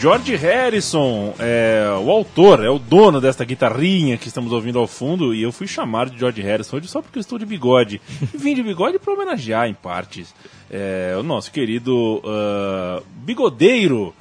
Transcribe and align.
George 0.00 0.34
Harrison 0.34 1.34
é 1.38 1.84
o 2.02 2.10
autor, 2.10 2.64
é 2.64 2.70
o 2.70 2.78
dono 2.78 3.20
desta 3.20 3.44
guitarrinha 3.44 4.16
que 4.16 4.28
estamos 4.28 4.50
ouvindo 4.50 4.78
ao 4.78 4.86
fundo, 4.86 5.34
e 5.34 5.42
eu 5.42 5.52
fui 5.52 5.66
chamar 5.66 6.08
de 6.08 6.18
George 6.18 6.40
Harrison 6.40 6.78
hoje 6.78 6.88
só 6.88 7.02
porque 7.02 7.18
estou 7.18 7.38
de 7.38 7.44
bigode. 7.44 8.00
E 8.32 8.38
vim 8.38 8.54
de 8.54 8.62
bigode 8.62 8.98
para 8.98 9.12
homenagear, 9.12 9.68
em 9.68 9.74
partes, 9.74 10.34
é, 10.70 11.14
o 11.18 11.22
nosso 11.22 11.52
querido 11.52 12.22
uh, 12.24 13.04
bigodeiro 13.14 14.14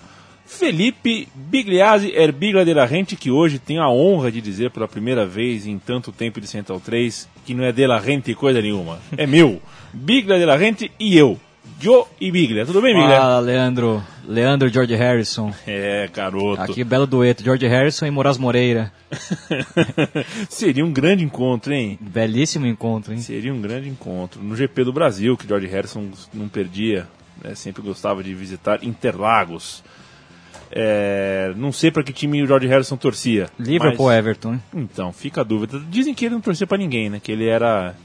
Felipe 0.45 1.29
Bigliazzi 1.33 2.11
Erbigla 2.13 2.65
de 2.65 2.73
la 2.73 2.83
Rente, 2.83 3.15
que 3.15 3.31
hoje 3.31 3.57
tem 3.57 3.77
a 3.77 3.87
honra 3.87 4.29
de 4.29 4.41
dizer 4.41 4.71
pela 4.71 4.85
primeira 4.85 5.25
vez 5.25 5.65
em 5.65 5.79
tanto 5.79 6.11
tempo 6.11 6.41
de 6.41 6.47
Central 6.47 6.81
3 6.81 7.29
que 7.45 7.53
não 7.53 7.63
é 7.63 7.71
de 7.71 7.87
la 7.87 7.99
Rente 7.99 8.33
coisa 8.33 8.61
nenhuma, 8.61 8.99
é 9.15 9.25
meu. 9.25 9.61
Biglia 9.93 10.37
de 10.37 10.45
la 10.45 10.57
Rente 10.57 10.91
e 10.99 11.17
eu. 11.17 11.39
Joe 11.79 12.03
e 12.19 12.29
Biglia. 12.29 12.65
Tudo 12.65 12.81
bem, 12.81 12.93
Biglia? 12.93 13.17
Fala, 13.17 13.39
Leandro. 13.39 14.03
Leandro 14.27 14.67
George 14.67 14.93
Harrison. 14.95 15.53
É, 15.65 16.09
garoto. 16.13 16.61
Aqui, 16.61 16.83
belo 16.83 17.07
dueto. 17.07 17.41
George 17.41 17.65
Harrison 17.65 18.05
e 18.05 18.11
Moraes 18.11 18.37
Moreira. 18.37 18.91
Seria 20.49 20.85
um 20.85 20.91
grande 20.91 21.23
encontro, 21.23 21.73
hein? 21.73 21.97
Belíssimo 22.01 22.67
encontro, 22.67 23.13
hein? 23.13 23.19
Seria 23.19 23.53
um 23.53 23.61
grande 23.61 23.87
encontro. 23.87 24.43
No 24.43 24.57
GP 24.57 24.83
do 24.83 24.91
Brasil, 24.91 25.37
que 25.37 25.47
George 25.47 25.67
Harrison 25.67 26.09
não 26.33 26.49
perdia, 26.49 27.07
né? 27.41 27.55
sempre 27.55 27.81
gostava 27.81 28.21
de 28.21 28.33
visitar 28.33 28.83
Interlagos. 28.83 29.81
É, 30.71 31.53
não 31.55 31.71
sei 31.71 31.89
para 31.89 32.03
que 32.03 32.11
time 32.11 32.43
o 32.43 32.45
George 32.45 32.67
Harrison 32.67 32.97
torcia. 32.97 33.49
Liverpool 33.57 34.07
mas... 34.07 34.17
Everton. 34.17 34.53
hein? 34.53 34.63
Então, 34.75 35.13
fica 35.13 35.41
a 35.41 35.43
dúvida. 35.45 35.81
Dizem 35.89 36.13
que 36.13 36.25
ele 36.25 36.35
não 36.35 36.41
torcia 36.41 36.67
para 36.67 36.77
ninguém, 36.77 37.09
né? 37.09 37.21
Que 37.23 37.31
ele 37.31 37.47
era 37.47 37.95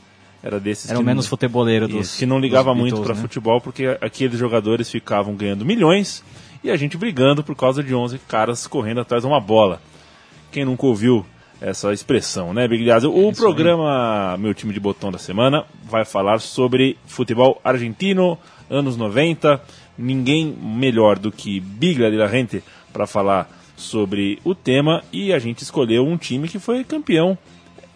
era 0.45 0.61
desses 0.61 0.91
Era 0.91 1.00
o 1.00 1.03
menos 1.03 1.25
não- 1.25 1.31
futeboleiro 1.31 1.87
Isso, 1.87 1.97
dos 1.97 2.17
que 2.19 2.27
não 2.27 2.39
ligava 2.39 2.75
muito 2.75 3.00
para 3.00 3.14
né? 3.14 3.20
futebol, 3.23 3.61
porque 3.62 3.97
aqueles 4.00 4.39
jogadores 4.39 4.91
ficavam 4.91 5.34
ganhando 5.34 5.64
milhões 5.64 6.23
e 6.62 6.70
a 6.70 6.77
gente 6.77 6.98
brigando 6.98 7.42
por 7.42 7.56
causa 7.56 7.83
de 7.83 7.95
11 7.95 8.19
caras 8.28 8.67
correndo 8.67 9.00
atrás 9.00 9.22
de 9.22 9.27
uma 9.27 9.41
bola. 9.41 9.81
Quem 10.53 10.67
nunca 10.67 10.84
ouviu 10.84 11.25
essa 11.62 11.92
expressão, 11.95 12.53
né, 12.53 12.69
Bigliazzi? 12.69 13.06
O 13.06 13.31
isso 13.31 13.41
programa 13.41 14.37
Meu 14.39 14.53
Time 14.53 14.75
de 14.75 14.78
Botão 14.81 15.11
da 15.11 15.19
Semana 15.19 15.65
vai 15.83 16.05
falar 16.05 16.41
sobre 16.41 16.98
futebol 17.06 17.59
argentino, 17.65 18.39
anos 18.69 18.98
90. 18.98 19.62
Ninguém 19.97 20.47
melhor 20.61 21.19
do 21.19 21.33
que 21.33 21.59
Biglia 21.59 22.11
de 22.11 22.17
la 22.19 22.27
Rente 22.27 22.62
para 22.92 23.06
falar 23.06 23.48
sobre 23.77 24.39
o 24.45 24.55
tema 24.55 25.03
e 25.11 25.33
a 25.33 25.39
gente 25.39 25.62
escolheu 25.62 26.05
um 26.06 26.17
time 26.19 26.48
que 26.48 26.59
foi 26.59 26.84
campeão 26.84 27.39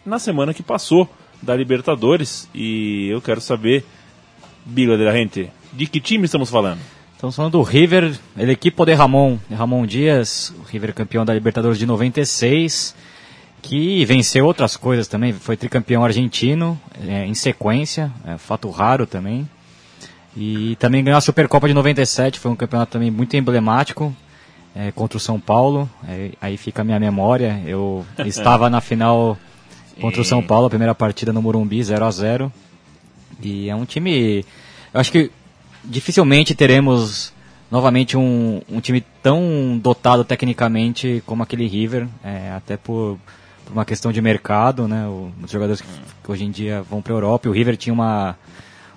na 0.06 0.18
semana 0.18 0.54
que 0.54 0.62
passou 0.62 1.08
da 1.42 1.54
Libertadores 1.54 2.48
e 2.54 3.08
eu 3.10 3.20
quero 3.20 3.40
saber, 3.40 3.84
Biglia 4.64 4.96
de 4.96 5.04
la 5.04 5.12
Rente, 5.12 5.50
de 5.72 5.86
que 5.86 6.00
time 6.00 6.24
estamos 6.24 6.50
falando? 6.50 6.80
Estamos 7.14 7.34
falando 7.34 7.52
do 7.52 7.62
River, 7.62 8.16
el 8.36 8.50
equipo 8.50 8.84
de 8.84 8.94
Ramon, 8.94 9.38
Ramon 9.50 9.86
Dias, 9.86 10.54
o 10.58 10.62
River 10.62 10.94
campeão 10.94 11.24
da 11.24 11.34
Libertadores 11.34 11.78
de 11.78 11.84
96, 11.84 12.94
que 13.60 14.04
venceu 14.04 14.46
outras 14.46 14.76
coisas 14.76 15.08
também, 15.08 15.32
foi 15.32 15.56
tricampeão 15.56 16.04
argentino 16.04 16.80
é, 17.06 17.26
em 17.26 17.34
sequência, 17.34 18.12
é, 18.24 18.38
fato 18.38 18.70
raro 18.70 19.06
também. 19.06 19.48
E 20.36 20.76
também 20.76 21.02
ganhou 21.02 21.18
a 21.18 21.20
Supercopa 21.20 21.66
de 21.66 21.74
97, 21.74 22.38
foi 22.38 22.52
um 22.52 22.56
campeonato 22.56 22.92
também 22.92 23.10
muito 23.10 23.36
emblemático 23.36 24.14
é, 24.74 24.92
contra 24.92 25.16
o 25.16 25.20
São 25.20 25.40
Paulo. 25.40 25.90
É, 26.06 26.30
aí 26.40 26.56
fica 26.56 26.82
a 26.82 26.84
minha 26.84 27.00
memória. 27.00 27.60
Eu 27.66 28.06
estava 28.24 28.70
na 28.70 28.80
final 28.80 29.36
contra 30.00 30.20
o 30.20 30.24
São 30.24 30.42
Paulo, 30.42 30.66
a 30.66 30.70
primeira 30.70 30.94
partida 30.94 31.32
no 31.32 31.42
Morumbi, 31.42 31.82
0 31.82 32.04
a 32.04 32.10
0 32.10 32.52
E 33.42 33.68
é 33.68 33.74
um 33.74 33.84
time. 33.84 34.44
Eu 34.92 35.00
acho 35.00 35.10
que 35.12 35.30
dificilmente 35.84 36.54
teremos 36.54 37.32
novamente 37.70 38.16
um, 38.16 38.60
um 38.70 38.80
time 38.80 39.00
tão 39.22 39.78
dotado 39.82 40.24
tecnicamente 40.24 41.22
como 41.26 41.42
aquele 41.42 41.66
River, 41.66 42.06
é, 42.24 42.50
até 42.56 42.76
por, 42.76 43.18
por 43.64 43.72
uma 43.72 43.84
questão 43.84 44.10
de 44.10 44.20
mercado, 44.22 44.88
né? 44.88 45.06
O- 45.06 45.30
os 45.42 45.50
jogadores 45.50 45.80
que, 45.80 45.88
que 46.24 46.30
hoje 46.32 46.44
em 46.44 46.50
dia 46.50 46.82
vão 46.82 47.02
para 47.02 47.12
a 47.12 47.16
Europa. 47.16 47.48
O 47.48 47.52
River 47.52 47.76
tinha 47.76 47.92
uma, 47.92 48.36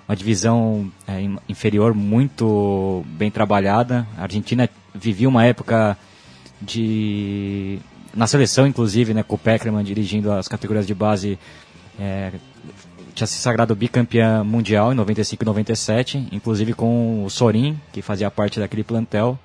uma 0.08 0.16
divisão 0.16 0.90
é, 1.06 1.20
in- 1.20 1.38
inferior 1.48 1.94
muito 1.94 3.04
bem 3.08 3.30
trabalhada. 3.30 4.06
A 4.16 4.22
Argentina 4.22 4.68
vivia 4.94 5.28
uma 5.28 5.44
época 5.44 5.96
de 6.60 7.78
na 8.14 8.26
seleção 8.26 8.66
inclusive, 8.66 9.14
né, 9.14 9.22
com 9.22 9.34
o 9.34 9.38
Peckerman 9.38 9.84
dirigindo 9.84 10.30
as 10.32 10.48
categorias 10.48 10.86
de 10.86 10.94
base, 10.94 11.38
é, 11.98 12.32
tinha 13.14 13.26
se 13.26 13.38
sagrado 13.38 13.74
bicampeã 13.74 14.42
mundial 14.42 14.92
em 14.92 14.96
95 14.96 15.42
e 15.42 15.46
97, 15.46 16.28
inclusive 16.32 16.72
com 16.72 17.24
o 17.24 17.30
Sorin, 17.30 17.78
que 17.92 18.02
fazia 18.02 18.30
parte 18.30 18.58
daquele 18.58 18.82
plantel 18.82 19.38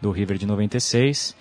do 0.00 0.10
River 0.10 0.36
de 0.36 0.46
96. 0.46 1.34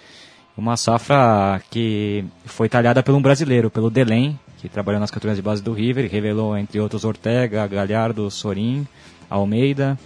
Uma 0.58 0.78
safra 0.78 1.62
que 1.70 2.24
foi 2.46 2.70
talhada 2.70 3.04
por 3.04 3.14
um 3.14 3.22
brasileiro, 3.22 3.70
pelo 3.70 3.90
Delém, 3.90 4.40
que 4.58 4.70
trabalhou 4.70 5.02
nas 5.02 5.12
categorias 5.12 5.38
de 5.38 5.42
base 5.42 5.62
do 5.62 5.74
River, 5.74 6.10
revelou, 6.10 6.58
entre 6.58 6.80
outros, 6.80 7.04
Ortega, 7.04 7.68
Galhardo, 7.68 8.32
Sorin, 8.32 8.88
Almeida, 9.30 10.00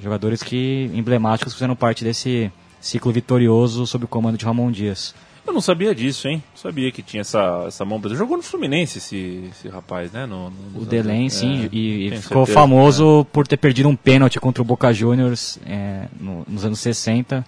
jogadores 0.00 0.42
que 0.42 0.90
emblemáticos 0.94 1.54
fizeram 1.54 1.74
parte 1.74 2.04
desse 2.04 2.52
ciclo 2.80 3.12
vitorioso 3.12 3.86
sob 3.86 4.04
o 4.04 4.08
comando 4.08 4.38
de 4.38 4.44
Ramon 4.44 4.70
Dias. 4.70 5.14
Eu 5.50 5.54
não 5.54 5.60
sabia 5.60 5.94
disso, 5.94 6.28
hein? 6.28 6.42
Não 6.54 6.60
sabia 6.62 6.90
que 6.92 7.02
tinha 7.02 7.22
essa, 7.22 7.64
essa 7.66 7.84
mão. 7.84 8.00
Jogou 8.10 8.36
no 8.36 8.42
Fluminense 8.42 8.98
esse, 8.98 9.50
esse 9.50 9.68
rapaz, 9.68 10.12
né? 10.12 10.24
No, 10.26 10.50
no- 10.50 10.82
O 10.82 10.84
Delém, 10.86 11.26
é, 11.26 11.28
sim, 11.28 11.68
e, 11.72 12.06
e 12.06 12.08
tenho 12.10 12.22
ficou 12.22 12.46
certeza, 12.46 12.60
famoso 12.60 13.26
por 13.32 13.46
ter 13.48 13.56
perdido 13.56 13.88
um 13.88 13.96
pênalti 13.96 14.38
contra 14.40 14.62
o 14.62 14.64
Boca 14.64 14.92
Juniors 14.92 15.58
é, 15.66 16.06
no- 16.20 16.44
nos 16.48 16.64
anos 16.64 16.78
60. 16.78 17.44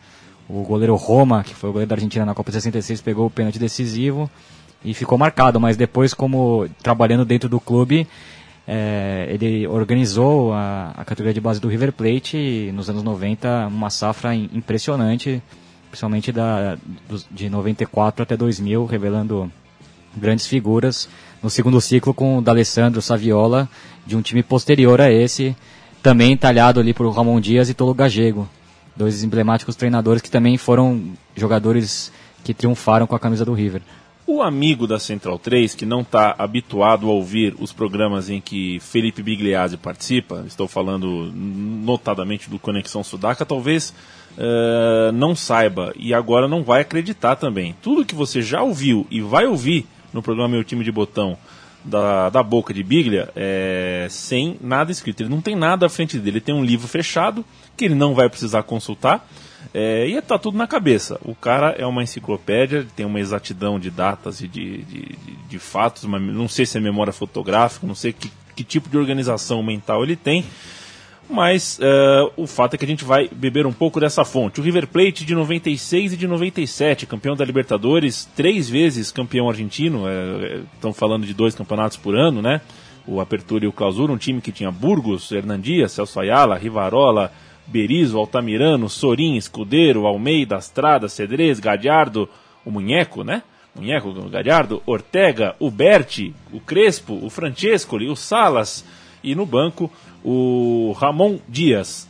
O 0.49 0.63
goleiro 0.65 0.95
Roma, 0.97 1.45
que 1.45 1.55
foi 1.55 1.71
o 1.71 1.73
goleiro 1.73 1.89
da 1.89 1.95
Argentina 1.95 2.27
na 2.27 2.35
Copa 2.35 2.51
de 2.51 2.57
66, 2.57 3.01
pegou 3.01 3.27
o 3.27 3.31
pênalti 3.31 3.59
decisivo 3.59 4.29
e 4.85 4.93
ficou 4.93 5.17
marcado. 5.17 5.61
Mas 5.61 5.77
depois, 5.77 6.13
como 6.13 6.69
trabalhando 6.83 7.25
dentro 7.25 7.49
do 7.49 7.61
clube, 7.61 8.07
é, 8.67 9.27
ele 9.31 9.67
organizou 9.67 10.53
a, 10.53 10.93
a 10.97 11.05
categoria 11.05 11.33
de 11.35 11.41
base 11.41 11.61
do 11.61 11.69
River 11.69 11.93
Plate 11.93 12.37
e 12.37 12.73
nos 12.73 12.91
anos 12.91 13.03
90 13.03 13.67
uma 13.69 13.91
safra 13.91 14.35
im- 14.35 14.51
impressionante, 14.53 15.41
principalmente 15.93 16.33
da, 16.33 16.79
de 17.31 17.51
94 17.51 18.23
até 18.23 18.35
2000, 18.35 18.87
revelando 18.87 19.53
grandes 20.17 20.47
figuras 20.47 21.07
no 21.43 21.51
segundo 21.51 21.79
ciclo 21.83 22.15
com 22.15 22.39
o 22.39 22.41
D'Alessandro 22.41 23.03
Saviola 23.03 23.69
de 24.07 24.17
um 24.17 24.23
time 24.23 24.43
posterior 24.43 25.03
a 25.03 25.13
esse, 25.13 25.55
também 26.03 26.35
talhado 26.35 26.81
ali 26.81 26.95
por 26.95 27.07
Ramon 27.11 27.39
Dias 27.39 27.69
e 27.69 27.75
Tolo 27.75 27.93
Gagego, 27.93 28.49
dois 28.97 29.23
emblemáticos 29.23 29.77
treinadores 29.77 30.23
que 30.23 30.31
também 30.31 30.57
foram 30.57 31.13
jogadores 31.37 32.11
que 32.43 32.55
triunfaram 32.55 33.07
com 33.07 33.15
a 33.15 33.21
camisa 33.21 33.45
do 33.45 33.53
River. 33.53 33.83
O 34.35 34.41
amigo 34.41 34.87
da 34.87 34.99
Central 34.99 35.39
3, 35.39 35.75
que 35.75 35.85
não 35.85 36.01
está 36.01 36.35
habituado 36.39 37.07
a 37.07 37.13
ouvir 37.13 37.55
os 37.61 37.71
programas 37.71 38.31
em 38.31 38.41
que 38.41 38.81
Felipe 38.81 39.23
Bigliazzi 39.23 39.77
participa, 39.77 40.43
estou 40.47 40.67
falando 40.67 41.31
notadamente 41.35 42.49
do 42.49 42.59
Conexão 42.59 43.05
Sudaca, 43.05 43.45
talvez 43.45 43.93
eh, 44.39 45.11
não 45.13 45.37
saiba 45.37 45.93
e 45.97 46.15
agora 46.15 46.49
não 46.49 46.63
vai 46.63 46.81
acreditar 46.81 47.37
também. 47.37 47.77
Tudo 47.83 48.07
que 48.07 48.15
você 48.15 48.41
já 48.41 48.63
ouviu 48.63 49.07
e 49.11 49.21
vai 49.21 49.45
ouvir 49.45 49.85
no 50.15 50.23
programa 50.23 50.49
Meu 50.49 50.65
Time 50.65 50.83
de 50.83 50.91
Botão 50.91 51.37
da, 51.85 52.31
da 52.31 52.43
boca 52.43 52.73
de 52.73 52.83
Biglia 52.83 53.29
é 53.37 54.07
sem 54.09 54.57
nada 54.63 54.91
escrito. 54.91 55.21
Ele 55.21 55.29
não 55.29 55.43
tem 55.43 55.55
nada 55.55 55.85
à 55.85 55.91
frente 55.91 56.17
dele. 56.17 56.39
Ele 56.39 56.41
tem 56.41 56.55
um 56.55 56.65
livro 56.65 56.89
fechado 56.89 57.45
que 57.77 57.85
ele 57.85 57.95
não 57.95 58.15
vai 58.15 58.31
precisar 58.31 58.63
consultar. 58.63 59.29
É, 59.75 60.07
e 60.07 60.21
tá 60.23 60.39
tudo 60.39 60.57
na 60.59 60.67
cabeça. 60.67 61.19
O 61.25 61.35
cara 61.35 61.71
é 61.79 61.87
uma 61.87 62.03
enciclopédia, 62.03 62.87
tem 62.95 63.07
uma 63.07 63.21
exatidão 63.21 63.79
de 63.81 63.91
datas 63.91 64.41
e 64.41 64.49
de, 64.49 64.79
de, 64.83 65.01
de- 65.01 65.37
de 65.49 65.59
fatos, 65.59 66.05
uma, 66.05 66.19
não 66.19 66.49
sei 66.49 66.65
se 66.67 66.77
é 66.79 66.81
memória 66.81 67.13
fotográfica, 67.13 67.87
não 67.87 67.95
sei 67.95 68.13
que, 68.13 68.31
que 68.57 68.65
tipo 68.65 68.89
de 68.89 68.97
organização 68.99 69.63
mental 69.63 70.03
ele 70.03 70.17
tem, 70.17 70.45
mas 71.29 71.79
é, 71.81 72.31
o 72.37 72.47
fato 72.47 72.75
é 72.75 72.79
que 72.79 72.85
a 72.85 72.89
gente 72.89 73.05
vai 73.05 73.29
beber 73.31 73.67
um 73.67 73.73
pouco 73.73 73.99
dessa 74.01 74.25
fonte. 74.25 74.61
O 74.61 74.63
River 74.63 74.87
Plate 74.87 75.25
de 75.25 75.35
96 75.35 76.13
e 76.13 76.17
de 76.17 76.27
97, 76.27 77.07
campeão 77.07 77.35
da 77.37 77.45
Libertadores, 77.45 78.29
três 78.37 78.69
vezes 78.69 79.11
campeão 79.11 79.49
argentino, 79.49 80.05
estão 80.75 80.93
falando 80.93 81.25
de 81.27 81.33
dois 81.33 81.55
campeonatos 81.55 81.97
por 81.97 82.15
ano, 82.15 82.43
né? 82.43 82.61
O 83.07 83.21
Apertura 83.21 83.65
e 83.65 83.69
o 83.69 83.73
Clausura, 83.73 84.13
um 84.13 84.17
time 84.19 84.41
que 84.41 84.53
tinha 84.53 84.71
Burgos, 84.71 85.33
Hernandias, 85.33 85.93
Celso 85.93 86.21
Ayala, 86.21 86.57
Rivarola, 86.59 87.33
Berizzo, 87.67 88.19
Altamirano, 88.19 88.89
Sorin, 88.89 89.37
Escudeiro, 89.37 90.07
Almeida, 90.07 90.57
Astrada, 90.57 91.09
Cedrez, 91.09 91.61
Gadiardo, 91.61 92.29
o 92.65 92.71
Munheco, 92.71 93.25
né? 93.25 93.43
Munheco, 93.75 94.13
Gadiardo, 94.29 94.83
Ortega, 94.85 95.57
o 95.59 95.71
Berti, 95.71 96.35
o 96.53 96.61
Crespo, 96.61 97.19
o 97.23 97.31
Francescoli, 97.31 98.09
o 98.09 98.17
Salas 98.17 98.85
e 99.23 99.35
no 99.35 99.47
banco 99.47 99.91
o 100.25 100.95
Ramon 100.99 101.39
Dias. 101.49 102.09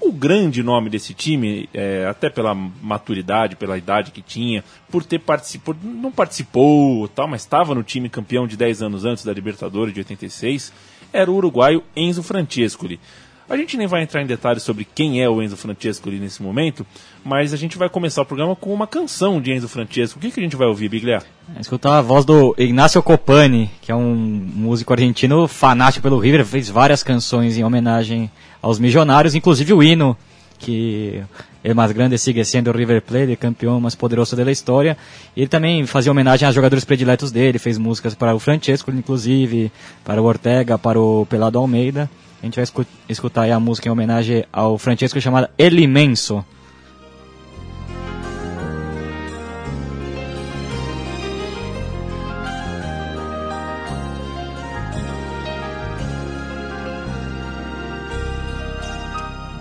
o 0.00 0.12
grande 0.12 0.62
nome 0.62 0.90
desse 0.90 1.14
time, 1.14 1.68
é, 1.72 2.04
até 2.06 2.28
pela 2.28 2.54
maturidade, 2.54 3.56
pela 3.56 3.78
idade 3.78 4.10
que 4.10 4.20
tinha, 4.20 4.62
por 4.90 5.02
ter 5.02 5.18
participado, 5.18 5.78
não 5.82 6.12
participou, 6.12 7.08
tal, 7.08 7.26
mas 7.26 7.40
estava 7.40 7.74
no 7.74 7.82
time 7.82 8.10
campeão 8.10 8.46
de 8.46 8.54
10 8.54 8.82
anos 8.82 9.04
antes 9.06 9.24
da 9.24 9.32
Libertadores 9.32 9.94
de 9.94 10.00
86, 10.00 10.72
era 11.10 11.30
o 11.30 11.34
uruguaio 11.34 11.82
Enzo 11.96 12.22
Francescoli. 12.22 13.00
A 13.48 13.58
gente 13.58 13.76
nem 13.76 13.86
vai 13.86 14.02
entrar 14.02 14.22
em 14.22 14.26
detalhes 14.26 14.62
sobre 14.62 14.86
quem 14.86 15.22
é 15.22 15.28
o 15.28 15.42
Enzo 15.42 15.56
Francescoli 15.56 16.18
nesse 16.18 16.42
momento, 16.42 16.86
mas 17.22 17.52
a 17.52 17.58
gente 17.58 17.76
vai 17.76 17.90
começar 17.90 18.22
o 18.22 18.24
programa 18.24 18.56
com 18.56 18.72
uma 18.72 18.86
canção 18.86 19.38
de 19.38 19.52
Enzo 19.52 19.68
Francesco. 19.68 20.18
O 20.18 20.22
que, 20.22 20.30
que 20.30 20.40
a 20.40 20.42
gente 20.42 20.56
vai 20.56 20.66
ouvir, 20.66 20.88
Biglia? 20.88 21.22
Escutar 21.60 21.98
a 21.98 22.02
voz 22.02 22.24
do 22.24 22.54
Ignacio 22.56 23.02
Copani, 23.02 23.70
que 23.82 23.92
é 23.92 23.94
um 23.94 24.14
músico 24.14 24.94
argentino 24.94 25.46
fanático 25.46 26.02
pelo 26.02 26.18
River, 26.18 26.46
fez 26.46 26.70
várias 26.70 27.02
canções 27.02 27.58
em 27.58 27.64
homenagem 27.64 28.30
aos 28.62 28.78
milionários, 28.78 29.34
inclusive 29.34 29.74
o 29.74 29.82
hino, 29.82 30.16
que 30.58 31.22
é 31.62 31.74
mais 31.74 31.92
grande 31.92 32.16
sigue 32.16 32.42
sendo 32.46 32.70
o 32.70 32.74
River 32.74 33.02
Plate, 33.02 33.36
campeão 33.36 33.78
mais 33.78 33.94
poderoso 33.94 34.34
da 34.34 34.50
história. 34.50 34.96
Ele 35.36 35.48
também 35.48 35.84
fazia 35.84 36.10
homenagem 36.10 36.48
a 36.48 36.52
jogadores 36.52 36.84
prediletos 36.86 37.30
dele, 37.30 37.58
fez 37.58 37.76
músicas 37.76 38.14
para 38.14 38.34
o 38.34 38.38
Francesco, 38.38 38.90
inclusive, 38.90 39.70
para 40.02 40.22
o 40.22 40.24
Ortega, 40.24 40.78
para 40.78 40.98
o 40.98 41.26
Pelado 41.26 41.58
Almeida. 41.58 42.08
A 42.44 42.46
gente 42.46 42.56
vai 42.60 42.86
escutar 43.08 43.42
aí 43.44 43.52
a 43.52 43.58
música 43.58 43.88
em 43.88 43.90
homenagem 43.90 44.44
ao 44.52 44.76
Francesco 44.76 45.18
chamada 45.18 45.50
El 45.56 45.80
Imenso. 45.80 46.44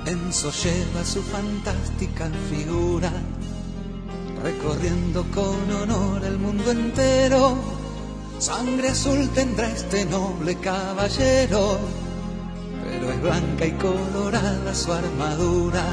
Enzo 0.05 0.51
lleva 0.51 1.05
su 1.05 1.23
fantástica 1.23 2.29
figura, 2.49 3.13
recorriendo 4.43 5.23
con 5.33 5.71
honor 5.71 6.25
el 6.25 6.37
mundo 6.37 6.69
entero. 6.69 7.55
Sangre 8.39 8.89
azul 8.89 9.29
tendrá 9.29 9.69
este 9.69 10.03
noble 10.03 10.55
caballero, 10.55 11.79
pero 12.99 13.11
es 13.11 13.21
blanca 13.21 13.65
y 13.65 13.71
colorada 13.73 14.73
su 14.73 14.91
armadura. 14.91 15.83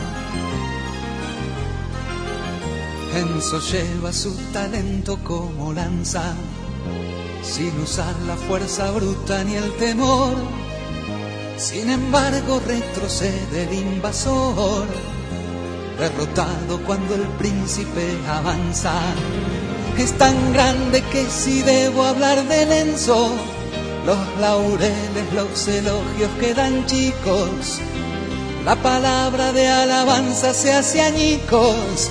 Enzo 3.14 3.60
lleva 3.60 4.12
su 4.12 4.34
talento 4.52 5.18
como 5.24 5.72
lanza, 5.72 6.34
sin 7.42 7.80
usar 7.80 8.14
la 8.26 8.36
fuerza 8.36 8.90
bruta 8.92 9.42
ni 9.44 9.54
el 9.54 9.72
temor 9.76 10.36
sin 11.60 11.90
embargo 11.90 12.58
retrocede 12.66 13.64
el 13.64 13.74
invasor, 13.74 14.86
derrotado 15.98 16.82
cuando 16.86 17.14
el 17.14 17.28
príncipe 17.38 18.16
avanza. 18.26 18.94
Es 19.98 20.16
tan 20.16 20.54
grande 20.54 21.02
que 21.12 21.26
si 21.26 21.60
debo 21.60 22.04
hablar 22.04 22.48
de 22.48 22.64
Lenzo, 22.64 23.30
los 24.04 24.18
laureles, 24.40 25.32
los 25.34 25.68
elogios 25.68 26.30
quedan 26.38 26.86
chicos. 26.86 27.80
La 28.64 28.76
palabra 28.76 29.52
de 29.52 29.68
alabanza 29.68 30.52
se 30.54 30.72
hace 30.72 31.00
añicos. 31.00 32.10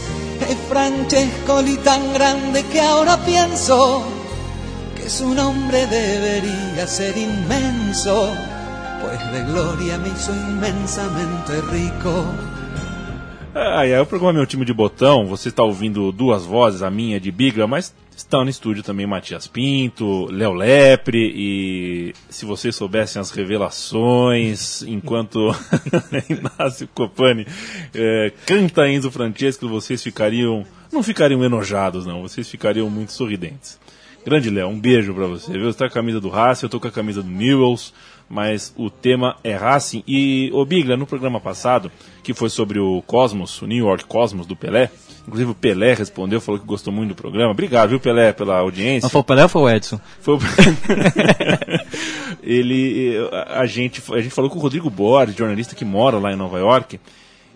Es 0.49 0.57
Francescoli 0.69 1.77
tan 1.77 2.13
grande 2.13 2.63
que 2.65 2.81
ahora 2.81 3.17
pienso 3.25 4.03
que 4.95 5.09
su 5.09 5.33
nombre 5.33 5.85
debería 5.87 6.87
ser 6.87 7.17
inmenso 7.17 8.33
pues 9.01 9.31
de 9.31 9.43
glória 9.43 9.97
me 9.97 10.09
hizo 10.09 10.33
imensamente 10.33 11.61
rico. 11.71 12.25
Ah, 13.53 13.83
é, 13.83 13.99
o 13.99 14.05
programa 14.05 14.33
Meu 14.33 14.45
Time 14.45 14.63
de 14.63 14.73
Botão, 14.73 15.25
você 15.25 15.49
está 15.49 15.63
ouvindo 15.63 16.11
duas 16.11 16.45
vozes, 16.45 16.83
a 16.83 16.91
minha 16.91 17.19
de 17.19 17.31
Bigra, 17.31 17.65
mas 17.65 17.95
estão 18.15 18.43
no 18.43 18.49
estúdio 18.49 18.83
também 18.83 19.07
Matias 19.07 19.47
Pinto, 19.47 20.27
Léo 20.31 20.53
Lepre 20.53 21.33
e 21.35 22.13
se 22.29 22.45
vocês 22.45 22.75
soubessem 22.75 23.19
as 23.19 23.31
revelações 23.31 24.83
enquanto 24.83 25.49
Inácio 26.29 26.87
Copani 26.93 27.47
é, 27.95 28.31
canta 28.45 28.87
Enzo 28.87 29.09
Francesco, 29.09 29.67
vocês 29.67 30.03
ficariam, 30.03 30.63
não 30.91 31.01
ficariam 31.01 31.43
enojados 31.43 32.05
não, 32.05 32.21
vocês 32.21 32.47
ficariam 32.47 32.87
muito 32.87 33.13
sorridentes. 33.13 33.79
Grande 34.23 34.49
Léo, 34.49 34.67
um 34.67 34.79
beijo 34.79 35.13
para 35.13 35.25
você, 35.25 35.53
viu? 35.53 35.71
Você 35.71 35.77
tá 35.79 35.85
com 35.85 35.93
a 35.93 36.01
camisa 36.01 36.19
do 36.19 36.29
Racing, 36.29 36.65
eu 36.65 36.69
tô 36.69 36.79
com 36.79 36.87
a 36.87 36.91
camisa 36.91 37.23
do 37.23 37.29
Newells, 37.29 37.93
mas 38.29 38.73
o 38.77 38.89
tema 38.89 39.35
é 39.43 39.55
Racing. 39.55 40.03
E, 40.07 40.49
o 40.53 40.63
Bigla, 40.63 40.95
no 40.95 41.07
programa 41.07 41.41
passado, 41.41 41.91
que 42.23 42.33
foi 42.33 42.49
sobre 42.49 42.79
o 42.79 43.01
Cosmos, 43.01 43.61
o 43.61 43.65
New 43.65 43.85
York 43.85 44.05
Cosmos 44.05 44.45
do 44.45 44.55
Pelé, 44.55 44.91
inclusive 45.27 45.51
o 45.51 45.55
Pelé 45.55 45.95
respondeu, 45.95 46.39
falou 46.39 46.61
que 46.61 46.67
gostou 46.67 46.93
muito 46.93 47.09
do 47.09 47.15
programa. 47.15 47.51
Obrigado, 47.51 47.89
viu, 47.89 47.99
Pelé, 47.99 48.31
pela 48.31 48.59
audiência. 48.59 49.05
Não 49.05 49.09
foi 49.09 49.21
o 49.21 49.23
Pelé 49.23 49.43
ou 49.43 49.49
foi 49.49 49.61
o 49.63 49.69
Edson? 49.69 49.99
Foi 50.21 50.35
o... 50.35 50.39
Ele, 52.43 53.15
a, 53.47 53.65
gente, 53.65 54.01
a 54.13 54.21
gente 54.21 54.33
falou 54.33 54.49
com 54.49 54.59
o 54.59 54.61
Rodrigo 54.61 54.89
Borges, 54.89 55.35
jornalista 55.35 55.75
que 55.75 55.83
mora 55.83 56.19
lá 56.19 56.31
em 56.31 56.35
Nova 56.35 56.59
York, 56.59 56.99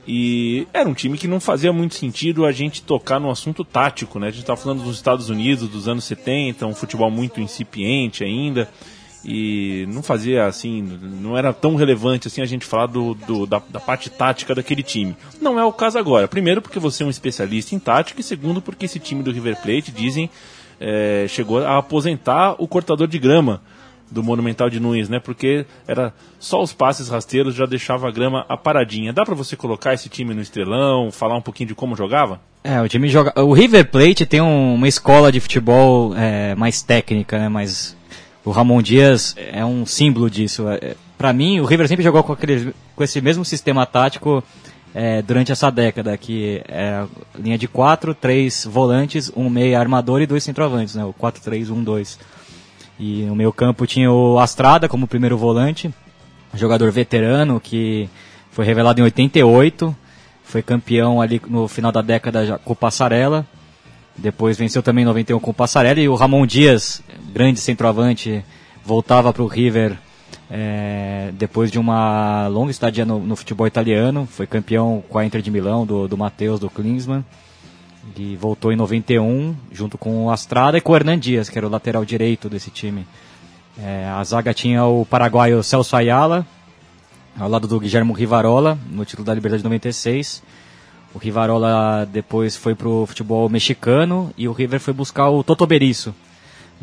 e 0.06 0.68
era 0.74 0.90
um 0.90 0.94
time 0.94 1.18
que 1.18 1.28
não 1.28 1.40
fazia 1.40 1.72
muito 1.72 1.96
sentido 1.96 2.46
a 2.46 2.52
gente 2.52 2.81
tocar 2.81 3.20
no 3.20 3.30
assunto 3.30 3.64
tático, 3.64 4.20
né? 4.20 4.28
A 4.28 4.31
gente 4.31 4.42
estava 4.42 4.60
falando 4.60 4.84
dos 4.84 4.98
Estados 4.98 5.30
Unidos 5.30 5.70
dos 5.70 5.88
anos 5.88 6.04
70, 6.04 6.66
um 6.66 6.75
futebol 6.75 7.10
muito 7.10 7.40
incipiente 7.40 8.24
ainda 8.24 8.68
e 9.25 9.86
não 9.88 10.04
fazia 10.04 10.46
assim, 10.46 10.81
não 11.22 11.38
era 11.38 11.54
tão 11.54 11.75
relevante 11.75 12.28
assim 12.28 12.42
a 12.42 12.46
gente 12.46 12.66
falar 12.66 12.88
do, 12.88 13.14
do 13.14 13.46
da, 13.46 13.62
da, 13.70 13.80
parte 13.80 14.10
tática 14.10 14.54
daquele 14.54 14.84
time. 14.84 15.16
Não 15.42 15.58
é 15.58 15.64
o 15.64 15.72
caso 15.72 15.98
agora. 15.98 16.28
Primeiro 16.28 16.62
porque 16.62 16.80
você 16.80 17.04
é 17.04 17.06
um 17.06 17.10
especialista 17.10 17.74
em 17.74 17.80
tática 17.80 18.20
e 18.20 18.24
segundo 18.24 18.62
porque 18.62 18.86
esse 18.86 19.00
time 19.00 19.24
do 19.24 19.31
River 19.31 19.62
Plate 19.62 19.92
dizem 19.92 20.30
é, 20.80 21.25
chegou 21.30 21.66
a 21.66 21.78
aposentar 21.78 22.56
o 22.58 22.68
cortador 22.68 23.08
de 23.08 23.18
grama 23.18 23.62
do 24.12 24.22
Monumental 24.22 24.70
de 24.70 24.80
Nunes, 24.80 25.10
né? 25.10 25.20
Porque 25.20 25.66
era 25.88 26.14
só 26.40 26.62
os 26.62 26.72
passes 26.72 27.10
rasteiros 27.10 27.56
já 27.56 27.66
deixava 27.66 28.08
a 28.08 28.12
grama 28.12 28.46
aparadinha. 28.48 29.12
Dá 29.12 29.24
para 29.24 29.34
você 29.34 29.56
colocar 29.56 29.94
esse 29.94 30.08
time 30.08 30.34
no 30.34 30.42
estrelão, 30.42 31.12
falar 31.12 31.36
um 31.36 31.42
pouquinho 31.42 31.70
de 31.70 31.75
como 31.75 31.96
jogava? 31.96 32.40
É, 32.64 32.80
o 32.81 32.88
time 32.88 33.10
joga. 33.10 33.34
O 33.42 33.54
River 33.54 33.90
Plate 33.90 34.25
tem 34.25 34.40
um, 34.40 34.75
uma 34.75 34.88
escola 34.88 35.31
de 35.31 35.40
futebol 35.40 36.14
é, 36.16 36.54
mais 36.56 36.81
técnica, 36.81 37.40
né? 37.40 37.50
Mais 37.50 37.98
o 38.45 38.51
Ramon 38.51 38.81
Dias 38.81 39.36
é 39.38 39.63
um 39.63 39.86
símbolo 39.86 40.30
disso. 40.30 40.68
É, 40.69 40.95
Para 41.18 41.31
mim, 41.31 41.60
o 41.60 41.66
River 41.66 41.88
sempre 41.88 42.04
jogou 42.04 42.24
com, 42.24 42.34
aquele, 42.34 42.74
com 42.95 43.04
esse 43.04 43.22
mesmo 43.22 43.45
sistema 43.45 43.86
tático 43.86 44.44
é, 44.94 45.22
durante 45.22 45.51
essa 45.51 45.72
década, 45.72 46.15
que 46.18 46.62
é 46.68 47.06
linha 47.38 47.58
de 47.58 47.68
quatro, 47.68 48.13
três 48.13 48.65
volantes, 48.70 49.32
um 49.36 49.50
meia 49.50 49.79
armador 49.79 50.22
e 50.22 50.27
dois 50.27 50.44
centroavantes, 50.44 50.96
né? 50.96 51.03
O 51.03 51.13
4-3-1-2. 51.13 52.20
E 53.00 53.24
no 53.24 53.36
meio 53.36 53.51
campo 53.51 53.88
tinha 53.88 54.12
o 54.12 54.38
Astrada 54.38 54.88
como 54.88 55.08
primeiro 55.08 55.38
volante, 55.38 55.94
jogador 56.53 56.91
veterano 56.91 57.60
que 57.60 58.08
foi 58.51 58.65
revelado 58.65 59.01
em 59.01 59.03
88, 59.03 59.96
foi 60.44 60.62
campeão 60.62 61.20
ali 61.20 61.41
no 61.48 61.68
final 61.68 61.91
da 61.91 62.01
década 62.01 62.60
com 62.63 62.74
o 62.74 62.75
Passarela. 62.75 63.46
Depois 64.15 64.58
venceu 64.58 64.84
também 64.84 65.01
em 65.01 65.08
91 65.08 65.39
com 65.39 65.50
o 65.50 65.53
Passarela 65.56 66.00
e 66.00 66.08
o 66.08 66.13
Ramon 66.13 66.46
Dias, 66.46 67.01
grande 67.34 67.60
centroavante, 67.60 68.46
voltava 68.86 69.34
para 69.34 69.42
o 69.42 69.48
River 69.48 69.98
é, 70.50 71.32
depois 71.34 71.72
de 71.72 71.80
uma 71.80 72.48
longa 72.48 72.70
estadia 72.70 73.06
no, 73.06 73.20
no, 73.20 73.36
futebol 73.36 73.66
italiano. 73.66 74.28
Foi 74.30 74.46
campeão 74.46 75.04
com 75.10 75.18
a 75.18 75.25
Inter 75.25 75.42
de 75.42 75.50
Milão, 75.50 75.86
do, 75.86 76.08
do 76.08 76.18
Matheus, 76.18 76.60
do 76.60 76.70
Klinsmann. 76.70 77.25
E 78.16 78.36
voltou 78.36 78.72
em 78.72 78.75
91, 78.75 79.56
junto 79.72 79.98
com 79.98 80.25
o 80.25 80.30
Astrada 80.30 80.78
e 80.78 80.82
com 80.82 80.92
o 80.92 80.96
Hernan 80.96 81.18
Dias, 81.18 81.50
que 81.50 81.58
era 81.58 81.66
o 81.66 81.70
lateral 81.70 82.06
direito 82.06 82.50
desse 82.50 82.70
time. 82.70 83.08
É, 83.82 84.06
a 84.06 84.24
zaga 84.24 84.54
tinha 84.54 84.86
o 84.86 85.06
paraguaio 85.06 85.63
Celso 85.63 85.96
Ayala, 85.96 86.46
ao 87.40 87.50
lado 87.50 87.68
do 87.68 87.80
Guilherme 87.80 88.13
Rivarola, 88.13 88.78
no 88.92 89.04
título 89.06 89.25
da 89.25 89.34
Liberdade 89.34 89.63
de 89.63 89.66
96. 89.66 90.44
O 91.16 91.18
Rivarola 91.18 92.08
depois 92.12 92.56
foi 92.56 92.75
pro 92.75 93.06
futebol 93.08 93.48
mexicano 93.50 94.32
e 94.38 94.48
o 94.48 94.52
River 94.52 94.80
foi 94.80 94.94
buscar 94.94 95.30
o 95.30 95.44
Toto 95.44 95.66
Berisso, 95.66 96.13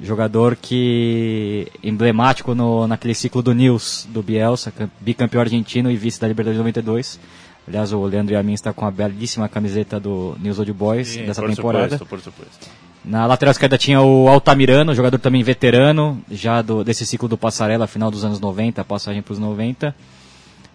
jogador 0.03 0.57
que 0.57 1.69
emblemático 1.83 2.55
no, 2.55 2.87
naquele 2.87 3.15
ciclo 3.15 3.43
do 3.43 3.55
Nils, 3.55 4.07
do 4.11 4.23
Bielsa, 4.23 4.73
bicampeão 5.01 5.41
argentino 5.41 5.91
e 5.91 5.97
vice 5.97 6.21
da 6.21 6.29
Libertadores 6.29 6.59
92. 6.59 7.21
Aliás, 7.69 7.93
o 7.93 8.03
Leandro 8.05 8.35
Yamin 8.35 8.55
está 8.55 8.73
com 8.73 8.85
a 8.87 8.91
belíssima 8.91 9.49
camiseta 9.49 10.01
do 10.01 10.37
News 10.41 10.59
Old 10.59 10.73
Boys 10.73 11.09
Sim, 11.09 11.27
dessa 11.27 11.43
por 11.43 11.51
temporada. 11.51 11.99
Supuesto, 11.99 12.07
por 12.07 12.21
supuesto. 12.21 12.69
Na 13.05 13.27
lateral 13.27 13.53
esquerda 13.53 13.79
tinha 13.79 14.01
o 14.01 14.29
Altamirano, 14.29 14.95
jogador 14.95 15.19
também 15.19 15.43
veterano, 15.43 16.23
já 16.31 16.61
do, 16.61 16.85
desse 16.85 17.07
ciclo 17.07 17.29
do 17.29 17.39
Passarela, 17.39 17.87
final 17.87 18.11
dos 18.11 18.25
anos 18.25 18.41
90, 18.41 18.85
passagem 18.85 19.23
para 19.23 19.33
os 19.33 19.39
90. 19.39 19.95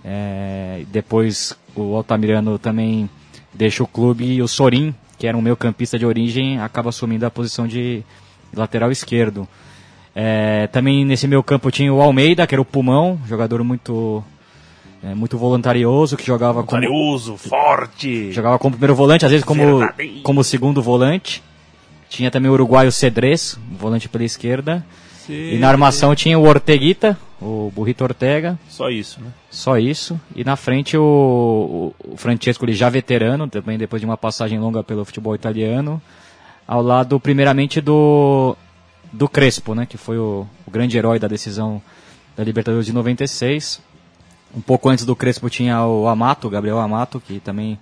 É, 0.03 0.83
depois 0.91 1.55
o 1.75 1.95
Altamirano 1.95 2.57
também 2.57 3.09
deixa 3.53 3.83
o 3.83 3.87
clube 3.87 4.25
e 4.25 4.41
o 4.41 4.47
Sorin, 4.47 4.93
que 5.17 5.27
era 5.27 5.37
um 5.37 5.41
meio 5.41 5.55
campista 5.55 5.99
de 5.99 6.05
origem, 6.05 6.59
acaba 6.59 6.89
assumindo 6.89 7.25
a 7.25 7.31
posição 7.31 7.67
de 7.67 8.03
lateral 8.55 8.91
esquerdo. 8.91 9.47
É, 10.15 10.67
também 10.67 11.03
nesse 11.03 11.27
meio 11.27 11.43
campo 11.43 11.69
tinha 11.69 11.93
o 11.93 12.01
Almeida, 12.01 12.47
que 12.47 12.55
era 12.55 12.61
o 12.61 12.65
pulmão, 12.65 13.19
jogador 13.27 13.63
muito 13.63 14.23
é, 15.03 15.13
muito 15.13 15.37
voluntarioso, 15.37 16.15
que 16.15 16.25
jogava 16.25 16.63
como, 16.63 16.81
Voluntarioso, 16.81 17.37
forte. 17.37 18.31
jogava 18.31 18.57
como 18.57 18.73
primeiro 18.75 18.95
volante, 18.95 19.25
às 19.25 19.31
vezes 19.31 19.45
como, 19.45 19.79
Verdadeiro. 19.79 20.21
como 20.23 20.43
segundo 20.43 20.81
volante. 20.81 21.43
Tinha 22.09 22.31
também 22.31 22.49
o 22.49 22.53
uruguaio 22.53 22.91
Cedrez, 22.91 23.59
volante 23.77 24.07
pela 24.07 24.23
esquerda. 24.23 24.85
E 25.27 25.57
na 25.57 25.67
armação 25.69 26.13
tinha 26.15 26.37
o 26.37 26.47
Orteguita, 26.47 27.17
o 27.41 27.71
Burrito 27.75 28.03
Ortega, 28.03 28.59
Só 28.69 28.89
isso, 28.91 29.19
né? 29.19 29.27
só 29.49 29.75
isso. 29.77 30.19
E 30.35 30.43
na 30.43 30.55
frente 30.55 30.95
o, 30.95 31.93
o, 31.99 32.13
o 32.13 32.15
Francesco, 32.17 32.63
ele 32.63 32.73
já 32.73 32.89
veterano, 32.89 33.47
também 33.47 33.75
depois 33.75 33.99
de 33.99 34.05
uma 34.05 34.15
passagem 34.17 34.59
longa 34.59 34.83
pelo 34.83 35.03
futebol 35.03 35.33
italiano. 35.33 35.99
Ao 36.67 36.81
lado, 36.81 37.19
primeiramente, 37.19 37.79
do, 37.79 38.55
do 39.11 39.29
Crespo, 39.29 39.75
né, 39.75 39.85
que 39.85 39.97
foi 39.97 40.17
o, 40.17 40.47
o 40.65 40.71
grande 40.71 40.97
herói 40.97 41.19
da 41.19 41.27
decisão 41.27 41.81
da 42.35 42.43
Libertadores 42.43 42.85
de 42.85 42.93
96. 42.93 43.81
Um 44.55 44.61
pouco 44.61 44.89
antes 44.89 45.05
do 45.05 45.15
Crespo 45.15 45.49
tinha 45.49 45.85
o 45.85 46.07
Amato, 46.07 46.49
Gabriel 46.49 46.79
Amato, 46.79 47.19
que 47.19 47.39
também 47.39 47.77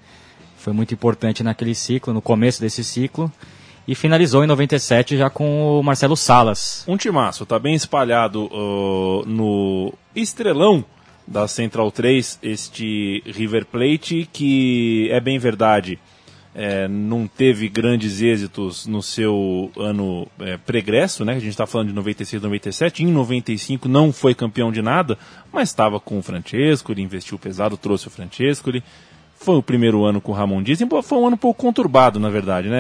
foi 0.57 0.73
muito 0.73 0.93
importante 0.93 1.43
naquele 1.43 1.75
ciclo, 1.75 2.13
no 2.13 2.21
começo 2.21 2.61
desse 2.61 2.83
ciclo. 2.83 3.31
E 3.85 3.95
finalizou 3.95 4.43
em 4.43 4.47
97 4.47 5.17
já 5.17 5.29
com 5.29 5.79
o 5.79 5.83
Marcelo 5.83 6.15
Salas. 6.15 6.85
Um 6.87 6.95
timaço, 6.95 7.45
tá 7.45 7.59
bem 7.59 7.75
espalhado 7.75 8.45
uh, 8.45 9.25
no 9.25 9.93
estrelão 10.15 10.85
da 11.27 11.47
Central 11.47 11.91
3, 11.91 12.39
este 12.41 13.21
River 13.25 13.65
Plate, 13.65 14.27
que 14.31 15.09
é 15.11 15.19
bem 15.19 15.37
verdade, 15.37 15.99
é, 16.55 16.87
não 16.87 17.27
teve 17.27 17.67
grandes 17.67 18.21
êxitos 18.21 18.85
no 18.85 19.01
seu 19.01 19.71
ano 19.77 20.27
é, 20.39 20.57
pregresso, 20.57 21.25
né? 21.25 21.33
A 21.33 21.39
gente 21.39 21.49
está 21.49 21.65
falando 21.65 21.87
de 21.87 21.93
96, 21.93 22.41
97. 22.43 23.03
Em 23.03 23.07
95 23.07 23.89
não 23.89 24.13
foi 24.13 24.35
campeão 24.35 24.71
de 24.71 24.81
nada, 24.81 25.17
mas 25.51 25.69
estava 25.69 25.99
com 25.99 26.19
o 26.19 26.23
Francesco, 26.23 26.91
ele 26.91 27.01
investiu 27.01 27.39
pesado, 27.39 27.75
trouxe 27.75 28.07
o 28.07 28.11
Francesco, 28.11 28.69
ele 28.69 28.83
foi 29.35 29.57
o 29.57 29.63
primeiro 29.63 30.05
ano 30.05 30.21
com 30.21 30.31
o 30.31 30.35
Ramon 30.35 30.61
Dias, 30.61 30.79
embora 30.79 31.03
foi 31.03 31.17
um 31.17 31.27
ano 31.27 31.35
um 31.35 31.39
pouco 31.39 31.59
conturbado, 31.59 32.19
na 32.19 32.29
verdade, 32.29 32.69
né, 32.69 32.77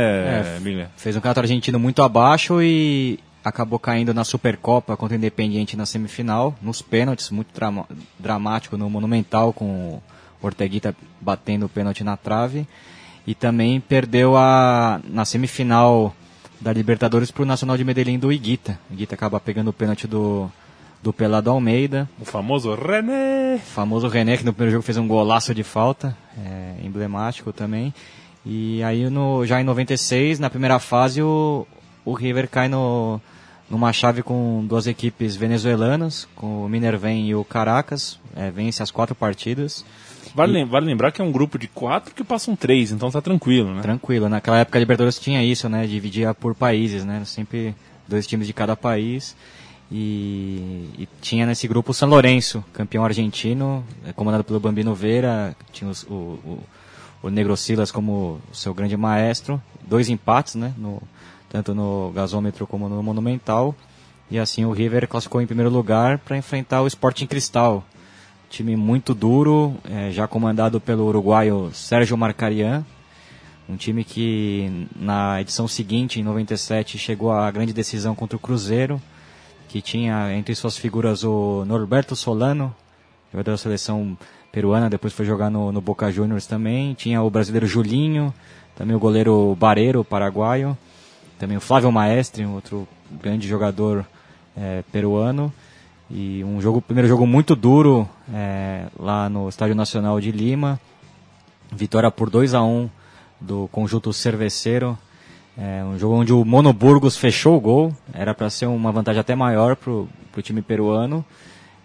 É? 0.81 0.89
Fez 0.95 1.15
um 1.15 1.19
campeonato 1.19 1.41
argentino 1.41 1.79
muito 1.79 2.01
abaixo 2.03 2.61
e 2.61 3.19
acabou 3.43 3.77
caindo 3.77 4.13
na 4.13 4.23
Supercopa 4.23 4.95
contra 4.95 5.15
o 5.15 5.17
Independiente 5.17 5.75
na 5.75 5.85
semifinal, 5.85 6.55
nos 6.61 6.81
pênaltis, 6.81 7.29
muito 7.31 7.49
dramático 8.17 8.77
no 8.77 8.89
Monumental, 8.89 9.51
com 9.51 9.65
o 9.65 10.03
Orteguita 10.41 10.95
batendo 11.19 11.65
o 11.65 11.69
pênalti 11.69 12.03
na 12.03 12.15
trave. 12.15 12.65
E 13.25 13.33
também 13.33 13.79
perdeu 13.79 14.35
a, 14.35 14.99
na 15.07 15.23
semifinal 15.25 16.13
da 16.59 16.73
Libertadores 16.73 17.31
para 17.31 17.43
o 17.43 17.45
Nacional 17.45 17.77
de 17.77 17.83
Medellín 17.83 18.19
do 18.19 18.31
Iguita. 18.31 18.79
O 18.89 18.93
Iguita 18.93 19.15
acaba 19.15 19.39
pegando 19.39 19.69
o 19.69 19.73
pênalti 19.73 20.07
do, 20.07 20.49
do 21.01 21.11
Pelado 21.11 21.49
Almeida. 21.49 22.09
O 22.19 22.25
famoso 22.25 22.73
René. 22.73 23.55
O 23.55 23.59
famoso 23.59 24.07
René, 24.07 24.37
que 24.37 24.45
no 24.45 24.53
primeiro 24.53 24.71
jogo 24.71 24.85
fez 24.85 24.97
um 24.97 25.07
golaço 25.07 25.53
de 25.53 25.63
falta, 25.63 26.17
é, 26.37 26.75
emblemático 26.83 27.51
também. 27.51 27.93
E 28.45 28.81
aí 28.83 29.09
no, 29.09 29.45
já 29.45 29.59
em 29.59 29.63
96, 29.63 30.39
na 30.39 30.49
primeira 30.49 30.79
fase, 30.79 31.21
o, 31.21 31.67
o 32.05 32.13
River 32.13 32.49
cai 32.49 32.67
no, 32.67 33.21
numa 33.69 33.91
chave 33.91 34.21
com 34.21 34.65
duas 34.65 34.87
equipes 34.87 35.35
venezuelanas, 35.35 36.27
com 36.35 36.65
o 36.65 36.69
Minervém 36.69 37.27
e 37.27 37.35
o 37.35 37.43
Caracas, 37.43 38.19
é, 38.35 38.51
vence 38.51 38.83
as 38.83 38.91
quatro 38.91 39.15
partidas. 39.15 39.85
Vale, 40.35 40.65
vale 40.65 40.85
lembrar 40.87 41.11
que 41.11 41.21
é 41.21 41.23
um 41.23 41.31
grupo 41.31 41.57
de 41.59 41.67
quatro 41.67 42.13
que 42.15 42.23
passam 42.23 42.55
três, 42.55 42.91
então 42.91 43.11
tá 43.11 43.21
tranquilo, 43.21 43.73
né? 43.73 43.81
Tranquilo, 43.81 44.27
naquela 44.27 44.59
época 44.59 44.77
a 44.77 44.81
Libertadores 44.81 45.19
tinha 45.19 45.43
isso, 45.43 45.69
né, 45.69 45.85
dividia 45.85 46.33
por 46.33 46.55
países, 46.55 47.05
né, 47.05 47.23
sempre 47.25 47.75
dois 48.07 48.25
times 48.25 48.47
de 48.47 48.53
cada 48.53 48.75
país. 48.75 49.35
E, 49.91 50.89
e 50.97 51.07
tinha 51.21 51.45
nesse 51.45 51.67
grupo 51.67 51.91
o 51.91 51.93
San 51.93 52.07
Lourenço, 52.07 52.63
campeão 52.73 53.05
argentino, 53.05 53.83
eh, 54.07 54.11
comandado 54.13 54.43
pelo 54.43 54.59
Bambino 54.59 54.95
Veira, 54.95 55.55
tinha 55.71 55.87
os- 55.89 56.01
o, 56.03 56.13
o, 56.13 56.63
o 57.21 57.29
Negro 57.29 57.55
Silas 57.55 57.91
como 57.91 58.41
seu 58.51 58.73
grande 58.73 58.97
maestro, 58.97 59.61
dois 59.87 60.09
empates, 60.09 60.55
né, 60.55 60.73
no, 60.77 60.99
tanto 61.47 61.75
no 61.75 62.11
gasômetro 62.15 62.65
como 62.65 62.89
no 62.89 63.03
Monumental. 63.03 63.75
E 64.31 64.39
assim 64.39 64.65
o 64.65 64.71
River 64.71 65.07
classificou 65.07 65.41
em 65.41 65.45
primeiro 65.45 65.69
lugar 65.69 66.17
para 66.17 66.35
enfrentar 66.37 66.81
o 66.81 66.87
Sporting 66.87 67.27
Cristal, 67.27 67.85
time 68.53 68.75
muito 68.75 69.15
duro, 69.15 69.75
eh, 69.83 70.11
já 70.11 70.27
comandado 70.27 70.79
pelo 70.79 71.07
uruguaio 71.07 71.71
Sérgio 71.73 72.15
Marcarian, 72.15 72.85
um 73.67 73.75
time 73.75 74.03
que 74.03 74.87
na 74.95 75.41
edição 75.41 75.67
seguinte, 75.67 76.19
em 76.19 76.23
97, 76.23 76.99
chegou 76.99 77.31
à 77.31 77.49
grande 77.49 77.73
decisão 77.73 78.13
contra 78.13 78.37
o 78.37 78.39
Cruzeiro, 78.39 79.01
que 79.67 79.81
tinha 79.81 80.31
entre 80.35 80.53
suas 80.53 80.77
figuras 80.77 81.23
o 81.23 81.65
Norberto 81.65 82.15
Solano, 82.15 82.75
jogador 83.31 83.51
da 83.53 83.57
seleção 83.57 84.15
peruana, 84.51 84.87
depois 84.87 85.13
foi 85.13 85.25
jogar 85.25 85.49
no, 85.49 85.71
no 85.71 85.81
Boca 85.81 86.11
Juniors 86.11 86.45
também. 86.45 86.93
Tinha 86.93 87.23
o 87.23 87.31
brasileiro 87.31 87.65
Julinho, 87.65 88.31
também 88.75 88.95
o 88.95 88.99
goleiro 88.99 89.57
Barreiro, 89.59 90.03
paraguaio. 90.03 90.77
Também 91.39 91.57
o 91.57 91.61
Flávio 91.61 91.91
Maestre, 91.91 92.45
um 92.45 92.53
outro 92.53 92.87
grande 93.19 93.47
jogador 93.47 94.05
eh, 94.55 94.83
peruano. 94.91 95.51
E 96.11 96.43
um 96.43 96.59
jogo, 96.61 96.81
primeiro 96.81 97.07
jogo 97.07 97.25
muito 97.25 97.55
duro 97.55 98.07
eh, 98.33 98.87
lá 98.99 99.29
no 99.29 99.47
Estádio 99.49 99.75
Nacional 99.75 100.19
de 100.19 100.31
Lima. 100.31 100.79
Vitória 101.71 102.11
por 102.11 102.29
2 102.29 102.53
a 102.53 102.61
1 102.61 102.89
do 103.39 103.67
conjunto 103.71 104.11
cerveceiro. 104.13 104.97
É 105.57 105.83
um 105.83 105.97
jogo 105.97 106.15
onde 106.15 106.33
o 106.33 106.43
Mono 106.43 106.73
Burgos 106.73 107.17
fechou 107.17 107.57
o 107.57 107.59
gol. 107.59 107.95
Era 108.13 108.33
para 108.33 108.49
ser 108.49 108.65
uma 108.65 108.91
vantagem 108.91 109.21
até 109.21 109.35
maior 109.35 109.75
para 109.75 109.91
o 109.91 110.07
time 110.41 110.61
peruano. 110.61 111.25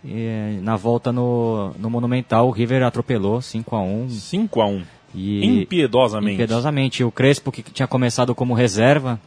E, 0.04 0.12
eh, 0.12 0.58
na 0.62 0.76
volta 0.76 1.12
no, 1.12 1.72
no 1.78 1.88
Monumental, 1.88 2.48
o 2.48 2.50
River 2.50 2.82
atropelou 2.82 3.40
5 3.40 3.76
a 3.76 3.80
1 3.80 4.10
5 4.10 4.60
a 4.60 4.66
1 4.66 4.82
e 5.14 5.62
Impiedosamente. 5.62 6.34
Impiedosamente. 6.34 7.04
O 7.04 7.10
Crespo, 7.10 7.50
que 7.50 7.62
tinha 7.62 7.86
começado 7.86 8.34
como 8.34 8.54
reserva 8.54 9.18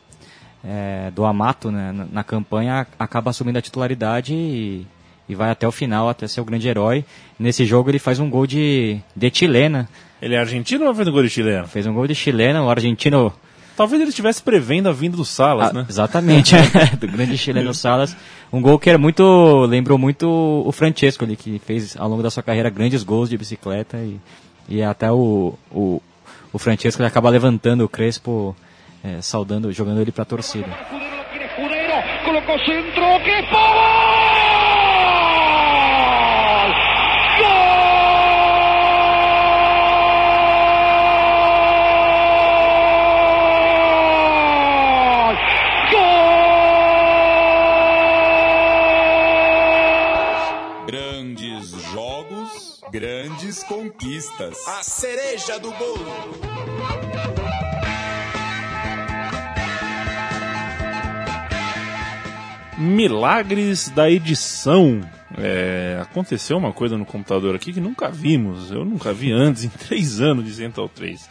é, 0.63 1.11
do 1.11 1.25
Amato 1.25 1.71
né, 1.71 1.91
na, 1.91 2.05
na 2.05 2.23
campanha, 2.23 2.85
acaba 2.99 3.31
assumindo 3.31 3.57
a 3.57 3.61
titularidade 3.61 4.33
e, 4.33 4.85
e 5.27 5.35
vai 5.35 5.49
até 5.49 5.67
o 5.67 5.71
final, 5.71 6.09
até 6.09 6.27
ser 6.27 6.41
o 6.41 6.45
grande 6.45 6.67
herói. 6.67 7.03
Nesse 7.39 7.65
jogo 7.65 7.89
ele 7.89 7.99
faz 7.99 8.19
um 8.19 8.29
gol 8.29 8.45
de, 8.45 8.99
de 9.15 9.31
chilena. 9.33 9.89
Ele 10.21 10.35
é 10.35 10.39
argentino 10.39 10.85
ou 10.85 10.93
fez 10.93 11.07
um 11.07 11.11
gol 11.11 11.23
de 11.23 11.29
chileno? 11.29 11.67
Fez 11.67 11.87
um 11.87 11.93
gol 11.93 12.07
de 12.07 12.15
chilena, 12.15 12.63
o 12.63 12.69
argentino... 12.69 13.33
Talvez 13.75 13.99
ele 14.01 14.09
estivesse 14.09 14.43
prevendo 14.43 14.89
a 14.89 14.91
vinda 14.91 15.17
do 15.17 15.25
Salas, 15.25 15.69
Ah, 15.69 15.73
né? 15.73 15.85
Exatamente, 15.89 16.53
do 16.99 17.07
grande 17.07 17.37
chileno 17.37 17.73
Salas. 17.73 18.15
Um 18.53 18.61
gol 18.61 18.77
que 18.77 18.89
era 18.89 18.99
muito, 18.99 19.65
lembrou 19.65 19.97
muito 19.97 20.27
o 20.29 20.71
Francesco 20.71 21.23
ali, 21.23 21.35
que 21.35 21.57
fez 21.65 21.95
ao 21.97 22.07
longo 22.07 22.21
da 22.21 22.29
sua 22.29 22.43
carreira 22.43 22.69
grandes 22.69 23.01
gols 23.01 23.29
de 23.29 23.37
bicicleta 23.37 23.97
e, 23.97 24.19
e 24.69 24.83
até 24.83 25.11
o, 25.11 25.55
o, 25.71 26.01
o 26.53 26.59
Francesco 26.59 27.01
ele 27.01 27.07
acaba 27.07 27.29
levantando 27.29 27.83
o 27.83 27.89
Crespo, 27.89 28.55
eh, 29.03 29.21
saudando, 29.21 29.71
jogando 29.71 30.01
ele 30.01 30.11
para 30.11 30.23
a 30.23 30.25
torcida. 30.25 30.67
Colocó 32.25 32.57
centro, 32.65 33.03
que 33.23 33.41
grandes 52.91 53.63
conquistas. 53.63 54.67
A 54.67 54.83
cereja 54.83 55.57
do 55.59 55.71
bolo. 55.71 57.50
Milagres 62.91 63.89
da 63.89 64.11
edição. 64.11 65.01
É, 65.37 65.97
aconteceu 66.01 66.57
uma 66.57 66.73
coisa 66.73 66.97
no 66.97 67.05
computador 67.05 67.55
aqui 67.55 67.71
que 67.71 67.79
nunca 67.79 68.09
vimos. 68.09 68.69
Eu 68.69 68.83
nunca 68.83 69.13
vi 69.13 69.31
antes, 69.31 69.63
em 69.65 69.69
três 69.69 70.19
anos 70.19 70.43
de 70.43 70.53
Central 70.53 70.89
3. 70.89 71.29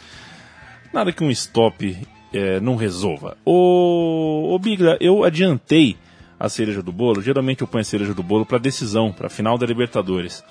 Nada 0.91 1.13
que 1.13 1.23
um 1.23 1.29
stop 1.29 1.95
é, 2.33 2.59
não 2.59 2.75
resolva. 2.75 3.37
Ô, 3.45 4.53
ô 4.53 4.57
Bigla, 4.57 4.97
eu 4.99 5.23
adiantei 5.23 5.97
a 6.39 6.49
cereja 6.49 6.81
do 6.81 6.91
bolo. 6.91 7.21
Geralmente 7.21 7.61
eu 7.61 7.67
ponho 7.67 7.81
a 7.81 7.85
cereja 7.85 8.15
do 8.15 8.23
bolo 8.23 8.43
para 8.43 8.57
decisão, 8.57 9.11
para 9.11 9.29
final 9.29 9.55
da 9.55 9.65
Libertadores. 9.65 10.43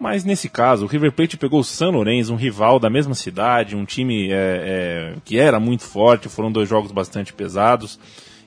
Mas 0.00 0.24
nesse 0.24 0.48
caso, 0.48 0.86
o 0.86 0.88
River 0.88 1.12
Plate 1.12 1.36
pegou 1.36 1.60
o 1.60 1.64
San 1.64 1.90
Lorenzo, 1.90 2.32
um 2.32 2.36
rival 2.36 2.80
da 2.80 2.88
mesma 2.88 3.14
cidade, 3.14 3.76
um 3.76 3.84
time 3.84 4.32
é, 4.32 4.34
é, 4.34 5.14
que 5.24 5.38
era 5.38 5.60
muito 5.60 5.84
forte, 5.84 6.28
foram 6.28 6.50
dois 6.50 6.68
jogos 6.68 6.90
bastante 6.90 7.32
pesados. 7.34 7.98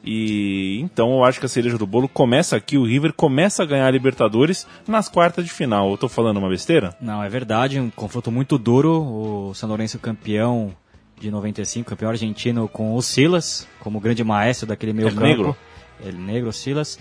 E 0.09 0.79
então 0.79 1.17
eu 1.17 1.25
acho 1.25 1.37
que 1.37 1.45
a 1.45 1.49
cereja 1.49 1.77
do 1.77 1.85
bolo 1.85 2.07
começa 2.07 2.55
aqui, 2.55 2.77
o 2.77 2.85
River 2.85 3.11
começa 3.11 3.61
a 3.61 3.65
ganhar 3.65 3.87
a 3.87 3.91
Libertadores 3.91 4.65
nas 4.87 5.09
quartas 5.09 5.43
de 5.43 5.51
final. 5.51 5.91
Eu 5.91 5.97
tô 5.97 6.07
falando 6.07 6.37
uma 6.37 6.47
besteira? 6.47 6.95
Não, 7.01 7.21
é 7.21 7.27
verdade, 7.27 7.77
um 7.77 7.89
confronto 7.89 8.31
muito 8.31 8.57
duro. 8.57 9.01
O 9.01 9.53
São 9.53 9.67
Lourenço 9.67 9.99
campeão 9.99 10.73
de 11.19 11.29
95, 11.29 11.89
campeão 11.89 12.09
argentino 12.09 12.69
com 12.69 12.95
o 12.95 13.01
Silas, 13.01 13.67
como 13.81 13.99
grande 13.99 14.23
maestro 14.23 14.65
daquele 14.65 14.93
meio 14.93 15.09
El 15.09 15.13
campo. 15.13 15.27
Negro. 15.27 15.57
El 16.05 16.13
Negro, 16.13 16.53
Silas. 16.53 16.97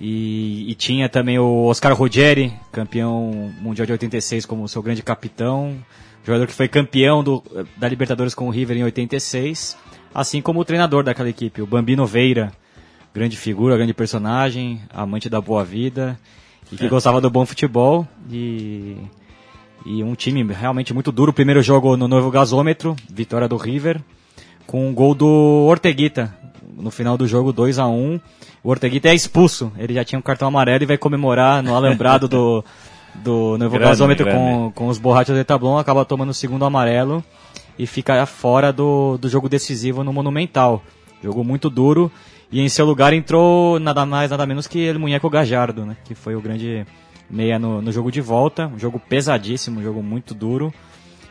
E, 0.00 0.70
e 0.70 0.74
tinha 0.76 1.08
também 1.08 1.40
o 1.40 1.64
Oscar 1.64 1.92
Ruggeri, 1.92 2.52
campeão 2.70 3.52
mundial 3.60 3.84
de 3.84 3.92
86 3.92 4.46
como 4.46 4.68
seu 4.68 4.80
grande 4.80 5.02
capitão, 5.02 5.76
jogador 6.24 6.46
que 6.46 6.52
foi 6.52 6.68
campeão 6.68 7.24
do, 7.24 7.42
da 7.76 7.88
Libertadores 7.88 8.32
com 8.32 8.46
o 8.46 8.50
River 8.50 8.76
em 8.76 8.84
86, 8.84 9.76
assim 10.14 10.40
como 10.40 10.60
o 10.60 10.64
treinador 10.64 11.02
daquela 11.02 11.28
equipe, 11.28 11.60
o 11.60 11.66
Bambino 11.66 12.06
Veira, 12.06 12.52
grande 13.12 13.36
figura, 13.36 13.76
grande 13.76 13.92
personagem, 13.92 14.80
amante 14.92 15.28
da 15.28 15.40
boa 15.40 15.64
vida 15.64 16.18
e 16.70 16.76
que 16.76 16.88
gostava 16.88 17.20
do 17.20 17.28
bom 17.28 17.44
futebol 17.44 18.06
e 18.30 18.96
e 19.84 20.02
um 20.02 20.14
time 20.14 20.42
realmente 20.50 20.94
muito 20.94 21.12
duro. 21.12 21.32
Primeiro 21.32 21.62
jogo 21.62 21.96
no 21.96 22.08
novo 22.08 22.30
gasômetro, 22.30 22.96
vitória 23.10 23.46
do 23.46 23.56
River, 23.56 24.00
com 24.66 24.88
um 24.88 24.94
gol 24.94 25.14
do 25.14 25.66
Orteguita. 25.68 26.34
No 26.76 26.90
final 26.90 27.18
do 27.18 27.26
jogo, 27.26 27.52
2 27.52 27.78
a 27.78 27.86
1 27.86 28.18
O 28.62 28.70
Orteguita 28.70 29.08
é 29.08 29.14
expulso. 29.14 29.70
Ele 29.76 29.92
já 29.92 30.02
tinha 30.02 30.18
um 30.18 30.22
cartão 30.22 30.48
amarelo 30.48 30.84
e 30.84 30.86
vai 30.86 30.96
comemorar 30.96 31.62
no 31.62 31.74
alambrado 31.76 32.26
do, 32.26 32.64
do 33.16 33.58
novo 33.58 33.76
Grande, 33.76 33.90
gasômetro 33.90 34.24
grande. 34.24 34.40
com, 34.40 34.72
com 34.74 34.88
os 34.88 34.96
borrachos 34.96 35.36
de 35.36 35.44
tablão. 35.44 35.76
Acaba 35.76 36.04
tomando 36.04 36.30
o 36.30 36.34
segundo 36.34 36.64
amarelo 36.64 37.22
e 37.78 37.86
fica 37.86 38.24
fora 38.26 38.72
do, 38.72 39.18
do 39.18 39.28
jogo 39.28 39.48
decisivo 39.48 40.04
no 40.04 40.12
Monumental. 40.12 40.82
Jogo 41.22 41.42
muito 41.42 41.68
duro. 41.70 42.10
E 42.52 42.60
em 42.60 42.68
seu 42.68 42.86
lugar 42.86 43.12
entrou 43.12 43.80
nada 43.80 44.06
mais, 44.06 44.30
nada 44.30 44.46
menos 44.46 44.66
que 44.66 44.90
o 44.90 45.00
Munheco 45.00 45.28
Gajardo, 45.28 45.84
né? 45.84 45.96
Que 46.04 46.14
foi 46.14 46.36
o 46.36 46.40
grande 46.40 46.86
meia 47.28 47.58
no, 47.58 47.82
no 47.82 47.90
jogo 47.90 48.12
de 48.12 48.20
volta. 48.20 48.68
Um 48.68 48.78
jogo 48.78 49.00
pesadíssimo, 49.00 49.80
um 49.80 49.82
jogo 49.82 50.02
muito 50.02 50.34
duro. 50.34 50.72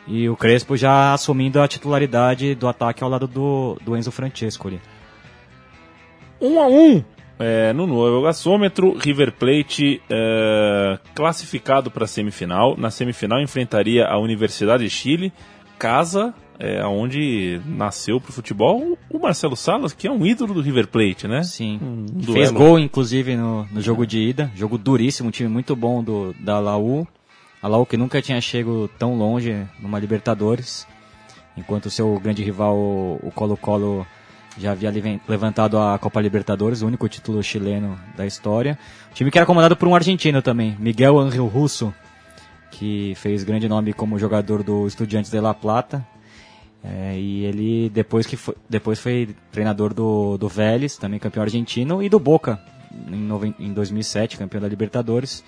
E 0.06 0.28
o 0.28 0.36
Crespo 0.36 0.76
já 0.76 1.14
assumindo 1.14 1.62
a 1.62 1.68
titularidade 1.68 2.54
do 2.54 2.68
ataque 2.68 3.02
ao 3.02 3.08
lado 3.08 3.26
do, 3.26 3.78
do 3.82 3.96
Enzo 3.96 4.10
Francesco 4.10 4.68
ali. 4.68 4.80
1 6.40 6.60
a 6.60 6.66
1 6.66 7.04
é, 7.38 7.72
no 7.72 7.86
novo 7.86 8.22
gasômetro, 8.22 8.96
River 8.96 9.32
Plate 9.32 10.00
é, 10.08 10.98
classificado 11.14 11.90
para 11.90 12.04
a 12.04 12.06
semifinal. 12.06 12.76
Na 12.78 12.90
semifinal 12.90 13.40
enfrentaria 13.40 14.06
a 14.06 14.18
Universidade 14.18 14.84
de 14.84 14.90
Chile, 14.90 15.32
casa 15.78 16.34
é, 16.58 16.84
onde 16.84 17.60
nasceu 17.66 18.20
pro 18.20 18.32
futebol 18.32 18.98
o 19.10 19.18
Marcelo 19.18 19.56
Salas, 19.56 19.92
que 19.92 20.06
é 20.06 20.10
um 20.10 20.24
ídolo 20.24 20.54
do 20.54 20.60
River 20.60 20.86
Plate, 20.88 21.26
né? 21.26 21.42
Sim. 21.42 21.80
Um 21.82 22.32
Fez 22.32 22.50
gol, 22.50 22.78
inclusive, 22.78 23.36
no, 23.36 23.64
no 23.70 23.80
jogo 23.80 24.06
de 24.06 24.18
ida. 24.18 24.50
Jogo 24.54 24.78
duríssimo, 24.78 25.28
um 25.28 25.32
time 25.32 25.48
muito 25.48 25.74
bom 25.74 26.02
do, 26.02 26.34
da 26.40 26.58
Laú. 26.58 27.06
A 27.62 27.68
Laú 27.68 27.86
que 27.86 27.96
nunca 27.96 28.22
tinha 28.22 28.40
chego 28.40 28.88
tão 28.98 29.16
longe 29.16 29.66
numa 29.80 29.98
Libertadores. 29.98 30.86
Enquanto 31.56 31.86
o 31.86 31.90
seu 31.90 32.18
grande 32.18 32.42
rival, 32.42 32.76
o 32.76 33.30
Colo-Colo, 33.34 34.06
já 34.58 34.72
havia 34.72 34.92
levantado 35.28 35.78
a 35.78 35.98
Copa 35.98 36.20
Libertadores, 36.20 36.82
o 36.82 36.86
único 36.86 37.08
título 37.08 37.42
chileno 37.42 37.98
da 38.16 38.26
história. 38.26 38.78
O 39.10 39.14
time 39.14 39.30
que 39.30 39.38
era 39.38 39.46
comandado 39.46 39.76
por 39.76 39.88
um 39.88 39.94
argentino 39.94 40.42
também, 40.42 40.76
Miguel 40.78 41.18
Ángel 41.18 41.46
Russo, 41.46 41.94
que 42.74 43.14
fez 43.16 43.44
grande 43.44 43.68
nome 43.68 43.92
como 43.92 44.18
jogador 44.18 44.62
do 44.62 44.86
Estudiantes 44.86 45.30
de 45.30 45.40
La 45.40 45.54
Plata. 45.54 46.06
É, 46.82 47.16
e 47.16 47.44
ele 47.44 47.88
depois 47.88 48.26
que 48.26 48.36
foi, 48.36 48.54
depois 48.68 48.98
foi 48.98 49.34
treinador 49.50 49.94
do, 49.94 50.36
do 50.36 50.48
Vélez, 50.48 50.96
também 50.96 51.18
campeão 51.18 51.42
argentino, 51.42 52.02
e 52.02 52.08
do 52.08 52.18
Boca 52.18 52.60
em, 53.10 53.66
em 53.66 53.72
2007, 53.72 54.36
campeão 54.36 54.60
da 54.60 54.68
Libertadores. 54.68 55.44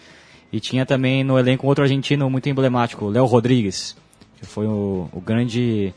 E 0.53 0.61
tinha 0.61 0.87
também 0.87 1.25
no 1.25 1.39
elenco 1.39 1.67
outro 1.67 1.83
argentino 1.83 2.31
muito 2.31 2.49
emblemático, 2.49 3.09
Léo 3.09 3.27
Rodrigues, 3.27 3.97
que 4.39 4.47
foi 4.47 4.67
o, 4.67 5.09
o 5.13 5.21
grande 5.21 5.93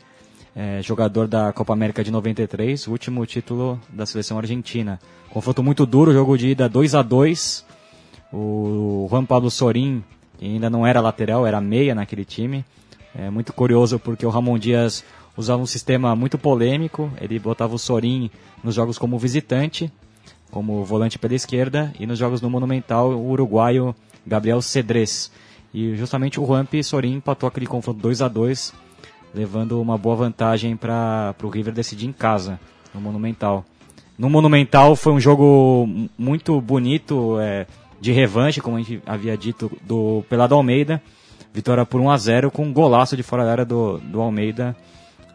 é, 0.54 0.82
jogador 0.82 1.28
da 1.28 1.52
Copa 1.52 1.72
América 1.72 2.02
de 2.02 2.10
93, 2.10 2.88
o 2.88 2.90
último 2.90 3.24
título 3.24 3.80
da 3.88 4.04
seleção 4.04 4.36
argentina. 4.36 4.98
Confronto 5.30 5.62
muito 5.62 5.86
duro, 5.86 6.12
jogo 6.12 6.36
de 6.36 6.48
ida 6.48 6.68
2 6.68 6.96
a 6.96 7.02
2 7.02 7.64
O 8.32 9.06
Juan 9.08 9.24
Pablo 9.24 9.48
Sorin, 9.48 10.02
que 10.40 10.46
ainda 10.46 10.70
não 10.70 10.86
era 10.86 11.02
lateral, 11.02 11.46
era 11.46 11.60
meia 11.60 11.94
naquele 11.94 12.24
time. 12.24 12.64
É 13.14 13.28
muito 13.28 13.52
curioso 13.52 13.98
porque 13.98 14.24
o 14.24 14.30
Ramon 14.30 14.58
Dias 14.58 15.04
usava 15.36 15.62
um 15.62 15.66
sistema 15.66 16.16
muito 16.16 16.38
polêmico. 16.38 17.12
Ele 17.20 17.38
botava 17.38 17.74
o 17.74 17.78
Sorin 17.78 18.30
nos 18.64 18.74
jogos 18.74 18.96
como 18.96 19.18
visitante, 19.18 19.92
como 20.50 20.82
volante 20.82 21.18
pela 21.18 21.34
esquerda, 21.34 21.92
e 22.00 22.06
nos 22.06 22.18
jogos 22.18 22.40
no 22.40 22.48
Monumental, 22.48 23.10
o 23.10 23.28
uruguaio 23.28 23.94
Gabriel 24.26 24.62
Cedrez. 24.62 25.30
E 25.74 25.94
justamente 25.94 26.40
o 26.40 26.44
Ramp 26.46 26.72
Sorin 26.82 27.16
empatou 27.16 27.46
aquele 27.46 27.66
confronto 27.66 28.00
2 28.00 28.22
a 28.22 28.28
2 28.28 28.72
levando 29.34 29.80
uma 29.80 29.98
boa 29.98 30.16
vantagem 30.16 30.74
para 30.74 31.34
o 31.42 31.48
River 31.48 31.74
decidir 31.74 32.06
em 32.06 32.12
casa, 32.12 32.58
no 32.94 33.00
Monumental. 33.00 33.62
No 34.18 34.30
Monumental 34.30 34.96
foi 34.96 35.12
um 35.12 35.20
jogo 35.20 35.86
muito 36.18 36.58
bonito, 36.62 37.38
é, 37.40 37.66
de 38.00 38.12
revanche, 38.12 38.60
como 38.60 38.76
a 38.76 38.80
gente 38.80 39.02
havia 39.06 39.36
dito, 39.36 39.70
do 39.82 40.24
Pelado 40.28 40.54
Almeida. 40.54 41.02
Vitória 41.52 41.84
por 41.84 42.00
1 42.00 42.10
a 42.10 42.16
0 42.16 42.50
com 42.50 42.64
um 42.64 42.72
golaço 42.72 43.16
de 43.16 43.22
fora 43.22 43.44
da 43.44 43.50
área 43.50 43.64
do, 43.64 43.98
do 43.98 44.20
Almeida, 44.20 44.76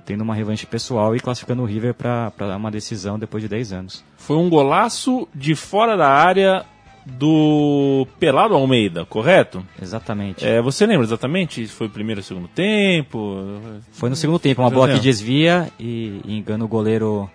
tendo 0.06 0.22
uma 0.22 0.34
revanche 0.34 0.66
pessoal 0.66 1.16
e 1.16 1.20
classificando 1.20 1.62
o 1.62 1.66
River 1.66 1.94
para 1.94 2.56
uma 2.56 2.72
decisão 2.72 3.20
depois 3.20 3.44
de 3.44 3.50
10 3.50 3.74
anos. 3.74 4.04
Foi 4.16 4.38
um 4.38 4.50
golaço 4.50 5.28
de 5.36 5.56
fora 5.56 5.98
da 5.98 6.08
área 6.08 6.66
do 7.06 8.08
Pelado 8.20 8.56
Almeida, 8.56 9.06
correto? 9.06 9.64
Exatamente. 9.80 10.46
É, 10.46 10.62
você 10.62 10.86
lembra 10.86 11.06
exatamente? 11.06 11.68
Foi 11.68 11.88
o 11.88 11.90
primeiro 11.90 12.20
ou 12.20 12.24
segundo 12.24 12.48
tempo? 12.48 13.60
Foi 13.92 14.10
no 14.10 14.16
segundo 14.16 14.40
tempo, 14.40 14.62
uma 14.62 14.70
bola 14.72 14.94
que 14.94 15.00
desvia 15.00 15.70
e, 15.80 16.22
e 16.26 16.38
engana 16.38 16.66
o 16.66 16.68
goleiro 16.68 17.30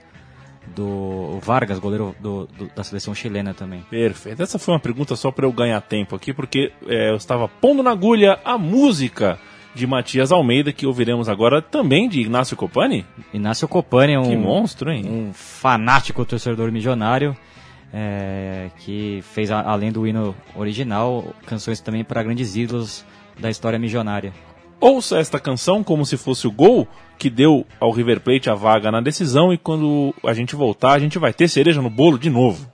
do 0.74 1.38
Vargas, 1.42 1.78
goleiro 1.78 2.14
do- 2.20 2.46
do- 2.46 2.70
da 2.74 2.82
seleção 2.84 3.14
chilena 3.14 3.52
também. 3.54 3.84
Perfeito. 3.90 4.42
Essa 4.42 4.58
foi 4.58 4.74
uma 4.74 4.80
pergunta 4.80 5.16
só 5.16 5.30
para 5.30 5.46
eu 5.46 5.52
ganhar 5.52 5.80
tempo 5.80 6.14
aqui, 6.16 6.32
porque 6.32 6.72
é, 6.86 7.10
eu 7.10 7.16
estava 7.16 7.48
pondo 7.48 7.82
na 7.82 7.90
agulha 7.90 8.38
a 8.44 8.56
música 8.56 9.38
de 9.74 9.86
Matias 9.86 10.32
Almeida, 10.32 10.72
que 10.72 10.86
ouviremos 10.86 11.28
agora 11.28 11.62
também 11.62 12.08
de 12.08 12.20
Ignacio 12.20 12.56
Copani. 12.56 13.06
Inácio 13.32 13.68
Copani 13.68 14.14
é 14.14 14.18
um, 14.18 14.28
Que 14.28 14.36
monstro, 14.36 14.90
hein? 14.90 15.04
um 15.08 15.32
fanático 15.32 16.24
torcedor 16.24 16.72
milionário 16.72 17.36
é, 17.92 18.70
que 18.78 19.22
fez, 19.32 19.50
além 19.50 19.90
do 19.92 20.06
hino 20.06 20.34
original, 20.56 21.34
canções 21.46 21.80
também 21.80 22.04
para 22.04 22.22
grandes 22.22 22.56
ídolos 22.56 23.04
da 23.38 23.50
história 23.50 23.78
milionária. 23.78 24.32
Ouça 24.80 25.18
esta 25.18 25.38
canção 25.38 25.84
como 25.84 26.06
se 26.06 26.16
fosse 26.16 26.46
o 26.46 26.50
gol 26.50 26.88
que 27.18 27.28
deu 27.28 27.66
ao 27.78 27.90
River 27.90 28.18
Plate 28.20 28.48
a 28.48 28.54
vaga 28.54 28.90
na 28.90 29.02
decisão 29.02 29.52
e 29.52 29.58
quando 29.58 30.14
a 30.24 30.32
gente 30.32 30.56
voltar, 30.56 30.92
a 30.92 30.98
gente 30.98 31.18
vai 31.18 31.34
ter 31.34 31.48
cereja 31.48 31.82
no 31.82 31.90
bolo 31.90 32.18
de 32.18 32.30
novo. 32.30 32.66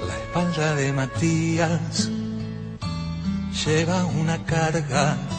La 0.00 0.18
espalda 0.18 0.74
de 0.74 0.90
Matías 0.90 2.10
lleva 3.64 4.04
una 4.06 4.38
carga 4.38 5.35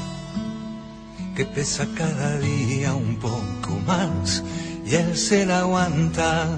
que 1.38 1.46
pesa 1.46 1.86
cada 1.96 2.40
día 2.40 2.96
un 2.96 3.18
poco 3.18 3.80
más 3.86 4.44
y 4.88 4.96
él 4.96 5.16
se 5.16 5.46
la 5.46 5.60
aguanta. 5.60 6.58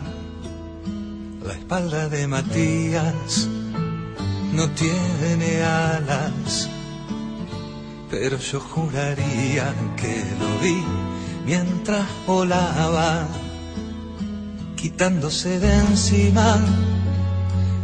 La 1.43 1.51
espalda 1.51 2.07
de 2.07 2.25
Matías 2.27 3.49
no 4.53 4.69
tiene 4.69 5.61
alas, 5.63 6.69
pero 8.09 8.37
yo 8.37 8.61
juraría 8.61 9.75
que 9.97 10.23
lo 10.39 10.59
vi 10.63 10.81
mientras 11.45 12.05
volaba, 12.25 13.27
quitándose 14.77 15.59
de 15.59 15.73
encima 15.73 16.57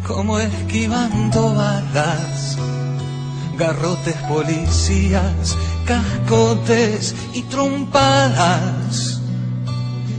como 0.08 0.39
esquivando 0.39 1.55
balas, 1.55 2.58
garrotes 3.58 4.15
policías, 4.29 5.58
cascotes 5.86 7.15
y 7.34 7.43
trompadas. 7.43 9.21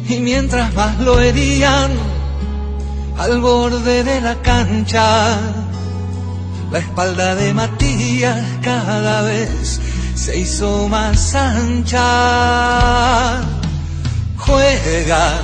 Y 0.08 0.18
mientras 0.20 0.72
más 0.74 0.98
lo 1.00 1.20
herían, 1.20 1.90
al 3.18 3.40
borde 3.40 4.04
de 4.04 4.20
la 4.20 4.36
cancha, 4.42 5.38
la 6.70 6.78
espalda 6.78 7.34
de 7.34 7.52
Matías 7.54 8.44
cada 8.62 9.22
vez 9.22 9.80
se 10.14 10.38
hizo 10.38 10.88
más 10.88 11.34
ancha. 11.34 12.02
Juega, 14.38 15.40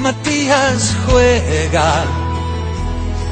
Matías 0.00 0.96
juega 1.06 2.04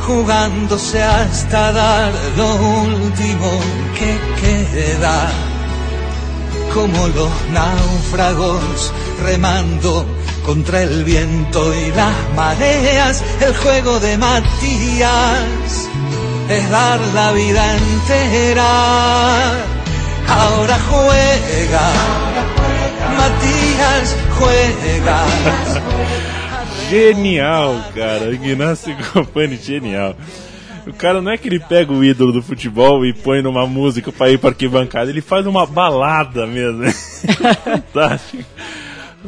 jugándose 0.07 1.03
hasta 1.03 1.72
dar 1.72 2.12
lo 2.37 2.55
último 2.55 3.50
que 3.98 4.18
queda, 4.40 5.31
como 6.74 7.06
los 7.06 7.30
náufragos 7.52 8.92
remando 9.22 10.04
contra 10.44 10.82
el 10.82 11.04
viento 11.04 11.72
y 11.72 11.92
las 11.92 12.34
mareas, 12.34 13.22
el 13.40 13.54
juego 13.56 14.00
de 14.00 14.18
Matías 14.18 15.88
es 16.48 16.70
dar 16.70 17.00
la 17.14 17.32
vida 17.32 17.76
entera. 17.76 19.52
Ahora 20.28 20.78
juega, 20.90 21.90
Matías 23.18 24.16
juega. 24.37 25.24
Genial, 26.90 27.90
cara. 27.94 28.26
Ignacio 28.32 28.96
Company, 29.12 29.58
genial. 29.58 30.16
O 30.86 30.92
cara 30.92 31.20
não 31.22 31.32
é 31.32 31.38
que 31.38 31.48
ele 31.48 31.58
pega 31.60 31.92
o 31.92 32.04
ídolo 32.04 32.32
do 32.32 32.42
futebol 32.42 33.04
e 33.06 33.12
põe 33.12 33.40
numa 33.40 33.66
música 33.66 34.12
pra 34.12 34.30
ir 34.30 34.38
pra 34.38 34.50
arquibancada, 34.50 35.10
ele 35.10 35.20
faz 35.22 35.46
uma 35.46 35.64
balada 35.66 36.46
mesmo. 36.46 36.82
Fantástico. 37.64 38.44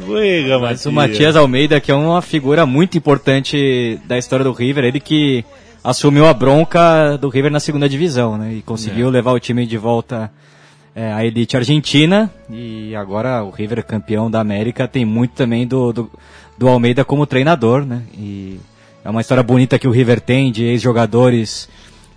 Uega, 0.07 0.59
Mas 0.59 0.85
o 0.85 0.91
Matias 0.91 1.35
Almeida, 1.35 1.79
que 1.81 1.91
é 1.91 1.95
uma 1.95 2.21
figura 2.21 2.65
muito 2.65 2.97
importante 2.97 3.99
da 4.05 4.17
história 4.17 4.43
do 4.45 4.51
River, 4.51 4.83
ele 4.83 4.99
que 4.99 5.43
assumiu 5.83 6.27
a 6.27 6.33
bronca 6.33 7.17
do 7.17 7.29
River 7.29 7.51
na 7.51 7.59
segunda 7.59 7.89
divisão, 7.89 8.37
né? 8.37 8.53
E 8.53 8.61
conseguiu 8.61 9.07
É. 9.07 9.11
levar 9.11 9.31
o 9.31 9.39
time 9.39 9.65
de 9.65 9.77
volta 9.77 10.31
é, 10.95 11.11
à 11.11 11.25
elite 11.25 11.57
argentina. 11.57 12.29
E 12.49 12.95
agora 12.95 13.43
o 13.43 13.49
River 13.49 13.83
campeão 13.83 14.29
da 14.29 14.39
América 14.39 14.87
tem 14.87 15.03
muito 15.03 15.31
também 15.31 15.65
do, 15.65 15.91
do, 15.91 16.11
do 16.57 16.67
Almeida 16.67 17.03
como 17.03 17.25
treinador, 17.25 17.83
né? 17.83 18.03
E 18.15 18.59
é 19.07 19.09
uma 19.09 19.21
história 19.21 19.41
bonita 19.41 19.79
que 19.79 19.87
o 19.87 19.91
River 19.91 20.19
tem 20.19 20.51
de 20.51 20.65
ex-jogadores 20.65 21.69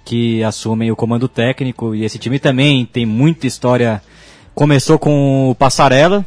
que 0.05 0.42
assumem 0.42 0.90
o 0.90 0.96
comando 0.96 1.29
técnico. 1.29 1.94
E 1.94 2.05
esse 2.05 2.18
time 2.18 2.38
também 2.40 2.85
tem 2.85 3.07
muita 3.07 3.46
história. 3.46 4.03
Começou 4.57 4.98
com 4.98 5.48
o 5.50 5.55
Passarella, 5.55 6.26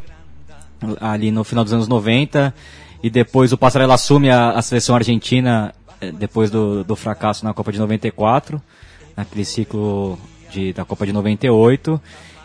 ali 1.02 1.32
no 1.32 1.44
final 1.44 1.66
dos 1.66 1.74
anos 1.74 1.88
90 1.90 2.54
e 3.02 3.10
depois 3.10 3.52
o 3.52 3.58
Passarella 3.58 3.96
assume 3.96 4.30
a, 4.30 4.52
a 4.52 4.62
seleção 4.62 4.96
argentina 4.96 5.74
eh, 6.00 6.12
depois 6.14 6.50
do, 6.50 6.84
do 6.86 6.96
fracasso 6.96 7.44
na 7.44 7.54
Copa 7.54 7.72
de 7.72 7.80
94 7.80 8.62
naquele 9.18 9.44
ciclo 9.46 10.18
de, 10.52 10.72
da 10.74 10.84
Copa 10.86 11.06
de 11.06 11.12
98 11.14 12.02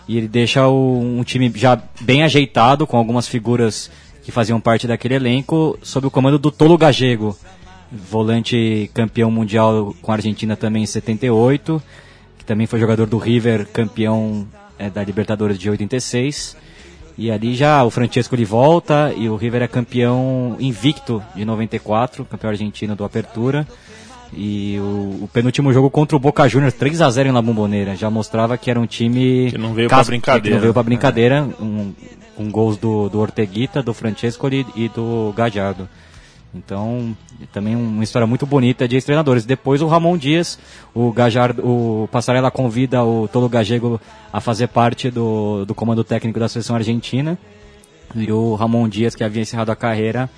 e 0.08 0.16
ele 0.18 0.26
deixa 0.28 0.66
o- 0.68 1.00
um 1.00 1.22
time 1.22 1.52
já 1.54 1.80
bem 2.00 2.22
ajeitado 2.24 2.86
com 2.86 2.96
algumas 2.96 3.26
figuras 3.28 3.90
que 4.24 4.30
faziam 4.32 4.60
parte 4.60 4.86
daquele 4.88 5.14
elenco 5.14 5.78
sob 5.82 6.06
o 6.08 6.10
comando 6.10 6.38
do 6.38 6.50
Tolo 6.50 6.76
Gagego 6.78 7.36
volante 7.90 8.90
campeão 8.92 9.30
mundial 9.30 9.94
com 10.02 10.12
a 10.12 10.14
Argentina 10.14 10.56
também 10.56 10.82
em 10.82 10.86
78 10.86 11.82
que 12.38 12.44
também 12.44 12.66
foi 12.66 12.78
jogador 12.78 13.06
do 13.06 13.18
River 13.18 13.66
campeão 13.72 14.46
eh, 14.78 14.90
da 14.90 15.02
Libertadores 15.02 15.58
de 15.58 15.70
86 15.70 16.56
e 17.18 17.32
ali 17.32 17.56
já 17.56 17.82
o 17.82 17.90
Francesco 17.90 18.36
ele 18.36 18.44
volta 18.44 19.12
e 19.16 19.28
o 19.28 19.34
River 19.34 19.62
é 19.62 19.66
campeão 19.66 20.56
invicto 20.60 21.20
de 21.34 21.44
94, 21.44 22.24
campeão 22.24 22.50
argentino 22.50 22.94
do 22.94 23.04
Apertura. 23.04 23.66
E 24.32 24.78
o, 24.78 25.24
o 25.24 25.30
penúltimo 25.32 25.72
jogo 25.72 25.90
contra 25.90 26.16
o 26.16 26.20
Boca 26.20 26.46
Juniors, 26.46 26.74
3 26.74 27.00
a 27.00 27.10
0 27.10 27.32
na 27.32 27.42
Bomboneira, 27.42 27.96
já 27.96 28.08
mostrava 28.08 28.56
que 28.56 28.70
era 28.70 28.78
um 28.78 28.86
time 28.86 29.50
Que 29.50 29.58
não 29.58 29.74
veio 29.74 29.88
pra 29.88 30.04
brincadeira. 30.04 30.54
não 30.54 30.60
veio 30.60 30.72
pra 30.72 30.82
brincadeira, 30.82 31.48
um, 31.60 31.92
com 32.36 32.48
gols 32.50 32.76
do, 32.76 33.08
do 33.08 33.18
Orteguita, 33.18 33.82
do 33.82 33.92
Francesco 33.92 34.48
e, 34.52 34.64
e 34.76 34.88
do 34.88 35.32
Gajardo. 35.34 35.88
Então, 36.54 37.16
também 37.52 37.76
uma 37.76 38.02
história 38.02 38.26
muito 38.26 38.46
bonita 38.46 38.88
de 38.88 38.96
ex-treinadores. 38.96 39.44
Depois 39.44 39.82
o 39.82 39.86
Ramon 39.86 40.16
Dias, 40.16 40.58
o 40.94 41.12
Gajardo, 41.12 41.62
o 41.64 42.08
Passarella 42.10 42.50
convida 42.50 43.04
o 43.04 43.28
Tolo 43.28 43.48
Gagego 43.48 44.00
a 44.32 44.40
fazer 44.40 44.68
parte 44.68 45.10
do, 45.10 45.64
do 45.66 45.74
comando 45.74 46.02
técnico 46.02 46.40
da 46.40 46.48
seleção 46.48 46.76
argentina. 46.76 47.38
E 48.14 48.32
o 48.32 48.54
Ramon 48.54 48.88
Dias, 48.88 49.14
que 49.14 49.22
havia 49.22 49.42
encerrado 49.42 49.70
a 49.70 49.76
carreira, 49.76 50.30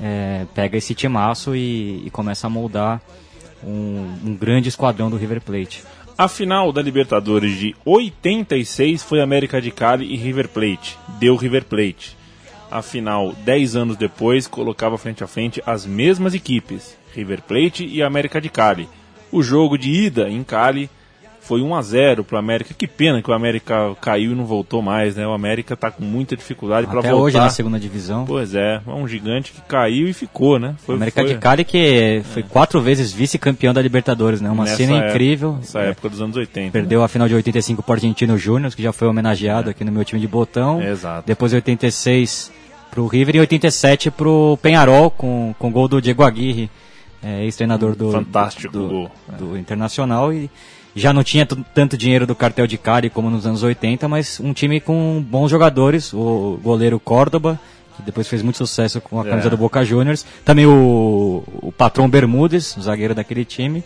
eh, 0.00 0.46
pega 0.54 0.78
esse 0.78 0.94
timaço 0.94 1.54
e, 1.54 2.02
e 2.06 2.10
começa 2.10 2.46
a 2.46 2.50
moldar 2.50 3.00
um, 3.62 4.16
um 4.24 4.34
grande 4.34 4.68
esquadrão 4.68 5.10
do 5.10 5.16
River 5.16 5.42
Plate. 5.42 5.84
A 6.16 6.28
final 6.28 6.72
da 6.72 6.82
Libertadores 6.82 7.58
de 7.58 7.74
86 7.84 9.02
foi 9.02 9.20
América 9.20 9.60
de 9.60 9.70
Cali 9.70 10.06
e 10.12 10.16
River 10.16 10.48
Plate. 10.48 10.98
Deu 11.18 11.36
River 11.36 11.64
Plate. 11.64 12.16
A 12.72 12.80
final, 12.80 13.34
10 13.44 13.76
anos 13.76 13.96
depois, 13.98 14.46
colocava 14.46 14.96
frente 14.96 15.22
a 15.22 15.26
frente 15.26 15.62
as 15.66 15.84
mesmas 15.84 16.32
equipes, 16.32 16.96
River 17.14 17.42
Plate 17.42 17.84
e 17.84 18.02
América 18.02 18.40
de 18.40 18.48
Cali. 18.48 18.88
O 19.30 19.42
jogo 19.42 19.76
de 19.76 19.90
ida 19.90 20.30
em 20.30 20.42
Cali 20.42 20.88
foi 21.44 21.60
1 21.60 21.74
a 21.74 21.82
0 21.82 22.24
para 22.24 22.36
o 22.36 22.38
América. 22.38 22.72
Que 22.72 22.86
pena 22.86 23.20
que 23.20 23.30
o 23.30 23.34
América 23.34 23.94
caiu 24.00 24.32
e 24.32 24.34
não 24.34 24.44
voltou 24.44 24.80
mais, 24.80 25.16
né? 25.16 25.26
O 25.26 25.32
América 25.32 25.76
tá 25.76 25.90
com 25.90 26.04
muita 26.04 26.36
dificuldade 26.36 26.86
para 26.86 27.00
Até 27.00 27.10
voltar. 27.10 27.24
hoje 27.24 27.36
na 27.36 27.50
segunda 27.50 27.80
divisão. 27.80 28.24
Pois 28.24 28.54
é, 28.54 28.80
é 28.86 28.90
um 28.90 29.06
gigante 29.08 29.52
que 29.52 29.60
caiu 29.62 30.08
e 30.08 30.12
ficou, 30.12 30.58
né? 30.58 30.76
Foi, 30.86 30.94
América 30.94 31.20
foi 31.22 31.34
de 31.34 31.38
Cali 31.40 31.64
que 31.64 32.22
foi 32.32 32.42
quatro 32.44 32.80
vezes 32.80 33.12
vice-campeão 33.12 33.74
da 33.74 33.82
Libertadores, 33.82 34.40
né? 34.40 34.48
Uma 34.50 34.64
nessa 34.64 34.76
cena 34.76 34.92
época- 34.98 35.10
incrível. 35.10 35.52
Nessa 35.56 35.80
É, 35.80 35.90
época 35.90 36.08
dos 36.08 36.22
anos 36.22 36.36
80. 36.36 36.70
Perdeu 36.72 37.02
a 37.02 37.08
final 37.08 37.26
de 37.28 37.34
85 37.34 37.82
para 37.82 37.90
o 37.90 37.94
Argentino 37.94 38.38
Júnior, 38.38 38.72
que 38.74 38.82
já 38.82 38.92
foi 38.92 39.08
homenageado 39.08 39.68
aqui 39.70 39.84
no 39.84 39.90
meu 39.92 40.04
time 40.04 40.20
de 40.20 40.28
botão. 40.28 40.80
É, 40.80 40.90
exato. 40.90 41.24
Depois 41.26 41.52
86 41.52 42.52
pro 42.90 43.06
River 43.06 43.36
e 43.36 43.40
87 43.40 44.10
pro 44.10 44.58
Penharol 44.62 45.10
com, 45.10 45.54
com 45.58 45.72
gol 45.72 45.88
do 45.88 46.00
Diego 46.00 46.22
Aguirre, 46.22 46.70
é, 47.22 47.44
ex-treinador 47.44 47.96
do, 47.96 48.12
Fantástico 48.12 48.72
do, 48.72 49.10
do 49.38 49.56
Internacional 49.58 50.32
e 50.32 50.50
já 50.94 51.12
não 51.12 51.22
tinha 51.24 51.46
tanto 51.46 51.96
dinheiro 51.96 52.26
do 52.26 52.34
cartel 52.34 52.66
de 52.66 52.76
Cali 52.78 53.08
como 53.10 53.30
nos 53.30 53.46
anos 53.46 53.62
80, 53.62 54.06
mas 54.08 54.38
um 54.40 54.52
time 54.52 54.80
com 54.80 55.24
bons 55.26 55.50
jogadores, 55.50 56.12
o 56.12 56.58
goleiro 56.62 57.00
Córdoba, 57.00 57.58
que 57.96 58.02
depois 58.02 58.28
fez 58.28 58.42
muito 58.42 58.56
sucesso 58.58 59.00
com 59.00 59.20
a 59.20 59.24
camisa 59.24 59.48
É. 59.48 59.50
do 59.50 59.56
Boca 59.56 59.84
Juniors, 59.84 60.24
também 60.44 60.66
o, 60.66 61.42
o 61.62 61.72
patrão 61.72 62.08
Bermudes, 62.08 62.76
o 62.76 62.82
zagueiro 62.82 63.14
daquele 63.14 63.44
time, 63.44 63.82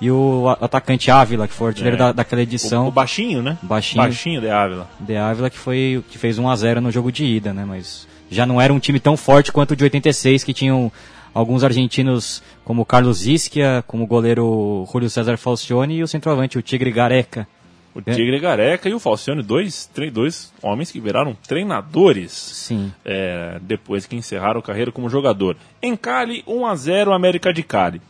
e 0.00 0.10
o 0.10 0.48
atacante 0.60 1.10
Ávila, 1.10 1.48
que 1.48 1.54
foi 1.54 1.66
o 1.66 1.68
artilheiro 1.68 1.96
É. 1.96 1.98
da, 1.98 2.12
daquela 2.12 2.40
edição. 2.42 2.84
O, 2.84 2.88
o 2.88 2.92
baixinho, 2.92 3.42
né? 3.42 3.58
Baixinho. 3.62 4.02
Baixinho 4.02 4.40
de 4.40 4.48
Ávila. 4.48 4.88
De 5.00 5.16
Ávila 5.16 5.50
que 5.50 5.58
foi 5.58 6.04
que 6.08 6.16
fez 6.18 6.38
1 6.38 6.48
a 6.48 6.54
0 6.56 6.80
no 6.80 6.90
jogo 6.90 7.10
de 7.10 7.24
ida, 7.24 7.52
né? 7.52 7.64
Mas 7.66 8.06
já 8.30 8.46
não 8.46 8.60
era 8.60 8.72
um 8.72 8.78
time 8.78 9.00
tão 9.00 9.16
forte 9.16 9.50
quanto 9.50 9.72
o 9.72 9.76
de 9.76 9.82
86 9.84 10.44
que 10.44 10.52
tinham 10.54 10.92
alguns 11.32 11.64
argentinos 11.64 12.42
como 12.64 12.84
Carlos 12.84 13.26
Ischia, 13.26 13.84
como 13.86 14.04
o 14.04 14.06
goleiro 14.06 14.86
Julio 14.92 15.10
César 15.10 15.36
Falcione 15.36 15.96
e 15.96 16.02
o 16.02 16.08
centroavante 16.08 16.58
o 16.58 16.62
Tigre 16.62 16.90
Gareca. 16.90 17.46
O 17.94 18.02
Tigre 18.02 18.38
Gareca 18.38 18.88
e 18.88 18.94
o 18.94 19.00
Falcione, 19.00 19.42
dois, 19.42 19.90
dois 20.12 20.52
homens 20.62 20.92
que 20.92 21.00
viraram 21.00 21.34
treinadores 21.34 22.30
Sim. 22.30 22.92
é, 23.04 23.58
depois 23.60 24.06
que 24.06 24.14
encerraram 24.14 24.60
a 24.60 24.62
carreira 24.62 24.92
como 24.92 25.10
jogador. 25.10 25.56
Em 25.82 25.96
Cali, 25.96 26.44
1 26.46 26.66
a 26.66 26.76
0 26.76 27.12
América 27.12 27.52
de 27.52 27.62
Cali. 27.62 28.00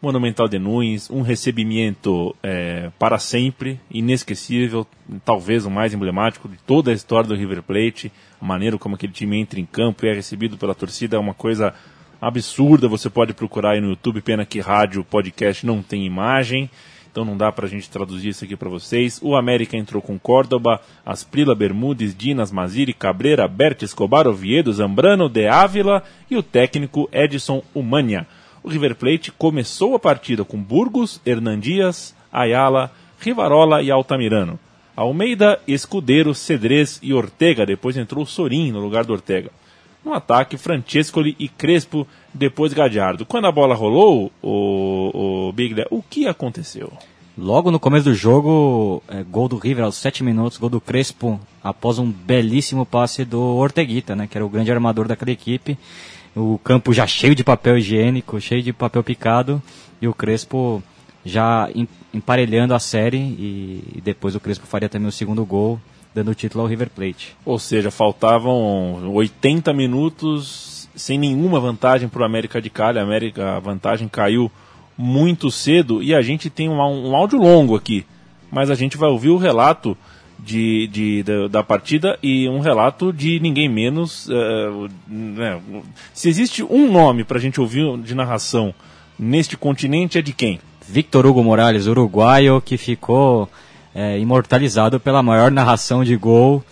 Monumental 0.00 0.48
de 0.48 0.58
Nunes, 0.58 1.08
um 1.10 1.22
recebimento 1.22 2.34
é, 2.42 2.90
para 2.98 3.20
sempre, 3.20 3.80
inesquecível, 3.88 4.84
talvez 5.24 5.64
o 5.64 5.70
mais 5.70 5.94
emblemático 5.94 6.48
de 6.48 6.56
toda 6.58 6.90
a 6.90 6.94
história 6.94 7.28
do 7.28 7.36
River 7.36 7.62
Plate. 7.62 8.12
A 8.40 8.44
maneira 8.44 8.76
como 8.76 8.96
aquele 8.96 9.12
time 9.12 9.38
entra 9.38 9.60
em 9.60 9.64
campo 9.64 10.04
e 10.04 10.08
é 10.08 10.12
recebido 10.12 10.56
pela 10.56 10.74
torcida 10.74 11.16
é 11.16 11.20
uma 11.20 11.34
coisa 11.34 11.72
absurda. 12.22 12.86
Você 12.86 13.10
pode 13.10 13.34
procurar 13.34 13.72
aí 13.72 13.80
no 13.80 13.88
YouTube, 13.88 14.22
pena 14.22 14.46
que 14.46 14.60
rádio, 14.60 15.02
podcast 15.02 15.66
não 15.66 15.82
tem 15.82 16.06
imagem. 16.06 16.70
Então 17.10 17.24
não 17.26 17.36
dá 17.36 17.50
pra 17.52 17.68
gente 17.68 17.90
traduzir 17.90 18.28
isso 18.28 18.44
aqui 18.44 18.56
pra 18.56 18.70
vocês. 18.70 19.20
O 19.22 19.34
América 19.34 19.76
entrou 19.76 20.00
com 20.00 20.18
Córdoba, 20.18 20.80
Asprila 21.04 21.54
Bermudes, 21.54 22.16
Dinas 22.16 22.52
Maziri, 22.52 22.94
Cabreira, 22.94 23.46
Bert 23.48 23.82
Escobar, 23.82 24.26
Oviedo, 24.26 24.72
Zambrano, 24.72 25.28
De 25.28 25.46
Ávila 25.46 26.02
e 26.30 26.36
o 26.36 26.42
técnico 26.42 27.10
Edson 27.12 27.62
Umania. 27.74 28.26
O 28.62 28.70
River 28.70 28.94
Plate 28.94 29.32
começou 29.32 29.94
a 29.94 29.98
partida 29.98 30.44
com 30.44 30.56
Burgos, 30.56 31.20
Hernandias, 31.26 32.14
Ayala, 32.32 32.90
Rivarola 33.18 33.82
e 33.82 33.90
Altamirano. 33.90 34.58
Almeida, 34.96 35.60
Escudeiro, 35.66 36.34
Cedrez 36.34 36.98
e 37.02 37.12
Ortega. 37.12 37.66
Depois 37.66 37.96
entrou 37.96 38.24
Sorin 38.24 38.70
no 38.70 38.80
lugar 38.80 39.04
do 39.04 39.12
Ortega. 39.12 39.50
No 40.04 40.12
ataque, 40.12 40.56
Francescoli 40.56 41.36
e 41.38 41.48
Crespo, 41.48 42.06
depois 42.34 42.72
Gadiardo. 42.72 43.24
Quando 43.24 43.46
a 43.46 43.52
bola 43.52 43.74
rolou, 43.74 44.32
o, 44.42 45.46
o 45.48 45.52
Biglia, 45.52 45.86
o 45.90 46.02
que 46.02 46.26
aconteceu? 46.26 46.92
Logo 47.38 47.70
no 47.70 47.80
começo 47.80 48.04
do 48.04 48.14
jogo, 48.14 49.02
é, 49.08 49.22
gol 49.22 49.48
do 49.48 49.56
River 49.56 49.84
aos 49.84 49.94
7 49.96 50.22
minutos, 50.22 50.58
gol 50.58 50.68
do 50.68 50.80
Crespo, 50.80 51.40
após 51.62 51.98
um 51.98 52.10
belíssimo 52.10 52.84
passe 52.84 53.24
do 53.24 53.40
Orteguita, 53.40 54.14
né, 54.14 54.26
que 54.26 54.36
era 54.36 54.44
o 54.44 54.50
grande 54.50 54.70
armador 54.72 55.06
daquela 55.08 55.30
equipe. 55.30 55.78
O 56.36 56.58
campo 56.58 56.92
já 56.92 57.06
cheio 57.06 57.34
de 57.34 57.44
papel 57.44 57.78
higiênico, 57.78 58.40
cheio 58.40 58.62
de 58.62 58.72
papel 58.72 59.02
picado, 59.02 59.62
e 60.00 60.08
o 60.08 60.12
Crespo 60.14 60.82
já 61.24 61.70
em- 61.74 61.88
emparelhando 62.12 62.74
a 62.74 62.78
série, 62.78 63.18
e, 63.18 63.84
e 63.96 64.00
depois 64.02 64.34
o 64.34 64.40
Crespo 64.40 64.66
faria 64.66 64.88
também 64.88 65.08
o 65.08 65.12
segundo 65.12 65.44
gol, 65.44 65.80
dando 66.14 66.30
o 66.30 66.34
título 66.34 66.62
ao 66.62 66.68
River 66.68 66.90
Plate. 66.90 67.34
Ou 67.44 67.58
seja, 67.58 67.90
faltavam 67.90 69.12
80 69.14 69.72
minutos 69.72 70.88
sem 70.94 71.18
nenhuma 71.18 71.58
vantagem 71.58 72.08
para 72.08 72.22
o 72.22 72.24
América 72.24 72.60
de 72.60 72.68
Cali. 72.70 72.98
A 72.98 73.02
América, 73.02 73.56
a 73.56 73.60
vantagem 73.60 74.08
caiu 74.08 74.50
muito 74.96 75.50
cedo 75.50 76.02
e 76.02 76.14
a 76.14 76.20
gente 76.22 76.50
tem 76.50 76.68
um, 76.68 76.78
um 76.80 77.16
áudio 77.16 77.38
longo 77.38 77.74
aqui, 77.74 78.04
mas 78.50 78.68
a 78.70 78.74
gente 78.74 78.96
vai 78.96 79.08
ouvir 79.08 79.30
o 79.30 79.38
relato 79.38 79.96
de, 80.38 80.86
de- 80.88 81.22
da, 81.22 81.48
da 81.48 81.62
partida 81.62 82.18
e 82.22 82.48
um 82.48 82.60
relato 82.60 83.12
de 83.12 83.40
ninguém 83.40 83.68
menos. 83.68 84.28
eh, 84.30 84.88
né, 85.08 85.60
se 86.12 86.28
existe 86.28 86.62
um 86.62 86.92
nome 86.92 87.24
para 87.24 87.38
a 87.38 87.40
gente 87.40 87.60
ouvir 87.60 87.96
de 87.98 88.14
narração 88.14 88.74
neste 89.18 89.56
continente 89.56 90.18
é 90.18 90.22
de 90.22 90.32
quem? 90.32 90.60
Victor 90.86 91.24
Hugo 91.26 91.42
Morales, 91.44 91.86
uruguaio, 91.86 92.60
que 92.60 92.76
ficou 92.76 93.48
é, 93.94 94.18
imortalizado 94.18 94.98
pela 94.98 95.22
maior 95.22 95.50
narração 95.50 96.04
de 96.04 96.16
gol, 96.16 96.64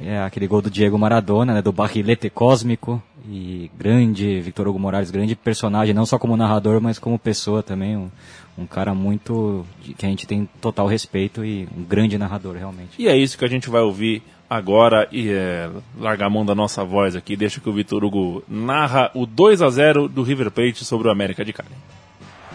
é, 0.00 0.20
aquele 0.22 0.46
gol 0.46 0.62
do 0.62 0.70
Diego 0.70 0.98
Maradona, 0.98 1.54
né, 1.54 1.62
do 1.62 1.72
barrilete 1.72 2.30
cósmico, 2.30 3.02
e 3.30 3.70
grande, 3.76 4.40
Victor 4.40 4.66
Hugo 4.66 4.78
Morales, 4.78 5.10
grande 5.10 5.36
personagem, 5.36 5.94
não 5.94 6.06
só 6.06 6.18
como 6.18 6.36
narrador, 6.36 6.80
mas 6.80 6.98
como 6.98 7.18
pessoa 7.18 7.62
também, 7.62 7.96
um, 7.96 8.08
um 8.56 8.66
cara 8.66 8.94
muito, 8.94 9.66
que 9.98 10.06
a 10.06 10.08
gente 10.08 10.26
tem 10.26 10.48
total 10.60 10.86
respeito 10.86 11.44
e 11.44 11.68
um 11.76 11.82
grande 11.84 12.16
narrador, 12.16 12.56
realmente. 12.56 12.92
E 12.98 13.06
é 13.06 13.16
isso 13.16 13.36
que 13.36 13.44
a 13.44 13.48
gente 13.48 13.68
vai 13.68 13.82
ouvir 13.82 14.22
agora 14.48 15.06
e 15.12 15.28
é, 15.28 15.68
largar 15.98 16.26
a 16.26 16.30
mão 16.30 16.44
da 16.44 16.54
nossa 16.54 16.82
voz 16.82 17.14
aqui, 17.14 17.36
deixa 17.36 17.60
que 17.60 17.68
o 17.68 17.72
Vitor 17.72 18.02
Hugo 18.02 18.42
narra 18.48 19.10
o 19.14 19.26
2 19.26 19.60
a 19.60 19.68
0 19.68 20.08
do 20.08 20.22
River 20.22 20.50
Plate 20.50 20.84
sobre 20.84 21.08
o 21.08 21.10
América 21.10 21.44
de 21.44 21.52
Cali. 21.52 21.68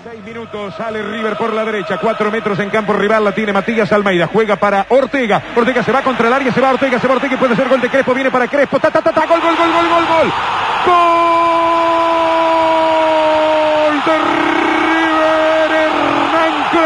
Seis 0.04 0.22
minutos, 0.22 0.76
sale 0.76 1.02
River 1.02 1.38
por 1.38 1.54
la 1.54 1.63
derecha, 1.63 1.98
cuatro 1.98 2.30
metros 2.30 2.60
en 2.60 2.70
campo 2.70 2.92
rival, 2.92 3.24
la 3.24 3.32
tiene 3.32 3.54
Matías 3.54 3.89
Almeida, 3.94 4.28
juega 4.28 4.58
para 4.58 4.86
Ortega, 4.89 5.42
Ortega 5.56 5.82
se 5.82 5.94
va 5.94 6.02
contra 6.02 6.28
el 6.28 6.34
área, 6.34 6.52
se 6.52 6.60
va 6.60 6.72
Ortega, 6.72 7.00
se 7.00 7.08
va 7.08 7.13
Ortega 7.13 7.36
y 7.36 7.38
puede 7.38 7.56
ser 7.56 7.70
gol 7.70 7.80
de 7.80 7.89
Crespo, 7.89 8.13
viene 8.13 8.30
para 8.30 8.50
Crespo, 8.50 8.82
ta 8.82 8.92
ta 8.92 9.02
ta, 9.02 9.13
ta 9.13 9.26
gol, 9.26 9.39
gol, 9.39 9.56
gol, 9.56 9.72
gol, 9.72 9.88
gol, 9.89 10.06
gol, 10.06 10.32
gol 10.86 11.13
de 14.06 14.42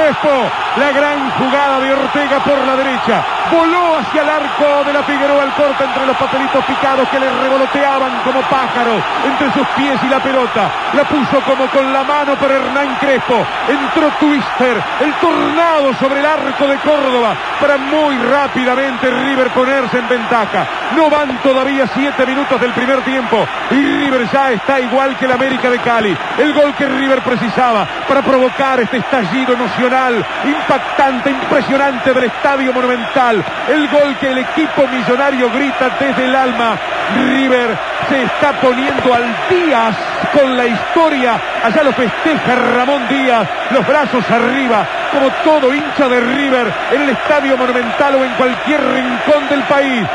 Crespo, 0.08 0.50
la 0.78 0.92
gran 0.94 1.30
jugada 1.32 1.82
de 1.82 1.92
Ortega 1.92 2.40
por 2.40 2.58
la 2.66 2.78
derecha, 2.78 3.26
voló 3.52 3.98
hacia 3.98 4.22
el 4.22 4.30
arco 4.30 4.86
de 4.86 4.94
la 4.94 5.04
Figueroa 5.04 5.44
al 5.44 5.54
corte 5.54 5.84
entre 5.84 6.06
los 6.06 6.16
papelitos 6.16 6.64
picados 6.64 7.10
que 7.10 7.20
le 7.20 7.30
revoloteaban 7.30 8.24
como 8.24 8.40
pájaros 8.44 9.04
entre 9.26 9.52
sus 9.52 9.68
pies 9.76 10.00
y 10.02 10.08
la 10.08 10.24
pelota. 10.24 10.72
La 10.94 11.04
puso 11.04 11.42
como 11.42 11.68
con 11.68 11.92
la 11.92 12.06
mano 12.06 12.36
para 12.36 12.56
Hernán 12.56 12.96
Crespo. 13.02 13.46
Entró 13.68 14.08
Twister, 14.18 14.82
el 15.02 15.14
tornado 15.16 15.94
sobre 15.96 16.22
el 16.22 16.26
arco 16.26 16.68
de 16.68 16.78
Córdoba 16.78 17.36
para 17.60 17.76
muy 17.76 18.18
rápidamente 18.18 19.12
River 19.12 19.50
ponerse 19.50 19.98
en 19.98 20.08
ventaja. 20.08 20.66
No 20.96 21.10
van 21.10 21.38
todavía 21.42 21.88
siete 21.94 22.26
minutos 22.26 22.60
del 22.60 22.72
primer 22.72 23.02
tiempo 23.02 23.46
y 23.72 23.76
River 23.76 24.28
ya 24.32 24.52
está 24.52 24.80
igual 24.80 25.18
que 25.18 25.26
el 25.26 25.32
América 25.32 25.70
de 25.70 25.80
Cali. 25.80 26.18
El 26.38 26.54
gol 26.54 26.74
que 26.76 26.88
River 26.88 27.22
precisaba 27.22 27.88
para 28.08 28.22
provocar 28.22 28.80
este 28.80 28.98
estallido 28.98 29.54
emocional 29.54 30.26
impactante, 30.46 31.30
impresionante 31.30 32.14
del 32.14 32.26
Estadio 32.26 32.74
Monumental 32.74 33.44
el 33.68 33.88
gol 33.90 34.16
que 34.20 34.32
el 34.32 34.38
equipo 34.40 34.88
millonario 34.88 35.52
grita 35.52 35.90
desde 36.00 36.26
el 36.26 36.36
alma. 36.36 36.78
River 37.16 37.78
se 38.10 38.24
está 38.24 38.54
poniendo 38.54 39.14
al 39.14 39.24
día 39.50 39.92
con 40.34 40.58
la 40.58 40.66
historia. 40.66 41.40
Allá 41.64 41.84
lo 41.84 41.94
festeja 41.94 42.56
Ramón 42.76 43.08
Díaz, 43.08 43.48
los 43.72 43.86
brazos 43.86 44.24
arriba, 44.30 44.86
como 45.18 45.32
todo 45.44 45.74
hincha 45.74 46.08
de 46.08 46.20
River 46.20 46.72
en 46.92 47.02
el 47.02 47.10
Estadio 47.10 47.58
Monumental 47.58 48.16
o 48.16 48.24
en 48.24 48.34
cualquier 48.34 48.80
rincón 48.80 49.50
del 49.50 49.64
país. 49.64 50.06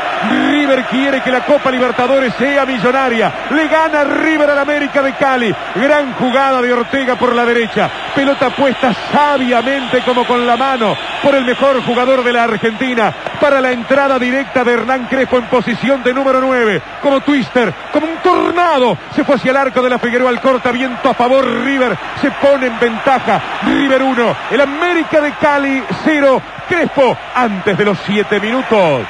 River 0.49 0.85
quiere 0.85 1.21
que 1.21 1.31
la 1.31 1.41
Copa 1.41 1.69
Libertadores 1.69 2.33
sea 2.35 2.65
millonaria. 2.65 3.33
Le 3.49 3.67
gana 3.67 4.05
River 4.05 4.49
al 4.49 4.59
América 4.59 5.01
de 5.01 5.11
Cali. 5.13 5.53
Gran 5.75 6.13
jugada 6.13 6.61
de 6.61 6.71
Ortega 6.71 7.15
por 7.15 7.35
la 7.35 7.45
derecha. 7.45 7.89
Pelota 8.15 8.49
puesta 8.51 8.93
sabiamente 9.11 10.01
como 10.05 10.25
con 10.25 10.47
la 10.47 10.55
mano 10.55 10.95
por 11.21 11.35
el 11.35 11.43
mejor 11.43 11.83
jugador 11.83 12.23
de 12.23 12.31
la 12.31 12.43
Argentina 12.43 13.13
para 13.41 13.59
la 13.59 13.71
entrada 13.71 14.17
directa 14.17 14.63
de 14.63 14.73
Hernán 14.73 15.07
Crespo 15.07 15.37
en 15.37 15.45
posición 15.47 16.01
de 16.01 16.13
número 16.13 16.39
9. 16.39 16.81
Como 17.01 17.19
twister, 17.21 17.73
como 17.91 18.07
un 18.07 18.17
tornado. 18.23 18.97
Se 19.13 19.25
fue 19.25 19.35
hacia 19.35 19.51
el 19.51 19.57
arco 19.57 19.81
de 19.81 19.89
la 19.89 19.99
Figueroa 19.99 20.29
al 20.29 20.39
corta 20.39 20.71
viento 20.71 21.09
a 21.09 21.13
favor. 21.13 21.45
River 21.45 21.97
se 22.21 22.31
pone 22.31 22.67
en 22.67 22.79
ventaja. 22.79 23.41
River 23.65 24.01
1. 24.01 24.35
El 24.51 24.61
América 24.61 24.92
de 24.93 25.33
Cali 25.41 25.83
0. 26.03 26.41
Crespo 26.69 27.17
antes 27.33 27.75
de 27.77 27.85
los 27.85 27.97
7 28.05 28.39
minutos. 28.39 29.01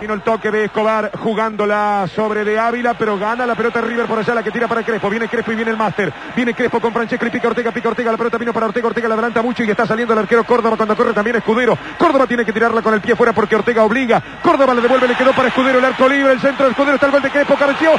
Vino 0.00 0.14
el 0.14 0.22
toque 0.22 0.50
de 0.50 0.64
Escobar 0.64 1.12
jugándola 1.16 2.08
sobre 2.14 2.44
de 2.44 2.58
Ávila, 2.58 2.94
pero 2.94 3.18
gana 3.18 3.46
la 3.46 3.54
pelota 3.54 3.82
River 3.82 4.06
por 4.06 4.18
allá, 4.18 4.34
la 4.34 4.42
que 4.42 4.50
tira 4.50 4.66
para 4.66 4.82
Crespo. 4.82 5.08
Viene 5.10 5.28
Crespo 5.28 5.52
y 5.52 5.54
viene 5.54 5.70
el 5.70 5.76
máster. 5.76 6.12
Viene 6.34 6.54
Crespo 6.54 6.80
con 6.80 6.92
Francesco 6.92 7.26
y 7.26 7.30
pica 7.30 7.48
Ortega, 7.48 7.70
pica 7.70 7.90
Ortega. 7.90 8.10
La 8.10 8.16
pelota 8.16 8.38
vino 8.38 8.54
para 8.54 8.66
Ortega, 8.66 8.88
Ortega 8.88 9.08
la 9.08 9.14
adelanta 9.14 9.42
mucho 9.42 9.62
y 9.62 9.70
está 9.70 9.86
saliendo 9.86 10.14
el 10.14 10.20
arquero 10.20 10.44
Córdoba 10.44 10.76
cuando 10.76 10.96
corre 10.96 11.12
también 11.12 11.36
Escudero. 11.36 11.76
Córdoba 11.98 12.26
tiene 12.26 12.44
que 12.44 12.52
tirarla 12.54 12.80
con 12.80 12.94
el 12.94 13.02
pie 13.02 13.14
fuera 13.14 13.34
porque 13.34 13.54
Ortega 13.54 13.84
obliga. 13.84 14.22
Córdoba 14.42 14.72
le 14.74 14.80
devuelve, 14.80 15.06
le 15.08 15.14
quedó 15.14 15.32
para 15.34 15.48
Escudero, 15.48 15.78
el 15.78 15.84
arco 15.84 16.08
libre, 16.08 16.32
el 16.32 16.40
centro 16.40 16.64
de 16.64 16.70
Escudero, 16.72 16.94
está 16.94 17.06
el 17.06 17.12
gol 17.12 17.22
de 17.22 17.30
Crespo, 17.30 17.54
cabeció. 17.54 17.90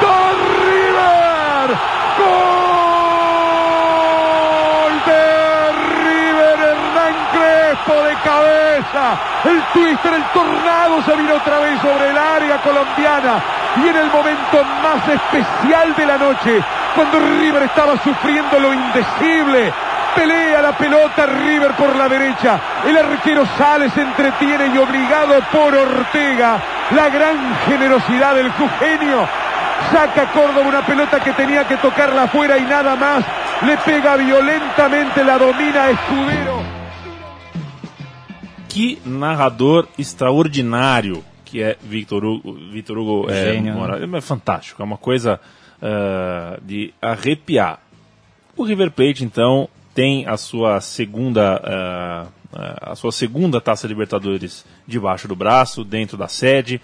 ¡Gol 0.00 0.36
River! 0.58 1.68
¡Gol 2.18 2.32
de 5.06 5.22
River! 6.02 6.58
Hernán 6.58 7.14
Crespo 7.32 7.94
de 8.02 8.14
El 8.92 9.62
twister, 9.72 10.12
el 10.12 10.24
tornado 10.34 11.02
se 11.02 11.16
vino 11.16 11.34
otra 11.34 11.58
vez 11.60 11.80
sobre 11.80 12.10
el 12.10 12.18
área 12.18 12.58
colombiana. 12.60 13.42
Y 13.76 13.88
en 13.88 13.96
el 13.96 14.10
momento 14.10 14.62
más 14.82 15.08
especial 15.08 15.94
de 15.96 16.06
la 16.06 16.18
noche, 16.18 16.62
cuando 16.94 17.18
River 17.18 17.62
estaba 17.62 17.96
sufriendo 18.02 18.60
lo 18.60 18.70
indecible, 18.70 19.72
pelea 20.14 20.60
la 20.60 20.72
pelota 20.72 21.24
River 21.24 21.72
por 21.72 21.96
la 21.96 22.06
derecha. 22.06 22.60
El 22.84 22.98
arquero 22.98 23.46
sale, 23.56 23.88
se 23.88 24.02
entretiene 24.02 24.66
y 24.66 24.76
obligado 24.76 25.40
por 25.50 25.74
Ortega. 25.74 26.58
La 26.90 27.08
gran 27.08 27.56
generosidad 27.66 28.34
del 28.34 28.52
Jugenio. 28.52 29.26
Saca 29.90 30.30
Córdoba 30.32 30.68
una 30.68 30.82
pelota 30.82 31.18
que 31.18 31.32
tenía 31.32 31.66
que 31.66 31.78
tocarla 31.78 32.24
afuera 32.24 32.58
y 32.58 32.62
nada 32.62 32.94
más. 32.96 33.24
Le 33.62 33.78
pega 33.78 34.16
violentamente, 34.16 35.24
la 35.24 35.38
domina 35.38 35.88
Escudero. 35.88 36.51
Que 38.72 38.98
narrador 39.04 39.86
extraordinário 39.98 41.22
que 41.44 41.62
é 41.62 41.76
Victor 41.82 42.24
Hugo. 42.24 42.54
Victor 42.54 42.96
Hugo 42.96 43.30
é, 43.30 43.52
Gênio? 43.52 43.74
Moraes. 43.74 44.10
é 44.10 44.20
fantástico, 44.22 44.80
é 44.80 44.84
uma 44.86 44.96
coisa 44.96 45.38
ah, 45.82 46.58
de 46.62 46.94
arrepiar. 47.02 47.78
O 48.56 48.64
River 48.64 48.90
Plate, 48.90 49.22
então, 49.22 49.68
tem 49.94 50.26
a 50.26 50.38
sua 50.38 50.80
segunda 50.80 51.60
ah, 51.62 52.28
a 52.80 52.96
sua 52.96 53.12
segunda 53.12 53.60
Taça 53.60 53.86
Libertadores 53.86 54.64
debaixo 54.86 55.28
do 55.28 55.36
braço, 55.36 55.84
dentro 55.84 56.16
da 56.16 56.28
sede 56.28 56.80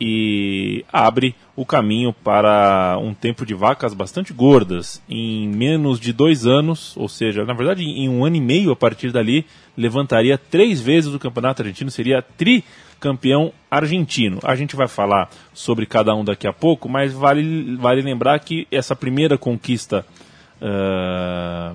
e 0.00 0.84
abre 0.92 1.34
o 1.56 1.64
caminho 1.64 2.12
para 2.12 2.98
um 3.00 3.14
tempo 3.14 3.46
de 3.46 3.54
vacas 3.54 3.94
bastante 3.94 4.32
gordas. 4.32 5.00
Em 5.08 5.48
menos 5.48 6.00
de 6.00 6.12
dois 6.12 6.46
anos, 6.46 6.96
ou 6.96 7.08
seja, 7.08 7.44
na 7.44 7.54
verdade 7.54 7.84
em 7.84 8.08
um 8.08 8.24
ano 8.24 8.36
e 8.36 8.40
meio 8.40 8.72
a 8.72 8.76
partir 8.76 9.12
dali, 9.12 9.46
levantaria 9.76 10.36
três 10.36 10.80
vezes 10.80 11.14
o 11.14 11.18
campeonato 11.18 11.62
argentino, 11.62 11.90
seria 11.90 12.22
tricampeão 12.22 13.52
argentino. 13.70 14.40
A 14.42 14.56
gente 14.56 14.74
vai 14.74 14.88
falar 14.88 15.30
sobre 15.52 15.86
cada 15.86 16.14
um 16.14 16.24
daqui 16.24 16.46
a 16.46 16.52
pouco, 16.52 16.88
mas 16.88 17.12
vale, 17.12 17.76
vale 17.76 18.02
lembrar 18.02 18.38
que 18.40 18.66
essa 18.70 18.96
primeira 18.96 19.38
conquista 19.38 20.04
eh, 20.60 21.72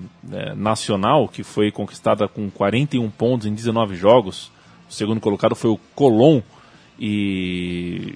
nacional, 0.55 1.27
que 1.27 1.43
foi 1.43 1.71
conquistada 1.71 2.27
com 2.27 2.49
41 2.49 3.09
pontos 3.11 3.45
em 3.45 3.53
19 3.53 3.95
jogos, 3.95 4.51
o 4.89 4.93
segundo 4.93 5.21
colocado 5.21 5.55
foi 5.55 5.69
o 5.69 5.79
Colón, 5.93 6.41
e, 6.99 8.13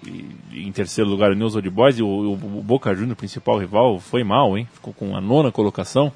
e 0.51 0.67
em 0.67 0.71
terceiro 0.71 1.09
lugar 1.09 1.31
o 1.31 1.35
News 1.35 1.55
Old 1.55 1.69
Boys 1.69 1.97
e 1.97 2.03
o, 2.03 2.33
o, 2.33 2.35
Boca 2.61 2.93
Juniors, 2.93 3.17
principal 3.17 3.57
rival, 3.57 3.99
foi 3.99 4.23
mal, 4.23 4.57
hein? 4.57 4.67
Ficou 4.73 4.93
com 4.93 5.15
a 5.15 5.21
nona 5.21 5.51
colocação. 5.51 6.11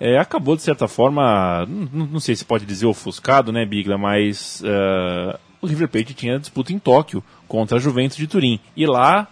É, 0.00 0.18
acabou 0.18 0.56
de 0.56 0.62
certa 0.62 0.88
forma, 0.88 1.66
não, 1.66 2.06
não 2.06 2.20
sei 2.20 2.34
se 2.34 2.44
pode 2.44 2.64
dizer 2.64 2.86
ofuscado, 2.86 3.52
né, 3.52 3.66
Bigla, 3.66 3.98
mas 3.98 4.62
ah, 4.64 5.38
o 5.60 5.66
River 5.66 5.88
Plate 5.88 6.14
tinha 6.14 6.38
disputa 6.38 6.72
em 6.72 6.78
Tóquio 6.78 7.22
contra 7.46 7.76
a 7.76 7.80
Juventus 7.80 8.16
de 8.16 8.26
Turim. 8.26 8.60
E 8.76 8.86
lá, 8.86 9.26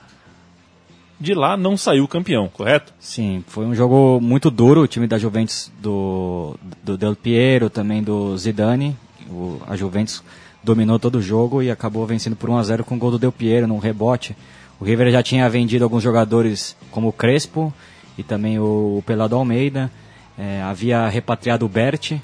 de 1.18 1.34
lá 1.34 1.56
não 1.56 1.76
saiu 1.76 2.06
campeão, 2.08 2.48
correto? 2.48 2.92
Sim, 2.98 3.44
foi 3.46 3.64
um 3.64 3.74
jogo 3.74 4.20
muito 4.20 4.50
duro, 4.50 4.82
o 4.82 4.88
time 4.88 5.06
da 5.06 5.18
Juventus 5.18 5.72
do, 5.80 6.58
do 6.82 6.98
Del 6.98 7.16
Piero, 7.16 7.70
também 7.70 8.02
do 8.02 8.36
Zidane. 8.36 8.96
O, 9.30 9.60
a 9.66 9.76
Juventus 9.76 10.22
dominou 10.66 10.98
todo 10.98 11.16
o 11.16 11.22
jogo 11.22 11.62
e 11.62 11.70
acabou 11.70 12.04
vencendo 12.04 12.34
por 12.34 12.50
1 12.50 12.58
a 12.58 12.62
0 12.64 12.84
com 12.84 12.96
o 12.96 12.98
gol 12.98 13.12
do 13.12 13.18
Del 13.18 13.32
Piero 13.32 13.66
num 13.66 13.78
rebote. 13.78 14.36
O 14.80 14.84
River 14.84 15.10
já 15.10 15.22
tinha 15.22 15.48
vendido 15.48 15.84
alguns 15.84 16.02
jogadores 16.02 16.76
como 16.90 17.08
o 17.08 17.12
Crespo 17.12 17.72
e 18.18 18.22
também 18.22 18.58
o, 18.58 19.02
Pelado 19.06 19.36
Almeida. 19.36 19.90
É, 20.36 20.60
havia 20.62 21.08
repatriado 21.08 21.64
o 21.64 21.68
Berti 21.68 22.20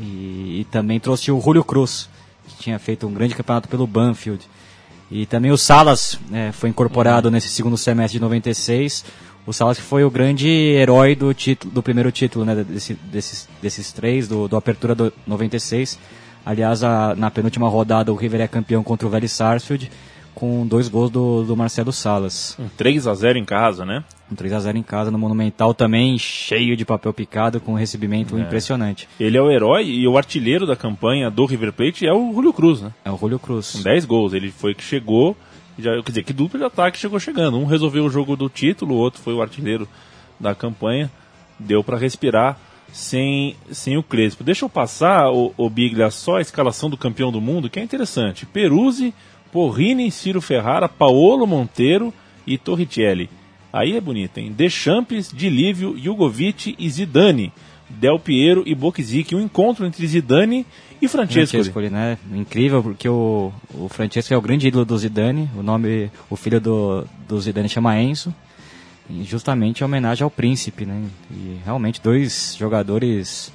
e, 0.00 0.60
e 0.60 0.66
também 0.70 0.98
trouxe 0.98 1.30
o 1.30 1.40
Julio 1.40 1.62
Cruz, 1.62 2.08
que 2.48 2.62
tinha 2.62 2.78
feito 2.78 3.06
um 3.06 3.12
grande 3.12 3.34
campeonato 3.34 3.68
pelo 3.68 3.86
Banfield. 3.86 4.48
E 5.10 5.26
também 5.26 5.50
o 5.50 5.58
Salas 5.58 6.18
é, 6.32 6.52
foi 6.52 6.70
incorporado 6.70 7.30
nesse 7.30 7.48
segundo 7.48 7.76
semestre 7.76 8.18
de 8.18 8.22
96. 8.22 9.04
O 9.46 9.52
Salas 9.52 9.76
que 9.76 9.82
foi 9.82 10.04
o 10.04 10.10
grande 10.10 10.48
herói 10.48 11.14
do, 11.14 11.34
título, 11.34 11.74
do 11.74 11.82
primeiro 11.82 12.10
título 12.10 12.46
né, 12.46 12.64
desse, 12.64 12.94
desses, 12.94 13.48
desses 13.60 13.92
três, 13.92 14.26
do, 14.26 14.48
do 14.48 14.56
Apertura 14.56 14.94
do 14.94 15.12
96. 15.26 15.98
Aliás, 16.44 16.84
a, 16.84 17.14
na 17.16 17.30
penúltima 17.30 17.68
rodada 17.68 18.12
o 18.12 18.16
River 18.16 18.40
é 18.40 18.48
campeão 18.48 18.82
contra 18.82 19.06
o 19.06 19.10
Vélez 19.10 19.32
Sarsfield. 19.32 19.90
com 20.34 20.66
dois 20.66 20.88
gols 20.88 21.10
do, 21.10 21.44
do 21.44 21.56
Marcelo 21.56 21.92
Salas. 21.92 22.56
Um 22.58 22.68
3 22.68 23.06
a 23.06 23.14
0 23.14 23.38
em 23.38 23.44
casa, 23.44 23.84
né? 23.84 24.02
Um 24.30 24.34
3 24.34 24.52
a 24.52 24.60
0 24.60 24.76
em 24.76 24.82
casa 24.82 25.10
no 25.10 25.18
Monumental 25.18 25.72
também, 25.72 26.18
cheio 26.18 26.76
de 26.76 26.84
papel 26.84 27.12
picado, 27.12 27.60
com 27.60 27.72
um 27.72 27.76
recebimento 27.76 28.36
é. 28.36 28.40
impressionante. 28.40 29.08
Ele 29.18 29.38
é 29.38 29.40
o 29.40 29.50
herói 29.50 29.86
e 29.86 30.06
o 30.08 30.18
artilheiro 30.18 30.66
da 30.66 30.74
campanha 30.74 31.30
do 31.30 31.46
River 31.46 31.72
Plate 31.72 32.06
é 32.06 32.12
o 32.12 32.32
Julio 32.34 32.52
Cruz, 32.52 32.80
né? 32.82 32.92
É 33.04 33.10
o 33.10 33.16
Julio 33.16 33.38
Cruz. 33.38 33.72
Com 33.72 33.82
10 33.82 34.04
gols. 34.04 34.32
Ele 34.32 34.50
foi 34.50 34.74
que 34.74 34.82
chegou, 34.82 35.36
já, 35.78 35.92
quer 36.02 36.10
dizer, 36.10 36.24
que 36.24 36.32
dupla 36.32 36.58
de 36.58 36.66
ataque 36.66 36.98
chegou 36.98 37.20
chegando. 37.20 37.58
Um 37.58 37.64
resolveu 37.64 38.04
o 38.04 38.10
jogo 38.10 38.36
do 38.36 38.48
título, 38.48 38.96
o 38.96 38.98
outro 38.98 39.22
foi 39.22 39.34
o 39.34 39.40
artilheiro 39.40 39.88
da 40.38 40.54
campanha. 40.54 41.10
Deu 41.58 41.84
para 41.84 41.96
respirar 41.96 42.58
sem, 42.94 43.56
sem 43.72 43.96
o 43.96 44.04
Crespo. 44.04 44.44
Deixa 44.44 44.64
eu 44.64 44.68
passar, 44.68 45.28
o, 45.32 45.52
o 45.56 45.68
Biglia, 45.68 46.10
só 46.12 46.36
a 46.36 46.40
escalação 46.40 46.88
do 46.88 46.96
campeão 46.96 47.32
do 47.32 47.40
mundo, 47.40 47.68
que 47.68 47.80
é 47.80 47.82
interessante. 47.82 48.46
Peruzzi, 48.46 49.12
Porrini, 49.50 50.12
Ciro 50.12 50.40
Ferrara, 50.40 50.88
Paolo 50.88 51.44
Monteiro 51.44 52.14
e 52.46 52.56
Torricelli. 52.56 53.28
Aí 53.72 53.96
é 53.96 54.00
bonito, 54.00 54.38
hein? 54.38 54.52
Deschamps, 54.56 55.32
Dilívio, 55.34 55.98
Jugovic 55.98 56.76
e 56.78 56.88
Zidane. 56.88 57.52
Del 57.90 58.18
Piero 58.18 58.62
e 58.64 58.74
Boksic. 58.74 59.34
Um 59.34 59.40
encontro 59.40 59.84
entre 59.84 60.06
Zidane 60.06 60.64
e 61.02 61.08
Francesco. 61.08 61.56
Francesco, 61.56 61.80
né? 61.80 62.16
Incrível, 62.32 62.82
porque 62.82 63.08
o, 63.08 63.52
o 63.74 63.88
Francesco 63.88 64.32
é 64.32 64.36
o 64.36 64.40
grande 64.40 64.68
ídolo 64.68 64.84
do 64.84 64.96
Zidane. 64.96 65.50
O 65.56 65.62
nome, 65.62 66.10
o 66.30 66.36
filho 66.36 66.60
do, 66.60 67.04
do 67.28 67.40
Zidane 67.40 67.68
chama 67.68 68.00
Enzo. 68.00 68.32
Justamente 69.24 69.80
em 69.80 69.84
homenagem 69.84 70.24
ao 70.24 70.30
príncipe, 70.30 70.86
né? 70.86 71.04
E 71.30 71.60
realmente 71.64 72.00
dois 72.00 72.56
jogadores 72.58 73.52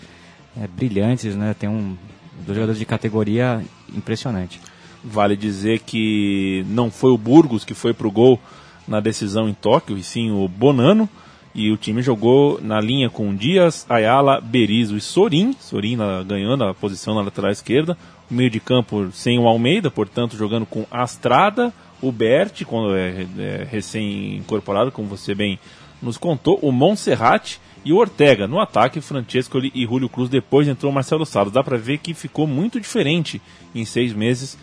é, 0.60 0.68
brilhantes, 0.68 1.36
né? 1.36 1.56
Tem 1.58 1.68
um 1.68 1.98
dois 2.46 2.56
jogadores 2.56 2.80
de 2.80 2.86
categoria 2.86 3.64
impressionante. 3.96 4.62
Vale 5.04 5.36
dizer 5.36 5.80
que 5.80 6.64
não 6.68 6.92
foi 6.92 7.12
o 7.12 7.18
Burgos 7.18 7.64
que 7.64 7.74
foi 7.74 7.94
pro 7.94 8.12
gol 8.12 8.40
na 8.88 9.00
decisão 9.00 9.48
em 9.48 9.54
Tóquio, 9.54 9.98
e 9.98 10.04
sim 10.04 10.32
o 10.32 10.48
Bonano. 10.48 11.10
E 11.54 11.72
o 11.72 11.78
time 11.78 12.02
jogou 12.02 12.60
na 12.62 12.80
linha 12.80 13.10
com 13.10 13.36
Dias, 13.36 13.86
Ayala, 13.90 14.40
Berizzo 14.40 14.96
e 14.96 15.02
Sorin. 15.02 15.56
Sorin 15.60 15.98
ganhando 16.28 16.64
a 16.64 16.74
posição 16.74 17.16
na 17.16 17.22
lateral 17.22 17.52
esquerda. 17.52 17.98
O 18.30 18.34
meio 18.34 18.50
de 18.50 18.60
campo 18.60 19.10
sem 19.12 19.40
o 19.40 19.48
Almeida, 19.48 19.90
portanto, 19.90 20.38
jogando 20.38 20.66
com 20.66 20.86
Astrada, 20.92 21.74
o 22.02 22.12
Berti, 22.12 22.66
quando 22.66 22.96
é, 22.96 23.28
é 23.38 23.68
recém-incorporado, 23.70 24.92
como 24.92 25.08
você 25.08 25.36
bem 25.36 25.60
nos 26.02 26.18
contou, 26.18 26.58
o 26.62 26.72
Monserrat 26.72 27.58
e 27.84 27.92
o 27.92 27.98
Ortega. 27.98 28.48
No 28.48 28.60
ataque, 28.60 29.02
Francesco 29.02 29.60
e 29.60 29.86
Julio 29.86 30.10
Cruz. 30.10 30.30
Depois 30.30 30.68
entrou 30.68 30.92
o 30.92 30.96
Marcelo 30.96 31.26
Salles. 31.26 31.54
Dá 31.54 31.64
para 31.64 31.78
ver 31.78 31.98
que 31.98 32.14
ficou 32.14 32.48
muito 32.48 32.80
diferente 32.80 33.42
em 33.74 33.86
seis 33.86 34.14
meses 34.14 34.58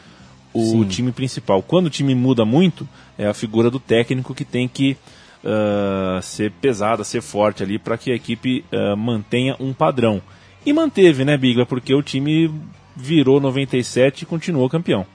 o 0.53 0.83
Sim. 0.83 0.89
time 0.89 1.13
principal. 1.13 1.63
Quando 1.63 1.87
o 1.87 1.91
time 1.91 2.15
muda 2.15 2.45
muito, 2.45 2.89
é 3.19 3.27
a 3.27 3.35
figura 3.35 3.71
do 3.71 3.79
técnico 3.79 4.35
que 4.35 4.45
tem 4.45 4.67
que 4.67 4.97
uh, 5.45 6.23
ser 6.23 6.51
pesada, 6.53 7.05
ser 7.05 7.21
forte 7.21 7.63
ali 7.63 7.79
para 7.79 7.99
que 7.99 8.11
a 8.11 8.15
equipe 8.15 8.65
uh, 8.73 8.97
mantenha 8.97 9.55
um 9.61 9.75
padrão. 9.75 10.23
E 10.65 10.73
manteve, 10.73 11.25
né, 11.25 11.37
Bigla? 11.37 11.67
Porque 11.67 11.95
o 11.95 12.03
time 12.03 12.51
virou 12.97 13.39
97 13.39 14.23
e 14.23 14.27
continuou 14.27 14.69
campeão. 14.71 15.07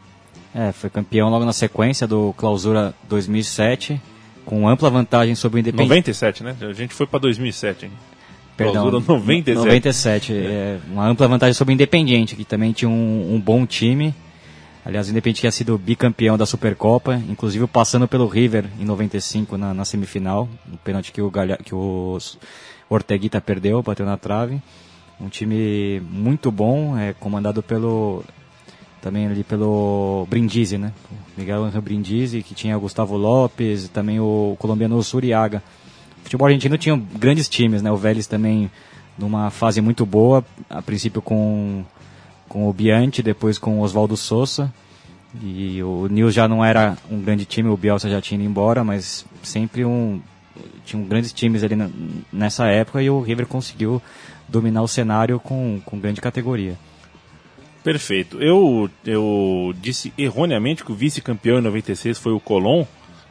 É, 0.53 0.71
foi 0.71 0.89
campeão 0.89 1.29
logo 1.29 1.45
na 1.45 1.53
sequência 1.53 2.07
do 2.07 2.33
Clausura 2.33 2.93
2007, 3.07 4.01
com 4.45 4.67
ampla 4.67 4.89
vantagem 4.89 5.35
sobre 5.35 5.57
o 5.57 5.61
Independente. 5.61 5.89
97, 5.89 6.43
né? 6.43 6.55
A 6.61 6.73
gente 6.73 6.93
foi 6.93 7.07
para 7.07 7.19
2007, 7.19 7.85
hein? 7.85 7.91
Perdão, 8.57 8.89
Clausura 8.89 9.03
97. 9.05 9.55
97, 9.55 10.33
é. 10.33 10.79
uma 10.89 11.07
ampla 11.07 11.27
vantagem 11.27 11.53
sobre 11.53 11.73
o 11.73 11.75
Independiente, 11.75 12.35
que 12.35 12.43
também 12.43 12.73
tinha 12.73 12.89
um, 12.89 13.35
um 13.35 13.39
bom 13.39 13.65
time 13.65 14.13
Aliás, 14.83 15.07
o 15.07 15.11
Independente 15.11 15.41
tinha 15.41 15.51
sido 15.51 15.77
bicampeão 15.77 16.37
da 16.37 16.45
Supercopa, 16.45 17.15
inclusive 17.29 17.67
passando 17.67 18.07
pelo 18.07 18.25
River 18.25 18.65
em 18.79 18.85
95 18.85 19.55
na, 19.55 19.73
na 19.73 19.85
semifinal, 19.85 20.49
o 20.71 20.77
pênalti 20.77 21.11
que 21.11 21.21
o, 21.21 21.29
Galha, 21.29 21.57
que 21.57 21.75
o 21.75 22.17
Orteguita 22.89 23.39
perdeu, 23.39 23.81
bateu 23.83 24.05
na 24.05 24.17
trave. 24.17 24.59
Um 25.19 25.29
time 25.29 25.99
muito 25.99 26.51
bom, 26.51 26.97
é, 26.97 27.13
comandado 27.13 27.61
pelo 27.61 28.23
também 29.01 29.27
ali 29.27 29.43
pelo 29.43 30.27
Brindisi, 30.29 30.77
né? 30.77 30.93
O 31.11 31.39
Miguel 31.39 31.63
Angel 31.63 31.81
Brindisi, 31.81 32.43
que 32.43 32.53
tinha 32.53 32.77
o 32.77 32.81
Gustavo 32.81 33.17
Lopes, 33.17 33.89
também 33.89 34.19
o 34.19 34.55
colombiano 34.59 35.01
Suriaga. 35.01 35.63
O 36.19 36.23
futebol 36.23 36.47
argentino 36.47 36.77
tinha 36.77 36.95
grandes 37.17 37.49
times, 37.49 37.81
né? 37.81 37.91
O 37.91 37.97
Vélez 37.97 38.27
também 38.27 38.69
numa 39.17 39.49
fase 39.49 39.81
muito 39.81 40.05
boa, 40.05 40.45
a 40.69 40.81
princípio 40.81 41.21
com 41.21 41.83
com 42.47 42.67
o 42.67 42.73
Bianchi, 42.73 43.23
depois 43.23 43.57
com 43.57 43.79
o 43.79 43.81
Oswaldo 43.81 44.17
Souza. 44.17 44.73
E 45.41 45.81
o 45.81 46.07
Nils 46.07 46.33
já 46.33 46.49
não 46.49 46.63
era 46.63 46.97
um 47.09 47.21
grande 47.21 47.45
time, 47.45 47.69
o 47.69 47.77
Bielsa 47.77 48.09
já 48.09 48.19
tinha 48.19 48.37
ido 48.37 48.49
embora, 48.49 48.83
mas 48.83 49.25
sempre 49.41 49.85
um 49.85 50.21
tinham 50.85 51.05
grandes 51.05 51.31
times 51.31 51.63
ali 51.63 51.75
nessa 52.31 52.67
época 52.67 53.01
e 53.01 53.09
o 53.09 53.21
River 53.21 53.47
conseguiu 53.47 54.01
dominar 54.49 54.81
o 54.81 54.87
cenário 54.87 55.39
com, 55.39 55.79
com 55.85 55.97
grande 55.97 56.19
categoria. 56.19 56.77
Perfeito. 57.84 58.41
Eu, 58.41 58.89
eu 59.06 59.74
disse 59.82 60.13
erroneamente 60.17 60.84
que 60.84 60.91
o 60.91 60.96
vice-campeão 60.96 61.60
em 61.60 61.62
96 61.62 62.17
foi 62.17 62.34
o 62.34 62.39
Colón. 62.39 62.86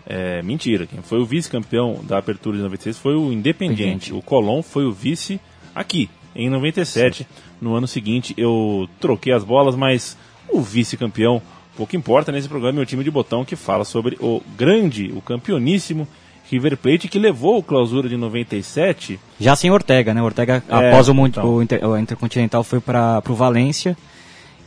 É, 0.06 0.42
mentira, 0.42 0.86
quem 0.86 1.00
foi 1.02 1.20
o 1.20 1.24
vice-campeão 1.24 2.00
da 2.02 2.18
apertura 2.18 2.56
de 2.56 2.62
96 2.62 2.98
foi 2.98 3.14
o 3.14 3.32
Independiente. 3.32 4.12
O 4.12 4.20
Colón 4.20 4.62
foi 4.62 4.84
o 4.84 4.92
vice 4.92 5.40
aqui, 5.74 6.10
em 6.34 6.50
97. 6.50 7.18
Sim. 7.18 7.26
No 7.60 7.74
ano 7.74 7.86
seguinte 7.86 8.34
eu 8.36 8.88
troquei 8.98 9.32
as 9.32 9.44
bolas, 9.44 9.76
mas 9.76 10.16
o 10.48 10.60
vice-campeão 10.60 11.40
pouco 11.80 11.96
importa 11.96 12.30
nesse 12.30 12.46
programa 12.46 12.78
é 12.78 12.82
o 12.82 12.86
time 12.86 13.02
de 13.02 13.10
botão 13.10 13.42
que 13.42 13.56
fala 13.56 13.86
sobre 13.86 14.18
o 14.20 14.42
grande, 14.54 15.10
o 15.16 15.22
campeoníssimo 15.22 16.06
River 16.50 16.76
Plate 16.76 17.08
que 17.08 17.18
levou 17.18 17.58
o 17.58 17.62
clausura 17.62 18.06
de 18.06 18.18
97. 18.18 19.18
Já 19.38 19.56
sem 19.56 19.70
Ortega, 19.70 20.12
né? 20.12 20.20
Ortega, 20.20 20.62
é, 20.68 20.88
após 20.88 21.08
o, 21.08 21.26
então. 21.26 21.46
o, 21.46 21.62
Inter, 21.62 21.86
o, 21.86 21.96
Intercontinental, 21.96 22.62
foi 22.62 22.80
para 22.80 23.22
o 23.28 23.34
Valência. 23.34 23.96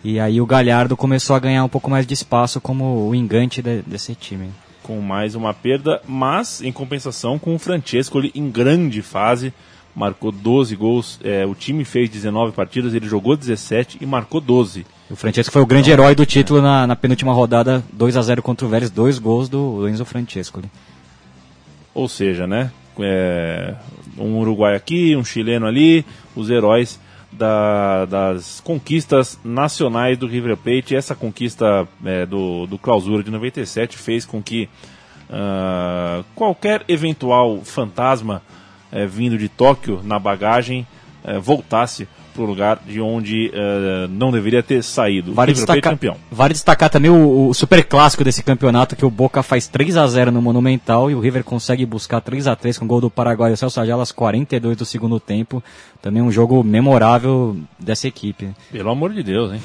E 0.03 0.19
aí 0.19 0.41
o 0.41 0.45
Galhardo 0.45 0.97
começou 0.97 1.35
a 1.35 1.39
ganhar 1.39 1.63
um 1.63 1.69
pouco 1.69 1.89
mais 1.89 2.05
de 2.05 2.13
espaço 2.13 2.59
como 2.59 3.07
o 3.07 3.15
engante 3.15 3.61
de, 3.61 3.81
desse 3.83 4.13
time. 4.13 4.49
Com 4.81 4.99
mais 4.99 5.33
uma 5.33 5.53
perda, 5.53 6.01
mas 6.05 6.61
em 6.61 6.73
compensação 6.73 7.39
com 7.39 7.55
o 7.55 7.59
Francesco 7.59 8.19
em 8.35 8.49
grande 8.49 9.01
fase 9.01 9.53
marcou 9.95 10.31
12 10.31 10.75
gols. 10.75 11.19
É, 11.23 11.45
o 11.45 11.55
time 11.55 11.85
fez 11.85 12.09
19 12.09 12.51
partidas, 12.51 12.93
ele 12.93 13.07
jogou 13.07 13.37
17 13.37 13.99
e 14.01 14.05
marcou 14.05 14.41
12. 14.41 14.85
O 15.09 15.15
Francesco 15.15 15.53
foi 15.53 15.61
o 15.61 15.65
grande 15.65 15.91
então, 15.91 16.03
herói 16.03 16.15
do 16.15 16.25
título 16.25 16.59
é. 16.59 16.61
na, 16.61 16.87
na, 16.87 16.95
penúltima 16.95 17.31
rodada, 17.31 17.83
2 17.93 18.17
a 18.17 18.21
0 18.21 18.41
contra 18.41 18.65
o 18.65 18.69
Vélez, 18.69 18.89
dois 18.89 19.19
gols 19.19 19.47
do 19.47 19.87
Enzo 19.87 20.03
Francesco. 20.03 20.61
Ou 21.93 22.09
seja, 22.09 22.47
né? 22.47 22.71
É, 22.99 23.75
um 24.17 24.37
uruguai 24.39 24.75
aqui, 24.75 25.15
um 25.15 25.23
chileno 25.23 25.65
ali, 25.65 26.05
os 26.35 26.49
heróis 26.49 26.99
da, 27.38 28.06
das 28.06 28.60
conquistas 28.62 29.39
nacionais 29.43 30.17
do 30.17 30.28
River 30.28 30.56
Plate. 30.58 30.96
Essa 30.96 31.15
conquista 31.15 31.88
é, 32.06 32.26
do, 32.26 32.65
do 32.67 32.78
clausura 32.78 33.24
de 33.24 33.32
97 33.32 33.98
fez 33.98 34.26
com 34.26 34.41
que 34.41 34.69
uh, 35.30 36.24
qualquer 36.36 36.84
eventual 36.88 37.62
fantasma 37.63 38.41
é, 38.91 39.06
vindo 39.06 39.38
de 39.38 39.50
Tóquio 39.50 40.02
na 40.04 40.19
bagagem 40.19 40.86
é, 41.24 41.39
voltasse 41.39 42.08
para 42.34 42.43
o 42.43 42.46
lugar 42.46 42.80
de 42.86 43.00
onde 43.00 43.52
é, 43.54 44.08
não 44.10 44.32
deveria 44.32 44.63
ter 44.63 44.84
saído. 44.84 45.34
Vale 45.34 45.54
destacar, 45.54 45.82
campeão. 45.82 46.15
vale 46.32 46.54
destacar 46.54 46.89
também 46.89 47.12
o, 47.12 47.50
o, 47.50 47.54
super 47.54 47.84
clássico 47.84 48.24
desse 48.24 48.43
campeonato, 48.43 48.96
que 48.96 49.06
o 49.06 49.10
Boca 49.10 49.43
faz 49.43 49.67
3 49.67 49.98
a 49.98 50.08
0 50.08 50.32
no 50.32 50.41
Monumental 50.41 51.12
e 51.12 51.15
o 51.15 51.19
River 51.19 51.43
consegue 51.43 51.86
buscar 51.86 52.22
3 52.22 52.48
a 52.48 52.56
3 52.56 52.78
com 52.78 52.86
o 52.86 52.88
gol 52.88 53.02
do 53.02 53.10
Paraguai, 53.10 53.52
o 53.52 53.58
Celso 53.58 53.80
Ayala, 53.80 54.02
aos 54.02 54.12
42 54.12 54.78
do 54.78 54.86
segundo 54.86 55.19
tempo. 55.19 55.63
Também 56.02 56.22
um 56.22 56.32
jogo 56.32 56.63
memorável 56.63 57.56
dessa 57.80 58.08
equipe. 58.08 58.50
Pelo 58.72 58.89
amor 58.89 59.13
de 59.13 59.24
Deus, 59.24 59.54
hein? 59.54 59.62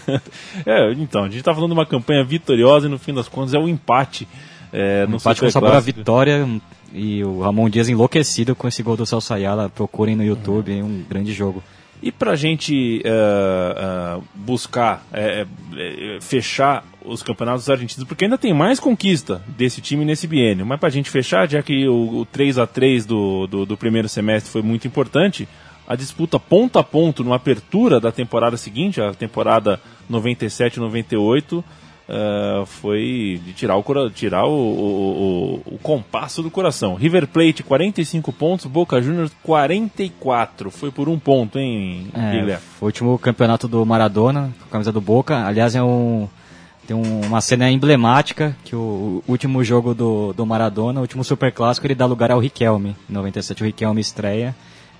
é, 0.66 0.92
então, 0.92 1.22
a 1.22 1.26
gente 1.26 1.38
está 1.38 1.54
falando 1.54 1.70
de 1.70 1.78
uma 1.78 1.86
campanha 1.86 2.24
vitoriosa 2.24 2.86
e 2.86 2.90
no 2.90 2.98
fim 2.98 3.14
das 3.14 3.28
contas 3.28 3.54
é 3.54 3.58
um 3.58 3.68
empate. 3.68 4.26
É, 4.72 5.06
um 5.08 5.16
empate 5.16 5.40
com 5.40 5.50
sabor 5.50 5.72
a 5.72 5.80
vitória, 5.80 6.46
e 6.92 7.22
o 7.22 7.40
Ramon 7.40 7.68
Dias 7.68 7.88
enlouquecido 7.88 8.54
com 8.54 8.66
esse 8.66 8.82
gol 8.82 8.96
do 8.96 9.06
Celso 9.06 9.32
Ayala. 9.32 9.68
Procurem 9.68 10.16
no 10.16 10.24
YouTube, 10.24 10.76
é 10.76 10.82
um 10.82 11.02
grande 11.08 11.32
jogo. 11.32 11.62
E 12.02 12.12
para 12.12 12.32
a 12.32 12.36
gente 12.36 13.02
uh, 13.04 14.18
uh, 14.18 14.24
buscar 14.34 15.04
uh, 15.10 16.20
fechar 16.20 16.84
os 17.04 17.22
campeonatos 17.22 17.68
argentinos, 17.68 18.06
porque 18.06 18.24
ainda 18.24 18.38
tem 18.38 18.52
mais 18.52 18.78
conquista 18.78 19.42
desse 19.48 19.80
time 19.80 20.04
nesse 20.04 20.26
biênio, 20.26 20.64
mas 20.64 20.78
para 20.78 20.88
a 20.88 20.92
gente 20.92 21.10
fechar, 21.10 21.48
já 21.48 21.62
que 21.62 21.88
o, 21.88 22.20
o 22.20 22.26
3 22.26 22.58
a 22.58 22.66
3 22.66 23.06
do, 23.06 23.46
do, 23.46 23.66
do, 23.66 23.76
primeiro 23.76 24.08
semestre 24.08 24.52
foi 24.52 24.62
muito 24.62 24.86
importante, 24.86 25.48
a 25.86 25.96
disputa 25.96 26.38
ponto 26.38 26.78
a 26.78 26.84
ponto 26.84 27.24
no 27.24 27.32
apertura 27.32 27.98
da 27.98 28.12
temporada 28.12 28.56
seguinte, 28.56 29.00
a 29.00 29.12
temporada 29.14 29.80
97-98, 30.10 31.64
uh, 32.08 32.64
foi 32.66 33.40
de 33.44 33.52
tirar, 33.52 33.76
o, 33.76 34.10
tirar 34.10 34.46
o, 34.46 34.50
o, 34.50 35.62
o, 35.66 35.74
o, 35.74 35.78
compasso 35.82 36.42
do 36.42 36.50
coração. 36.50 36.94
River 36.94 37.26
Plate 37.26 37.62
45 37.62 38.32
pontos, 38.32 38.66
Boca 38.66 39.00
Juniors 39.00 39.30
44. 39.42 40.70
Foi 40.70 40.90
por 40.90 41.08
um 41.08 41.18
ponto, 41.18 41.58
hein, 41.58 42.08
é, 42.14 42.56
Foi 42.56 42.86
o 42.86 42.86
último 42.86 43.18
campeonato 43.18 43.68
do 43.68 43.84
Maradona, 43.84 44.52
com 44.58 44.64
a 44.66 44.72
camisa 44.72 44.92
do 44.92 45.00
Boca. 45.00 45.46
Aliás, 45.46 45.74
é 45.74 45.82
um 45.82 46.28
tem 46.86 46.96
um, 46.96 47.20
uma 47.20 47.42
cena 47.42 47.70
emblemática 47.70 48.56
que 48.64 48.74
o, 48.74 49.22
o 49.26 49.30
último 49.30 49.62
jogo 49.62 49.94
do, 49.94 50.32
do 50.32 50.46
Maradona, 50.46 51.00
o 51.00 51.02
último 51.02 51.22
super 51.22 51.52
clássico, 51.52 51.86
ele 51.86 51.94
dá 51.94 52.06
lugar 52.06 52.30
ao 52.30 52.40
Riquelme. 52.40 52.96
Em 53.10 53.12
97 53.12 53.62
o 53.62 53.66
Riquelme 53.66 54.00
estreia. 54.00 54.56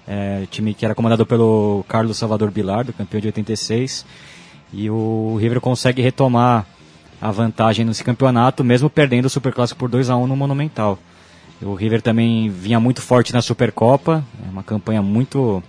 É, 0.06 0.44
time 0.50 0.74
que 0.74 0.84
era 0.84 0.94
comandado 0.94 1.24
pelo 1.24 1.84
Carlos 1.88 2.16
Salvador 2.18 2.50
Bilardo, 2.50 2.92
campeão 2.92 3.20
de 3.22 3.28
86. 3.28 4.04
E 4.70 4.90
o 4.90 5.38
River 5.40 5.62
consegue 5.62 6.02
retomar 6.02 6.66
a 7.20 7.30
vantagem 7.30 7.84
nesse 7.84 8.04
campeonato, 8.04 8.62
mesmo 8.62 8.88
perdendo 8.88 9.26
o 9.26 9.30
Super 9.30 9.52
Clássico 9.52 9.78
por 9.78 9.88
2 9.88 10.10
a 10.10 10.16
1 10.16 10.26
no 10.26 10.36
Monumental. 10.36 10.98
O 11.60 11.74
River 11.74 12.00
também 12.00 12.48
vinha 12.48 12.78
muito 12.78 13.02
forte 13.02 13.32
na 13.32 13.42
Supercopa, 13.42 14.24
é 14.46 14.50
uma 14.50 14.62
campanha 14.62 15.02
muito 15.02 15.62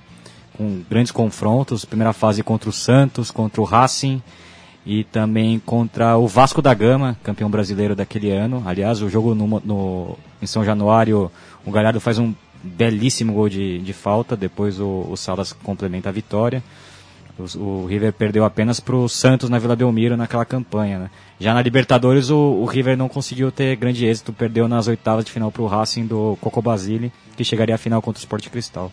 com 0.55 0.83
grandes 0.89 1.11
confrontos, 1.11 1.85
primeira 1.85 2.13
fase 2.13 2.43
contra 2.43 2.69
o 2.69 2.73
Santos, 2.73 3.31
contra 3.31 3.61
o 3.61 3.63
Racing 3.63 4.21
e 4.85 5.03
também 5.05 5.57
contra 5.57 6.17
o 6.17 6.27
Vasco 6.27 6.61
da 6.61 6.73
Gama, 6.73 7.17
campeão 7.23 7.49
brasileiro 7.49 7.95
daquele 7.95 8.29
ano. 8.29 8.61
Aliás, 8.65 9.01
o 9.01 9.09
jogo 9.09 9.33
no, 9.33 9.61
no 9.65 10.17
em 10.41 10.45
São 10.45 10.63
Januário, 10.63 11.31
o 11.65 11.71
Galhardo 11.71 11.99
faz 11.99 12.19
um 12.19 12.33
belíssimo 12.61 13.33
gol 13.33 13.49
de, 13.49 13.79
de 13.79 13.93
falta, 13.93 14.35
depois 14.35 14.79
o, 14.79 15.07
o 15.09 15.15
Salas 15.15 15.53
complementa 15.53 16.09
a 16.09 16.11
vitória. 16.11 16.63
O, 17.39 17.59
o 17.59 17.85
River 17.85 18.13
perdeu 18.13 18.43
apenas 18.43 18.79
para 18.79 18.95
o 18.95 19.07
Santos 19.07 19.49
na 19.49 19.59
Vila 19.59 19.75
Belmiro 19.75 20.17
naquela 20.17 20.45
campanha. 20.45 20.99
Né? 20.99 21.09
Já 21.39 21.53
na 21.53 21.61
Libertadores, 21.61 22.29
o, 22.29 22.37
o, 22.37 22.65
River 22.65 22.97
não 22.97 23.07
conseguiu 23.07 23.51
ter 23.51 23.75
grande 23.75 24.05
êxito, 24.05 24.33
perdeu 24.33 24.67
nas 24.67 24.87
oitavas 24.87 25.25
de 25.25 25.31
final 25.31 25.51
para 25.51 25.61
o 25.61 25.67
Racing 25.67 26.05
do 26.05 26.37
Coco 26.41 26.61
Basile, 26.61 27.11
que 27.37 27.43
chegaria 27.43 27.75
à 27.75 27.77
final 27.77 28.01
contra 28.01 28.19
o 28.19 28.23
Sport 28.23 28.49
Cristal. 28.49 28.91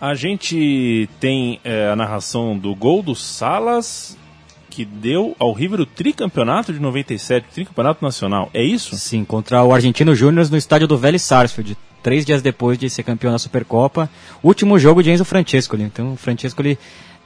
A 0.00 0.14
gente 0.14 1.08
tem 1.20 1.60
é, 1.64 1.88
a 1.88 1.96
narração 1.96 2.58
do 2.58 2.74
gol 2.74 3.02
do 3.02 3.14
Salas, 3.14 4.16
que 4.68 4.84
deu 4.84 5.34
ao 5.38 5.52
River 5.52 5.80
o 5.80 5.86
tricampeonato 5.86 6.70
de 6.70 6.78
97, 6.78 7.46
tricampeonato 7.50 8.04
nacional. 8.04 8.50
É 8.52 8.62
isso? 8.62 8.94
Sim, 8.96 9.24
contra 9.24 9.64
o 9.64 9.72
Argentino 9.72 10.14
Júnior 10.14 10.50
no 10.50 10.56
estádio 10.58 10.86
do 10.86 10.98
Vélez 10.98 11.22
Sarsfield, 11.22 11.78
três 12.02 12.26
dias 12.26 12.42
depois 12.42 12.76
de 12.76 12.90
ser 12.90 13.02
campeão 13.02 13.32
da 13.32 13.38
Supercopa. 13.38 14.10
Último 14.42 14.78
jogo 14.78 15.02
de 15.02 15.10
Enzo 15.10 15.24
Francescoli. 15.24 15.82
Então, 15.82 16.12
o 16.12 16.16
Francescoli 16.16 16.78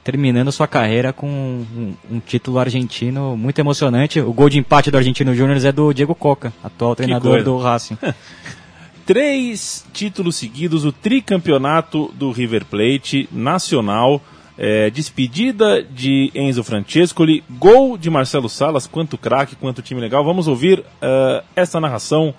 terminando 0.03 0.51
sua 0.51 0.67
carreira 0.67 1.13
com 1.13 1.27
um, 1.27 1.93
um, 2.09 2.19
título 2.19 2.59
argentino 2.59 3.37
muito 3.37 3.59
emocionante. 3.59 4.19
O 4.19 4.33
gol 4.33 4.49
de 4.49 4.57
empate 4.57 4.89
do 4.89 4.97
Argentino 4.97 5.33
Júnior 5.35 5.63
é 5.63 5.71
do 5.71 5.93
Diego 5.93 6.15
Coca, 6.15 6.51
atual 6.63 6.95
treinador 6.95 7.43
do 7.43 7.57
Racing. 7.57 7.97
Três 9.05 9.85
títulos 9.91 10.35
seguidos, 10.35 10.85
o 10.85 10.91
tricampeonato 10.91 12.11
do 12.15 12.31
River 12.31 12.65
Plate 12.65 13.27
nacional. 13.31 14.21
É, 14.57 14.91
despedida 14.91 15.81
de 15.81 16.29
Enzo 16.35 16.63
Francescoli, 16.63 17.43
gol 17.49 17.97
de 17.97 18.11
Marcelo 18.11 18.47
Salas, 18.47 18.85
quanto 18.85 19.17
craque, 19.17 19.55
quanto 19.55 19.81
time 19.81 19.99
legal. 19.99 20.23
Vamos 20.23 20.47
ouvir 20.47 20.79
uh, 20.79 21.43
essa 21.55 21.79
narração. 21.79 22.33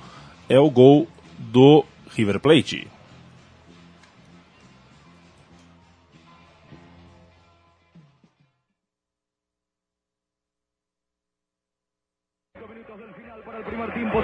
É 0.49 0.61
o 0.61 0.71
gol 0.71 1.09
do 1.37 1.85
River 2.15 2.39
Plate. 2.39 2.87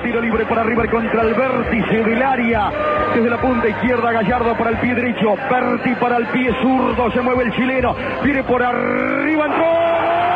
Tiro 0.08 0.22
libre 0.22 0.46
para 0.46 0.62
River 0.62 0.88
contra 0.88 1.20
el 1.20 1.34
vértice 1.34 2.02
del 2.02 2.22
área. 2.22 2.70
Desde 3.14 3.28
la 3.28 3.38
punta 3.38 3.68
izquierda, 3.68 4.10
Gallardo 4.10 4.56
para 4.56 4.70
el 4.70 4.78
pie 4.78 4.94
derecho. 4.94 5.36
Berti 5.50 5.94
para 5.96 6.16
el 6.16 6.26
pie 6.28 6.50
zurdo. 6.62 7.10
Se 7.10 7.20
mueve 7.20 7.44
el 7.44 7.52
chileno. 7.52 7.94
Viene 8.24 8.42
por 8.42 8.62
arriba, 8.62 9.44
entró. 9.44 10.27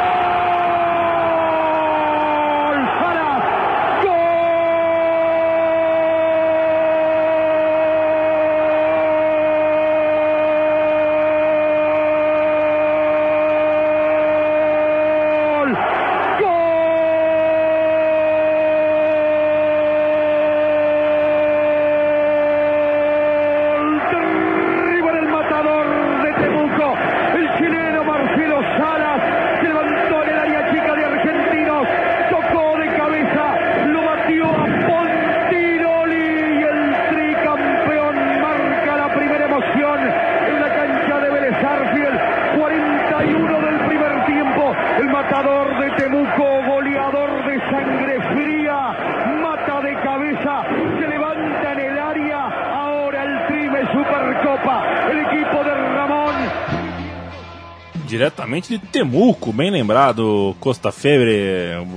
Diretamente 58.12 58.68
de 58.68 58.78
Temuco, 58.78 59.54
bem 59.54 59.70
lembrado, 59.70 60.54
Costa 60.60 60.92
Febre, 60.92 61.32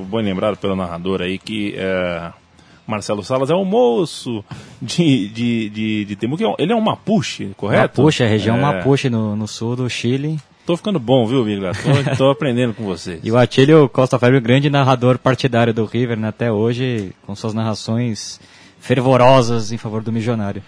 bem 0.09 0.23
lembrado 0.23 0.55
pelo 0.55 0.73
narrador 0.73 1.21
aí, 1.21 1.37
que 1.37 1.75
é, 1.75 2.31
Marcelo 2.87 3.21
Salas 3.21 3.49
é 3.49 3.53
um 3.53 3.65
moço 3.65 4.41
de, 4.81 5.27
de, 5.27 5.69
de, 5.69 6.05
de 6.05 6.15
Temuco. 6.15 6.41
É 6.41 6.63
ele 6.63 6.71
é 6.71 6.75
um 6.75 6.79
Mapuche, 6.79 7.51
correto? 7.57 7.99
Mapuche, 8.01 8.23
a 8.23 8.27
região 8.27 8.55
é. 8.55 8.61
Mapuche 8.61 9.09
no, 9.09 9.35
no 9.35 9.45
sul 9.45 9.75
do 9.75 9.89
Chile. 9.89 10.39
Tô 10.65 10.77
ficando 10.77 10.99
bom, 10.99 11.27
viu, 11.27 11.43
Bigla? 11.43 11.73
Tô, 11.73 12.15
tô 12.15 12.29
aprendendo 12.29 12.73
com 12.73 12.85
vocês. 12.85 13.19
E 13.21 13.29
o 13.29 13.37
Atílio 13.37 13.89
Costa 13.89 14.17
Febre, 14.17 14.39
grande 14.39 14.69
narrador 14.69 15.19
partidário 15.19 15.73
do 15.73 15.83
River, 15.83 16.17
né, 16.17 16.29
até 16.29 16.49
hoje, 16.49 17.11
com 17.27 17.35
suas 17.35 17.53
narrações 17.53 18.39
fervorosas 18.79 19.73
em 19.73 19.77
favor 19.77 20.01
do 20.01 20.13
milionário. 20.13 20.63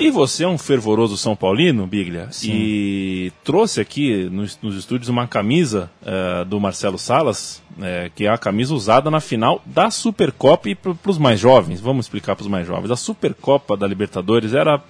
E 0.00 0.10
você 0.10 0.44
é 0.44 0.48
um 0.48 0.56
fervoroso 0.56 1.14
São 1.18 1.36
Paulino, 1.36 1.86
Biglia, 1.86 2.28
Sim. 2.30 2.50
e 2.52 3.32
trouxe 3.44 3.82
aqui 3.82 4.24
nos, 4.30 4.58
nos 4.62 4.74
estúdios 4.74 5.10
uma 5.10 5.28
camisa 5.28 5.90
uh, 6.00 6.42
do 6.46 6.58
Marcelo 6.58 6.98
Salas, 6.98 7.62
uh, 7.72 8.10
que 8.14 8.24
é 8.24 8.30
a 8.30 8.38
camisa 8.38 8.72
usada 8.72 9.10
na 9.10 9.20
final 9.20 9.62
da 9.66 9.90
Supercopa 9.90 10.70
e 10.70 10.74
para 10.74 10.96
os 11.06 11.18
mais 11.18 11.38
jovens. 11.38 11.82
Vamos 11.82 12.06
explicar 12.06 12.34
para 12.34 12.42
os 12.42 12.48
mais 12.48 12.66
jovens. 12.66 12.90
A 12.90 12.96
Supercopa 12.96 13.76
da 13.76 13.86
Libertadores 13.86 14.54
era 14.54 14.82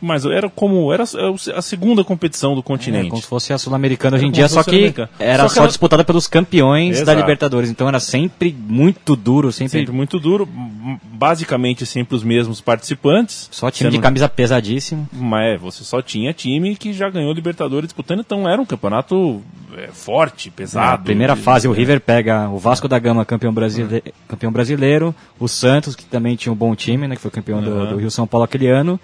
mas 0.00 0.24
era 0.24 0.48
como 0.48 0.92
era 0.92 1.04
a 1.04 1.62
segunda 1.62 2.04
competição 2.04 2.54
do 2.54 2.62
continente. 2.62 3.06
É, 3.06 3.10
como 3.10 3.22
se 3.22 3.28
fosse 3.28 3.52
a 3.52 3.58
Sul-Americana 3.58 4.16
hoje 4.16 4.26
em 4.26 4.30
dia, 4.30 4.48
só 4.48 4.62
que 4.62 4.94
era 5.18 5.42
só, 5.44 5.48
que 5.48 5.54
só 5.54 5.60
era... 5.62 5.68
disputada 5.68 6.04
pelos 6.04 6.26
campeões 6.26 6.96
Exato. 6.96 7.06
da 7.06 7.14
Libertadores. 7.14 7.70
Então 7.70 7.88
era 7.88 8.00
sempre 8.00 8.54
muito 8.58 9.16
duro, 9.16 9.50
sempre... 9.52 9.80
sempre 9.80 9.92
muito 9.92 10.18
duro, 10.18 10.48
basicamente 11.04 11.86
sempre 11.86 12.14
os 12.14 12.22
mesmos 12.22 12.60
participantes. 12.60 13.48
Só 13.50 13.70
time 13.70 13.90
de 13.90 13.98
camisa 13.98 14.28
pesadíssimo. 14.28 15.08
Mas 15.12 15.54
é, 15.54 15.56
você 15.56 15.84
só 15.84 16.02
tinha 16.02 16.32
time 16.32 16.76
que 16.76 16.92
já 16.92 17.08
ganhou 17.08 17.32
Libertadores 17.32 17.88
disputando, 17.88 18.20
então 18.20 18.48
era 18.48 18.60
um 18.60 18.66
campeonato 18.66 19.42
é, 19.76 19.88
forte, 19.88 20.50
pesado. 20.50 21.02
É, 21.02 21.04
primeira 21.04 21.36
fase, 21.36 21.68
o 21.68 21.72
River 21.72 22.00
pega 22.00 22.48
o 22.48 22.58
Vasco 22.58 22.88
da 22.88 22.98
Gama, 22.98 23.24
campeão, 23.24 23.52
brasile... 23.52 23.94
Uhum. 23.94 24.12
campeão 24.28 24.52
brasileiro, 24.52 25.14
o 25.38 25.48
Santos, 25.48 25.94
que 25.94 26.04
também 26.04 26.36
tinha 26.36 26.52
um 26.52 26.56
bom 26.56 26.74
time, 26.74 27.06
né, 27.06 27.14
que 27.14 27.22
foi 27.22 27.30
campeão 27.30 27.58
uhum. 27.58 27.64
do, 27.64 27.86
do 27.90 27.96
Rio 27.96 28.10
São 28.10 28.26
Paulo 28.26 28.44
aquele 28.44 28.68
ano. 28.68 29.00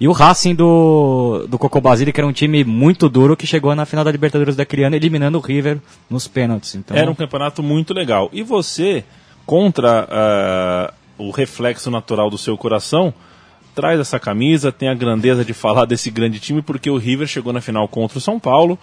E 0.00 0.08
o 0.08 0.12
Racing 0.12 0.54
do, 0.54 1.46
do 1.48 1.58
Coco 1.58 1.80
Basile, 1.80 2.12
que 2.12 2.20
era 2.20 2.26
um 2.26 2.32
time 2.32 2.64
muito 2.64 3.08
duro, 3.08 3.36
que 3.36 3.46
chegou 3.46 3.74
na 3.74 3.86
final 3.86 4.04
da 4.04 4.10
Libertadores 4.10 4.56
daquele 4.56 4.84
ano, 4.84 4.96
eliminando 4.96 5.38
o 5.38 5.40
River 5.40 5.78
nos 6.10 6.26
pênaltis. 6.26 6.74
Então... 6.74 6.96
Era 6.96 7.10
um 7.10 7.14
campeonato 7.14 7.62
muito 7.62 7.94
legal. 7.94 8.28
E 8.32 8.42
você, 8.42 9.04
contra 9.46 10.08
uh, 11.18 11.24
o 11.26 11.30
reflexo 11.30 11.90
natural 11.90 12.28
do 12.28 12.36
seu 12.36 12.56
coração, 12.56 13.14
traz 13.74 14.00
essa 14.00 14.18
camisa, 14.18 14.72
tem 14.72 14.88
a 14.88 14.94
grandeza 14.94 15.44
de 15.44 15.52
falar 15.52 15.84
desse 15.84 16.10
grande 16.10 16.40
time, 16.40 16.60
porque 16.60 16.90
o 16.90 16.96
River 16.96 17.26
chegou 17.26 17.52
na 17.52 17.60
final 17.60 17.86
contra 17.86 18.18
o 18.18 18.20
São 18.20 18.40
Paulo 18.40 18.78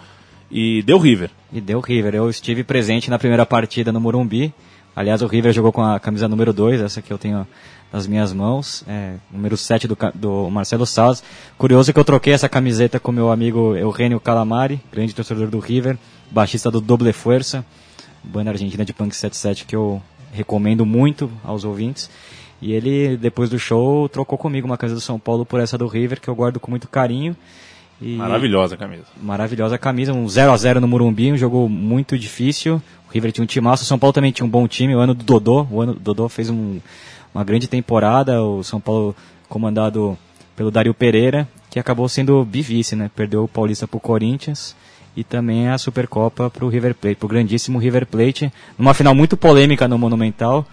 e 0.50 0.82
deu 0.82 0.98
River. 0.98 1.30
E 1.52 1.60
deu 1.60 1.80
River. 1.80 2.14
Eu 2.14 2.30
estive 2.30 2.64
presente 2.64 3.10
na 3.10 3.18
primeira 3.18 3.44
partida 3.44 3.92
no 3.92 4.00
Morumbi. 4.00 4.52
Aliás, 4.94 5.22
o 5.22 5.26
River 5.26 5.52
jogou 5.52 5.72
com 5.72 5.82
a 5.82 5.98
camisa 5.98 6.28
número 6.28 6.52
2, 6.52 6.82
essa 6.82 7.00
que 7.00 7.10
eu 7.10 7.16
tenho 7.16 7.46
nas 7.92 8.06
minhas 8.06 8.32
mãos, 8.32 8.82
é, 8.88 9.16
número 9.30 9.56
7 9.56 9.86
do, 9.86 9.96
do 10.14 10.50
Marcelo 10.50 10.86
Salles. 10.86 11.22
Curioso 11.58 11.92
que 11.92 11.98
eu 11.98 12.04
troquei 12.04 12.32
essa 12.32 12.48
camiseta 12.48 12.98
com 12.98 13.12
meu 13.12 13.30
amigo 13.30 13.76
Eugênio 13.76 14.18
Calamari, 14.18 14.80
grande 14.90 15.14
torcedor 15.14 15.48
do 15.48 15.58
River, 15.58 15.98
baixista 16.30 16.70
do 16.70 16.80
Doble 16.80 17.12
Fuerza, 17.12 17.64
banda 18.24 18.50
argentina 18.50 18.84
de 18.84 18.94
punk 18.94 19.14
77 19.14 19.66
que 19.66 19.76
eu 19.76 20.02
recomendo 20.32 20.86
muito 20.86 21.30
aos 21.44 21.64
ouvintes. 21.64 22.08
E 22.62 22.72
ele, 22.72 23.16
depois 23.16 23.50
do 23.50 23.58
show, 23.58 24.08
trocou 24.08 24.38
comigo 24.38 24.66
uma 24.66 24.78
camisa 24.78 24.94
do 24.94 25.00
São 25.00 25.18
Paulo 25.18 25.44
por 25.44 25.60
essa 25.60 25.76
do 25.76 25.86
River, 25.86 26.20
que 26.20 26.28
eu 26.28 26.34
guardo 26.34 26.58
com 26.60 26.70
muito 26.70 26.88
carinho. 26.88 27.36
E 28.00 28.16
Maravilhosa 28.16 28.76
a 28.76 28.78
camisa. 28.78 29.04
Maravilhosa 29.20 29.78
camisa, 29.78 30.12
um 30.12 30.28
0 30.28 30.52
a 30.52 30.56
0 30.56 30.80
no 30.80 30.88
Morumbi, 30.88 31.32
um 31.32 31.36
jogo 31.36 31.68
muito 31.68 32.16
difícil. 32.16 32.80
O 33.08 33.12
River 33.12 33.32
tinha 33.32 33.42
um 33.42 33.46
timaço, 33.46 33.82
o 33.82 33.86
São 33.86 33.98
Paulo 33.98 34.12
também 34.12 34.32
tinha 34.32 34.46
um 34.46 34.48
bom 34.48 34.66
time, 34.66 34.94
o 34.94 34.98
ano 34.98 35.12
do 35.12 35.24
Dodô, 35.24 35.66
o 35.70 35.80
ano 35.80 35.94
do 35.94 36.00
Dodô 36.00 36.28
fez 36.28 36.48
um, 36.48 36.78
uma 37.34 37.44
grande 37.44 37.66
temporada, 37.66 38.42
o 38.42 38.62
São 38.62 38.80
Paulo 38.80 39.14
comandado 39.48 40.16
pelo 40.56 40.70
Dario 40.70 40.94
Pereira, 40.94 41.48
que 41.70 41.78
acabou 41.78 42.08
sendo 42.08 42.44
bivice, 42.44 42.94
né? 42.94 43.10
Perdeu 43.14 43.44
o 43.44 43.48
Paulista 43.48 43.88
pro 43.88 44.00
Corinthians 44.00 44.76
e 45.16 45.24
também 45.24 45.68
a 45.68 45.78
Supercopa 45.78 46.50
pro 46.50 46.68
River 46.68 46.94
Plate, 46.94 47.16
pro 47.16 47.28
grandíssimo 47.28 47.78
River 47.78 48.06
Plate, 48.06 48.52
numa 48.78 48.94
final 48.94 49.14
muito 49.14 49.36
polêmica 49.36 49.86
no 49.86 49.98
Monumental, 49.98 50.66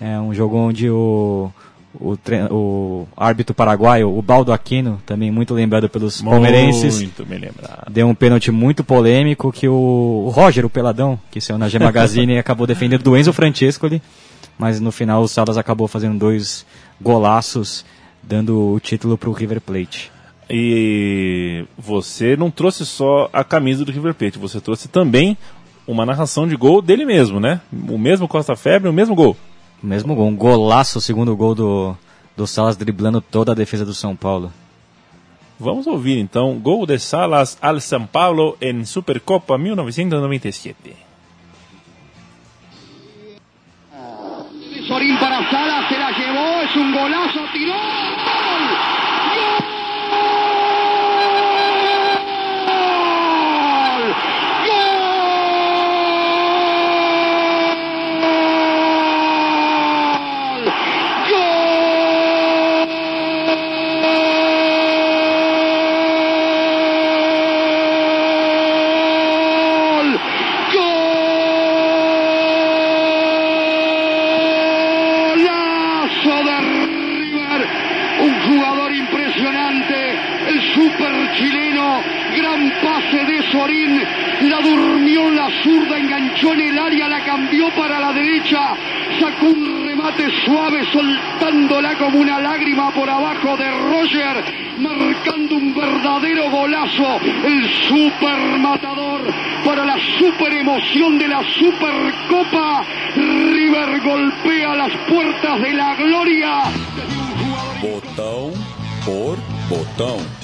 é 0.00 0.18
um 0.18 0.34
jogo 0.34 0.56
onde 0.56 0.88
o 0.90 1.50
o, 1.94 2.16
o 2.50 3.08
árbitro 3.16 3.54
paraguaio, 3.54 4.16
o 4.16 4.22
Baldo 4.22 4.52
Aquino, 4.52 5.00
também 5.04 5.30
muito 5.30 5.52
lembrado 5.54 5.88
pelos 5.88 6.22
palmeirenses, 6.22 7.00
Muito 7.00 7.24
bem 7.24 7.38
lembrado. 7.38 7.90
deu 7.90 8.08
um 8.08 8.14
pênalti 8.14 8.50
muito 8.50 8.82
polêmico 8.82 9.52
que 9.52 9.68
o, 9.68 10.24
o 10.26 10.30
Roger, 10.30 10.64
o 10.64 10.70
Peladão, 10.70 11.18
que 11.30 11.40
saiu 11.40 11.58
na 11.58 11.68
G 11.68 11.78
Magazine, 11.78 12.38
acabou 12.38 12.66
defendendo 12.66 13.02
do 13.02 13.16
Enzo 13.16 13.32
Francescoli, 13.32 14.00
mas 14.62 14.78
no 14.78 14.92
final 14.92 15.24
o 15.24 15.26
Salas 15.26 15.58
acabou 15.58 15.88
fazendo 15.88 16.16
dois 16.16 16.64
golaços, 17.00 17.84
dando 18.22 18.72
o 18.74 18.78
título 18.78 19.18
para 19.18 19.28
o 19.28 19.32
River 19.32 19.60
Plate. 19.60 20.12
E 20.48 21.64
você 21.76 22.36
não 22.36 22.48
trouxe 22.48 22.86
só 22.86 23.28
a 23.32 23.42
camisa 23.42 23.84
do 23.84 23.90
River 23.90 24.14
Plate, 24.14 24.38
você 24.38 24.60
trouxe 24.60 24.86
também 24.86 25.36
uma 25.84 26.06
narração 26.06 26.46
de 26.46 26.54
gol 26.54 26.80
dele 26.80 27.04
mesmo, 27.04 27.40
né? 27.40 27.60
O 27.72 27.98
mesmo 27.98 28.28
Costa 28.28 28.54
Febre, 28.54 28.88
o 28.88 28.92
mesmo 28.92 29.16
gol. 29.16 29.36
O 29.82 29.86
mesmo 29.88 30.14
gol, 30.14 30.28
um 30.28 30.36
golaço, 30.36 30.98
o 30.98 31.02
segundo 31.02 31.34
gol 31.34 31.56
do, 31.56 31.96
do 32.36 32.46
Salas 32.46 32.76
driblando 32.76 33.20
toda 33.20 33.50
a 33.50 33.56
defesa 33.56 33.84
do 33.84 33.92
São 33.92 34.14
Paulo. 34.14 34.52
Vamos 35.58 35.88
ouvir 35.88 36.20
então 36.20 36.56
gol 36.60 36.86
de 36.86 37.00
Salas 37.00 37.58
al 37.60 37.80
São 37.80 38.06
Paulo 38.06 38.56
em 38.60 38.84
Supercopa 38.84 39.58
1997. 39.58 41.11
Sorín 44.92 45.16
para 45.16 45.38
Sala, 45.50 45.88
se 45.88 45.98
la 45.98 46.10
llevó, 46.10 46.60
es 46.60 46.76
un 46.76 46.92
golazo, 46.92 47.40
tiró. 47.54 47.72
¡Gol! 47.72 48.66
¡Gol! 54.66 55.02
¡Gol! 70.74 71.00
¡Golazo 75.42 76.36
de 76.44 76.56
River! 76.60 77.60
Un 78.20 78.34
jugador 78.42 78.90
impresionante, 78.92 79.96
el 80.48 80.60
super 80.74 81.12
chileno, 81.34 81.86
gran 82.36 82.60
la 83.72 84.60
durmió 84.60 85.30
la 85.30 85.48
zurda, 85.62 85.98
enganchó 85.98 86.52
en 86.52 86.60
el 86.60 86.78
área, 86.78 87.08
la 87.08 87.24
cambió 87.24 87.70
para 87.70 87.98
la 88.00 88.12
derecha, 88.12 88.74
sacó 89.18 89.46
un 89.46 89.86
remate 89.86 90.28
suave 90.44 90.84
soltándola 90.92 91.96
como 91.96 92.18
una 92.18 92.38
lágrima 92.40 92.90
por 92.90 93.08
abajo 93.08 93.56
de 93.56 93.70
Roger, 93.70 94.44
marcando 94.78 95.56
un 95.56 95.74
verdadero 95.74 96.50
golazo, 96.50 97.20
el 97.44 97.70
super 97.88 98.58
matador 98.58 99.20
para 99.64 99.84
la 99.84 99.96
super 100.18 100.52
emoción 100.52 101.18
de 101.18 101.28
la 101.28 101.42
Supercopa. 101.58 102.84
River 103.14 104.00
golpea 104.00 104.74
las 104.74 104.92
puertas 105.08 105.60
de 105.60 105.72
la 105.72 105.94
gloria. 105.94 106.62
Botão 107.80 108.52
por 109.04 109.36
botão. 109.68 110.41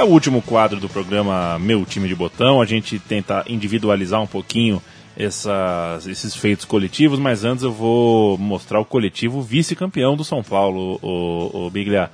É 0.00 0.02
o 0.02 0.06
último 0.06 0.40
quadro 0.40 0.80
do 0.80 0.88
programa 0.88 1.58
Meu 1.58 1.84
Time 1.84 2.08
de 2.08 2.14
Botão. 2.14 2.62
A 2.62 2.64
gente 2.64 2.98
tenta 2.98 3.44
individualizar 3.46 4.18
um 4.22 4.26
pouquinho 4.26 4.80
essas- 5.14 6.06
esses 6.06 6.34
feitos 6.34 6.64
coletivos, 6.64 7.18
mas 7.18 7.44
antes 7.44 7.62
eu 7.64 7.70
vou 7.70 8.38
mostrar 8.38 8.80
o 8.80 8.84
coletivo 8.86 9.42
vice-campeão 9.42 10.16
do 10.16 10.24
São 10.24 10.42
Paulo, 10.42 10.98
o, 11.02 11.66
o 11.66 11.70
Biglia. 11.70 12.10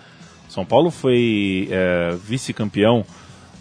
São 0.49 0.64
Paulo 0.66 0.91
foi 0.91 1.68
é, 1.70 2.16
vice-campeão 2.26 3.05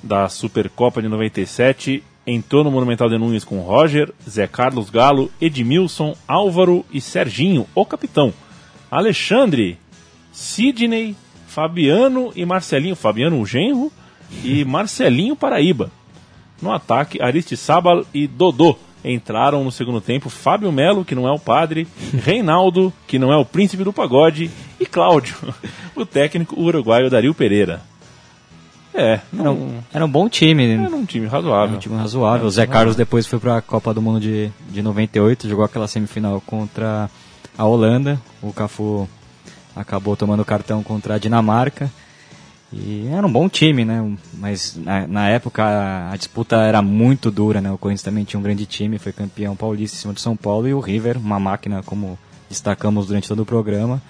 da 0.01 0.27
Supercopa 0.27 1.03
de 1.03 1.07
97, 1.07 2.03
entrou 2.25 2.63
no 2.63 2.71
Monumental 2.71 3.07
de 3.07 3.19
Nunes 3.19 3.43
com 3.43 3.59
Roger, 3.59 4.11
Zé 4.27 4.47
Carlos 4.47 4.89
Galo, 4.89 5.31
Edmilson, 5.39 6.15
Álvaro 6.27 6.83
e 6.91 6.99
Serginho, 6.99 7.67
o 7.75 7.85
capitão. 7.85 8.33
Alexandre, 8.89 9.77
Sidney, 10.31 11.15
Fabiano 11.45 12.31
e 12.35 12.43
Marcelinho. 12.43 12.95
Fabiano 12.95 13.39
o 13.39 13.45
genro 13.45 13.91
e 14.43 14.63
Marcelinho 14.65 15.35
Paraíba. 15.35 15.91
No 16.61 16.71
ataque, 16.71 17.21
Aristizábal 17.21 18.05
e 18.13 18.27
Dodô. 18.27 18.77
Entraram 19.03 19.63
no 19.63 19.71
segundo 19.71 20.01
tempo 20.01 20.29
Fábio 20.29 20.71
Melo, 20.71 21.05
que 21.05 21.13
não 21.13 21.27
é 21.27 21.31
o 21.31 21.37
padre, 21.37 21.87
Reinaldo, 22.23 22.91
que 23.05 23.19
não 23.19 23.31
é 23.31 23.37
o 23.37 23.45
príncipe 23.45 23.83
do 23.83 23.93
pagode, 23.93 24.49
e 24.79 24.85
Cláudio, 24.85 25.35
o 25.95 26.05
técnico 26.05 26.59
uruguaio 26.59 27.09
Dario 27.09 27.33
Pereira. 27.35 27.81
É, 28.97 29.19
Era 29.33 29.43
não, 29.43 29.53
um, 29.53 29.79
era 29.93 30.05
um 30.05 30.09
bom 30.09 30.27
time, 30.29 30.65
era 30.73 30.95
um 30.95 31.05
time 31.05 31.25
Era 31.27 31.35
razoável. 31.35 31.75
um 31.75 31.79
time 31.79 31.97
razoável. 31.97 32.47
O 32.47 32.49
Zé 32.49 32.65
Carlos 32.65 32.95
depois 32.95 33.27
foi 33.27 33.37
para 33.39 33.57
a 33.57 33.61
Copa 33.61 33.93
do 33.93 34.01
Mundo 34.01 34.21
de, 34.21 34.49
de 34.71 34.81
98, 34.81 35.49
jogou 35.49 35.65
aquela 35.65 35.87
semifinal 35.87 36.41
contra 36.45 37.09
a 37.57 37.65
Holanda. 37.65 38.19
O 38.41 38.53
Cafu 38.53 39.07
acabou 39.75 40.15
tomando 40.15 40.45
cartão 40.45 40.81
contra 40.81 41.15
a 41.15 41.17
Dinamarca. 41.19 41.91
E 42.73 43.07
era 43.07 43.25
um 43.25 43.31
bom 43.31 43.47
time, 43.47 43.85
né? 43.85 44.17
Mas 44.33 44.75
na, 44.75 45.07
na 45.07 45.29
época 45.29 45.63
a, 46.11 46.15
disputa 46.17 46.57
era 46.57 46.81
muito 46.81 47.29
dura, 47.31 47.61
né? 47.61 47.71
O 47.71 47.77
Corinthians 47.77 48.03
também 48.03 48.23
tinha 48.23 48.39
um 48.39 48.43
grande 48.43 48.65
time, 48.65 48.97
foi 48.97 49.11
campeão 49.11 49.55
paulista 49.55 49.95
em 49.95 49.99
cima 49.99 50.13
do 50.13 50.19
São 50.19 50.35
Paulo 50.35 50.67
e 50.67 50.73
o 50.73 50.79
River, 50.79 51.17
uma 51.17 51.39
máquina 51.39 51.81
como 51.83 52.17
destacamos 52.49 53.07
durante 53.07 53.27
todo 53.27 53.41
o 53.41 53.45
programa. 53.45 54.01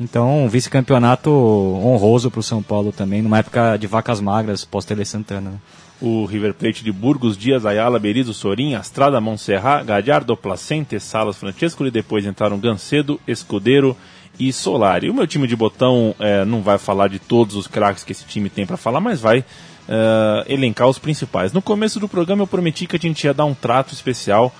Então, 0.00 0.44
um 0.44 0.48
vice-campeonato 0.48 1.30
honroso 1.30 2.30
para 2.30 2.40
o 2.40 2.42
São 2.42 2.62
Paulo 2.62 2.90
também, 2.92 3.22
numa 3.22 3.38
época 3.38 3.76
de 3.76 3.86
vacas 3.86 4.20
magras, 4.20 4.64
pós-Tele 4.64 5.04
Santana. 5.04 5.50
Né? 5.50 5.56
O 6.00 6.24
River 6.24 6.54
Plate 6.54 6.82
de 6.82 6.90
Burgos, 6.90 7.36
Dias, 7.36 7.64
Ayala, 7.64 8.00
Berizo, 8.00 8.34
Sorim, 8.34 8.74
Astrada, 8.74 9.20
Montserrat, 9.20 9.84
Gallardo, 9.84 10.36
Placente, 10.36 10.98
Salas, 10.98 11.36
Francesco 11.36 11.86
e 11.86 11.90
depois 11.90 12.26
entraram 12.26 12.58
Gancedo, 12.58 13.20
Escudeiro 13.28 13.96
e 14.38 14.52
Solari. 14.52 15.10
O 15.10 15.14
meu 15.14 15.26
time 15.26 15.46
de 15.46 15.56
botão 15.56 16.14
eh, 16.18 16.44
não 16.44 16.62
vai 16.62 16.78
falar 16.78 17.08
de 17.08 17.18
todos 17.18 17.56
os 17.56 17.66
craques 17.66 18.04
que 18.04 18.12
esse 18.12 18.24
time 18.24 18.48
tem 18.48 18.66
para 18.66 18.76
falar, 18.76 19.00
mas 19.00 19.20
vai 19.20 19.44
eh, 19.88 20.44
elencar 20.48 20.88
os 20.88 20.98
principais. 20.98 21.52
No 21.52 21.62
começo 21.62 22.00
do 22.00 22.08
programa 22.08 22.42
eu 22.42 22.46
prometi 22.46 22.86
que 22.86 22.96
a 22.96 22.98
gente 22.98 23.24
ia 23.24 23.34
dar 23.34 23.44
um 23.44 23.54
trato 23.54 23.92
especial 23.92 24.54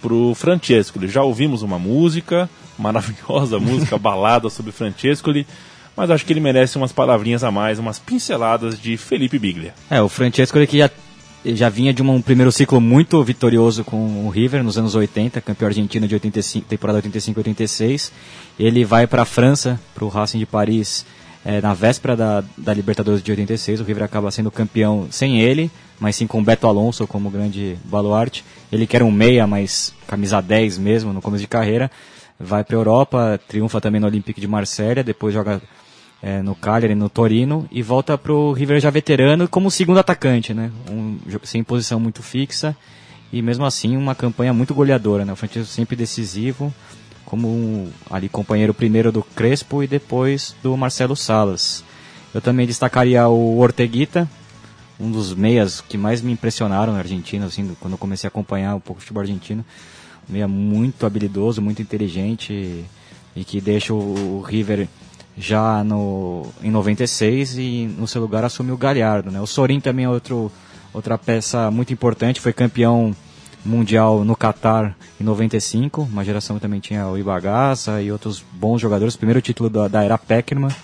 pro 0.00 0.34
Francescoli. 0.34 1.08
Já 1.08 1.22
ouvimos 1.22 1.62
uma 1.62 1.78
música, 1.78 2.48
maravilhosa 2.78 3.58
música, 3.60 3.98
balada 3.98 4.48
sobre 4.48 4.72
Francescoli, 4.72 5.46
mas 5.96 6.10
acho 6.10 6.24
que 6.24 6.32
ele 6.32 6.40
merece 6.40 6.76
umas 6.76 6.92
palavrinhas 6.92 7.42
a 7.42 7.50
mais, 7.50 7.78
umas 7.78 7.98
pinceladas 7.98 8.80
de 8.80 8.96
Felipe 8.96 9.38
Biglia. 9.38 9.74
É, 9.90 10.00
o 10.00 10.08
Francesco 10.08 10.56
ele 10.56 10.66
que 10.66 10.78
já, 10.78 10.88
já 11.54 11.68
vinha 11.68 11.92
de 11.92 12.02
um, 12.02 12.20
primeiro 12.20 12.50
ciclo 12.52 12.80
muito 12.80 13.22
vitorioso 13.22 13.84
com 13.84 14.26
o 14.26 14.28
River 14.28 14.62
nos 14.62 14.78
anos 14.78 14.94
80, 14.94 15.40
campeão 15.40 15.68
argentino 15.68 16.06
de 16.06 16.14
85, 16.14 16.66
temporada 16.66 17.02
85-86. 17.02 18.12
Ele 18.58 18.84
vai 18.84 19.06
para 19.06 19.22
a 19.22 19.24
França, 19.24 19.80
para 19.94 20.04
o 20.04 20.08
Racing 20.08 20.38
de 20.38 20.46
Paris, 20.46 21.04
é, 21.44 21.60
na 21.60 21.74
véspera 21.74 22.16
da, 22.16 22.44
da 22.56 22.74
Libertadores 22.74 23.22
de 23.22 23.30
86. 23.30 23.80
O 23.80 23.84
River 23.84 24.04
acaba 24.04 24.30
sendo 24.30 24.50
campeão 24.50 25.08
sem 25.10 25.40
ele, 25.40 25.70
mas 25.98 26.16
sim 26.16 26.26
com 26.26 26.42
Beto 26.42 26.66
Alonso 26.66 27.06
como 27.06 27.30
grande 27.30 27.76
baluarte. 27.84 28.44
Ele 28.70 28.86
que 28.86 28.96
era 28.96 29.04
um 29.04 29.10
meia, 29.10 29.46
mas 29.46 29.94
camisa 30.06 30.40
10 30.40 30.78
mesmo 30.78 31.12
no 31.12 31.22
começo 31.22 31.42
de 31.42 31.48
carreira. 31.48 31.90
Vai 32.38 32.62
para 32.62 32.76
a 32.76 32.78
Europa, 32.78 33.40
triunfa 33.48 33.80
também 33.80 34.00
no 34.00 34.06
Olympique 34.06 34.40
de 34.40 34.46
Marselha, 34.46 35.02
depois 35.02 35.34
joga 35.34 35.60
é, 36.22 36.42
no 36.42 36.54
Cagliari, 36.54 36.94
no 36.94 37.08
Torino, 37.08 37.66
e 37.70 37.82
volta 37.82 38.18
pro 38.18 38.52
River 38.52 38.80
já 38.80 38.90
veterano 38.90 39.48
como 39.48 39.70
segundo 39.70 39.98
atacante, 39.98 40.52
né? 40.52 40.70
Um, 40.90 41.18
sem 41.44 41.62
posição 41.62 42.00
muito 42.00 42.22
fixa, 42.22 42.76
e 43.32 43.40
mesmo 43.40 43.64
assim 43.64 43.96
uma 43.96 44.14
campanha 44.14 44.52
muito 44.52 44.74
goleadora, 44.74 45.24
né? 45.24 45.32
O 45.32 45.36
Francesco 45.36 45.72
sempre 45.72 45.96
decisivo, 45.96 46.72
como 47.24 47.48
um, 47.48 47.90
ali 48.10 48.28
companheiro 48.28 48.72
primeiro 48.74 49.12
do 49.12 49.22
Crespo 49.22 49.82
e 49.82 49.86
depois 49.86 50.56
do 50.62 50.76
Marcelo 50.76 51.14
Salas. 51.14 51.84
Eu 52.34 52.40
também 52.40 52.66
destacaria 52.66 53.26
o 53.28 53.58
Orteguita, 53.58 54.28
um 54.98 55.10
dos 55.10 55.34
meias 55.34 55.80
que 55.80 55.96
mais 55.96 56.20
me 56.20 56.32
impressionaram 56.32 56.92
na 56.92 56.98
Argentina, 56.98 57.46
assim, 57.46 57.76
quando 57.78 57.92
eu 57.92 57.98
comecei 57.98 58.26
a 58.26 58.28
acompanhar 58.28 58.74
um 58.74 58.80
pouco 58.80 58.98
o 58.98 59.00
futebol 59.00 59.20
argentino. 59.20 59.64
Um 60.28 60.32
meia 60.32 60.48
muito 60.48 61.06
habilidoso, 61.06 61.62
muito 61.62 61.80
inteligente 61.80 62.52
e, 62.52 62.84
e 63.36 63.44
que 63.44 63.60
deixa 63.60 63.94
o, 63.94 64.38
o 64.38 64.42
River 64.42 64.88
já 65.38 65.84
no, 65.84 66.46
em 66.62 66.70
96 66.70 67.58
e 67.58 67.94
no 67.96 68.08
seu 68.08 68.20
lugar 68.20 68.44
assumiu 68.44 68.74
o 68.74 68.78
Galhardo. 68.78 69.30
Né? 69.30 69.40
O 69.40 69.46
Sorin 69.46 69.80
também 69.80 70.04
é 70.04 70.08
outro, 70.08 70.50
outra 70.92 71.16
peça 71.16 71.70
muito 71.70 71.92
importante, 71.92 72.40
foi 72.40 72.52
campeão 72.52 73.14
mundial 73.64 74.24
no 74.24 74.36
Qatar 74.36 74.96
em 75.20 75.24
95, 75.24 76.02
uma 76.02 76.24
geração 76.24 76.56
que 76.56 76.62
também 76.62 76.80
tinha 76.80 77.06
o 77.06 77.16
Ibagaça 77.16 78.02
e 78.02 78.10
outros 78.10 78.44
bons 78.52 78.80
jogadores, 78.80 79.16
primeiro 79.16 79.40
título 79.40 79.70
da, 79.70 79.86
da 79.86 80.02
era 80.02 80.18
Peckerman. 80.18 80.74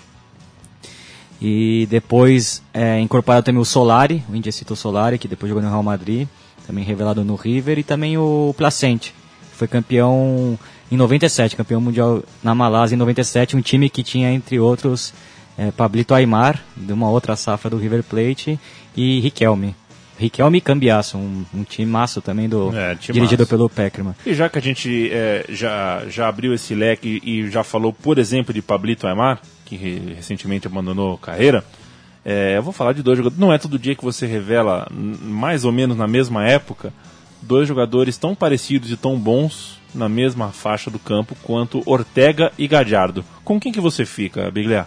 E 1.41 1.85
depois 1.89 2.61
é, 2.73 2.99
incorporado 2.99 3.45
também 3.45 3.61
o 3.61 3.65
Solari, 3.65 4.23
o 4.29 4.35
Indiecito 4.35 4.75
Solari, 4.75 5.17
que 5.17 5.27
depois 5.27 5.49
jogou 5.49 5.61
no 5.61 5.69
Real 5.69 5.83
Madrid, 5.83 6.27
também 6.65 6.83
revelado 6.83 7.25
no 7.25 7.35
River, 7.35 7.77
e 7.77 7.83
também 7.83 8.17
o 8.17 8.53
Placente, 8.57 9.13
que 9.51 9.57
foi 9.57 9.67
campeão 9.67 10.57
em 10.91 10.97
97, 10.97 11.55
campeão 11.55 11.81
mundial 11.81 12.23
na 12.43 12.53
Malásia 12.53 12.95
em 12.95 12.99
97, 12.99 13.55
um 13.57 13.61
time 13.61 13.89
que 13.89 14.03
tinha, 14.03 14.31
entre 14.31 14.59
outros, 14.59 15.13
é, 15.57 15.71
Pablito 15.71 16.13
Aymar, 16.13 16.61
de 16.77 16.93
uma 16.93 17.09
outra 17.09 17.35
safra 17.35 17.69
do 17.69 17.77
River 17.77 18.03
Plate, 18.03 18.59
e 18.95 19.19
Riquelme. 19.19 19.75
Riquelme 20.17 20.59
e 20.59 20.61
Cambiasso, 20.61 21.17
um, 21.17 21.43
um 21.53 21.63
time 21.63 21.91
maço 21.91 22.21
também 22.21 22.47
do 22.47 22.73
É, 22.73 22.95
dirigido 22.95 23.27
timaço. 23.43 23.47
pelo 23.47 23.69
Peckerman. 23.69 24.15
E 24.25 24.33
já 24.33 24.47
que 24.47 24.57
a 24.57 24.61
gente 24.61 25.09
é, 25.11 25.45
já, 25.49 26.03
já 26.07 26.27
abriu 26.29 26.53
esse 26.53 26.73
leque 26.73 27.21
e 27.23 27.49
já 27.51 27.63
falou, 27.65 27.91
por 27.91 28.17
exemplo, 28.17 28.53
de 28.53 28.61
Pablito 28.61 29.05
Aymar, 29.07 29.41
que 29.65 29.75
re- 29.75 30.13
recentemente 30.15 30.67
abandonou 30.67 31.17
carreira, 31.17 31.65
é, 32.23 32.55
eu 32.55 32.63
vou 32.63 32.71
falar 32.71 32.93
de 32.93 33.03
dois 33.03 33.17
jogadores. 33.17 33.39
Não 33.39 33.51
é 33.51 33.57
todo 33.57 33.77
dia 33.77 33.93
que 33.93 34.03
você 34.05 34.25
revela, 34.25 34.87
mais 34.91 35.65
ou 35.65 35.71
menos 35.73 35.97
na 35.97 36.07
mesma 36.07 36.47
época, 36.47 36.93
dois 37.41 37.67
jogadores 37.67 38.17
tão 38.17 38.33
parecidos 38.33 38.89
e 38.91 38.95
tão 38.95 39.17
bons 39.19 39.77
na 39.95 40.09
mesma 40.09 40.51
faixa 40.51 40.91
do 40.91 40.99
campo 40.99 41.35
quanto 41.41 41.81
Ortega 41.85 42.51
e 42.57 42.67
Gadiardo. 42.67 43.23
Com 43.43 43.59
quem 43.59 43.71
que 43.71 43.81
você 43.81 44.05
fica, 44.05 44.51
Biglia? 44.51 44.85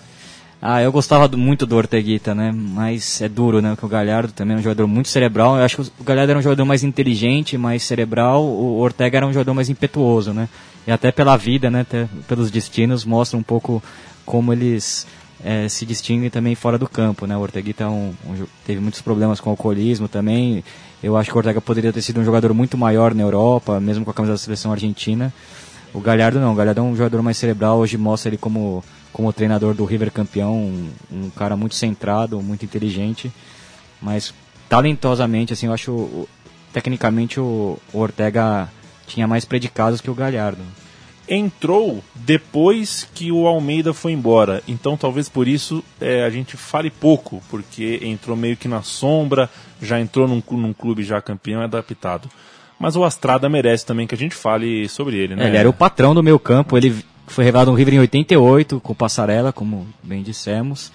Ah, 0.61 0.83
eu 0.83 0.91
gostava 0.91 1.29
muito 1.37 1.65
do 1.65 1.77
Orteguita, 1.77 2.35
né? 2.35 2.53
Mas 2.53 3.23
é 3.23 3.29
duro, 3.29 3.63
né? 3.63 3.71
Porque 3.71 3.87
o 3.87 3.89
Galhardo 3.89 4.33
também 4.33 4.57
é 4.57 4.59
um 4.59 4.63
jogador 4.63 4.89
muito 4.89 5.09
cerebral. 5.09 5.57
Eu 5.57 5.63
acho 5.63 5.77
que 5.77 5.91
o 6.01 6.05
Galhardo 6.05 6.31
era 6.33 6.39
um 6.39 6.43
jogador 6.43 6.65
mais 6.65 6.83
inteligente, 6.83 7.57
mais 7.57 7.85
cerebral. 7.85 8.43
O 8.43 8.79
Ortega 8.81 9.19
era 9.19 9.27
um 9.27 9.33
jogador 9.33 9.55
mais 9.55 9.69
impetuoso, 9.71 10.33
né? 10.33 10.49
E 10.85 10.91
até 10.91 11.13
pela 11.13 11.37
vida, 11.37 11.71
né? 11.71 11.83
Até 11.83 12.09
pelos 12.27 12.51
destinos, 12.51 13.05
mostra 13.05 13.39
um 13.39 13.43
pouco 13.43 13.81
como 14.27 14.53
eles 14.53 15.07
eh, 15.45 15.69
se 15.69 15.87
distinguem 15.87 16.29
também 16.29 16.57
fora 16.57 16.77
do 16.77 16.89
campo, 16.89 17.25
né? 17.25 17.37
O 17.37 17.41
Orteguita 17.41 17.85
é 17.85 17.87
um, 17.87 18.13
um 18.27 18.47
teve 18.67 18.81
muitos 18.81 19.01
problemas 19.01 19.41
com 19.41 19.51
alcoolismo 19.51 20.09
também. 20.09 20.65
Eu 21.03 21.17
acho 21.17 21.31
que 21.31 21.37
o 21.37 21.39
Ortega 21.39 21.61
poderia 21.61 21.93
ter 21.93 22.03
sido 22.03 22.21
um 22.21 22.25
jogador 22.25 22.53
muito 22.53 22.77
maior 22.77 23.15
na 23.15 23.23
Europa, 23.23 23.79
mesmo 23.79 24.05
com 24.05 24.11
a 24.11 24.15
camisa 24.15 24.35
da 24.35 24.39
seleção 24.39 24.73
argentina. 24.73 25.33
O 25.95 26.01
Galhardo 26.01 26.41
não, 26.41 26.53
o 26.53 26.55
Galhardo 26.55 26.81
é 26.81 26.85
um 26.85 26.97
jogador 26.97 27.23
mais 27.23 27.37
cerebral, 27.37 27.79
hoje 27.79 27.97
mostra 27.97 28.29
ele 28.29 28.37
como, 28.37 28.85
como 29.13 29.33
treinador 29.33 29.75
do 29.75 29.85
River 29.85 30.11
campeão, 30.11 30.55
um, 30.55 30.91
um 31.11 31.31
cara 31.31 31.57
muito 31.57 31.75
centrado, 31.75 32.43
muito 32.43 32.65
inteligente, 32.65 33.33
mas 34.03 34.35
talentosamente, 34.69 35.53
assim, 35.53 35.67
eu 35.67 35.73
acho, 35.73 36.29
tecnicamente 36.73 37.41
o, 37.41 37.79
o 37.93 37.99
Ortega 37.99 38.69
tinha 39.07 39.27
mais 39.27 39.45
predicados 39.45 40.01
que 40.01 40.11
o 40.11 40.15
Galhardo. 40.15 40.63
Entrou 41.29 42.03
depois 42.15 43.09
que 43.15 43.31
o 43.31 43.47
Almeida 43.47 43.93
foi 43.93 44.13
embora. 44.13 44.63
Então 44.67 44.97
talvez 44.97 45.29
por 45.29 45.47
isso 45.47 45.85
é, 46.01 46.25
a 46.25 46.31
gente 46.31 46.57
fale 46.57 46.91
pouco, 46.91 47.43
porque 47.51 48.01
entrou 48.03 48.37
meio 48.37 48.57
que 48.57 48.69
na 48.69 48.83
sombra, 48.83 49.51
já 49.81 50.01
entrou 50.01 50.27
num, 50.27 50.43
num 50.53 50.73
clube 50.73 51.03
já 51.03 51.21
campeão, 51.21 51.61
é 51.61 51.65
adaptado. 51.65 52.29
Mas 52.79 52.95
o 52.95 53.05
Astrada 53.05 53.49
merece 53.49 53.85
também 53.85 54.07
que 54.07 54.15
a 54.15 54.19
gente 54.19 54.35
fale 54.35 54.89
sobre 54.89 55.17
ele, 55.17 55.35
né? 55.35 55.45
É, 55.45 55.49
Ele 55.49 55.57
era 55.57 55.69
o 55.69 55.73
patrão 55.73 56.15
do 56.15 56.23
meu 56.23 56.39
campo, 56.39 56.77
ele 56.77 56.95
foi 57.27 57.45
revelado 57.45 57.71
no 57.71 57.77
River 57.77 57.95
em 57.95 58.01
88 58.01 58.81
com 58.81 58.93
o 58.93 58.97
Passarella, 58.97 59.53
como 59.53 59.87
bem 60.03 60.23
dissemos, 60.23 60.93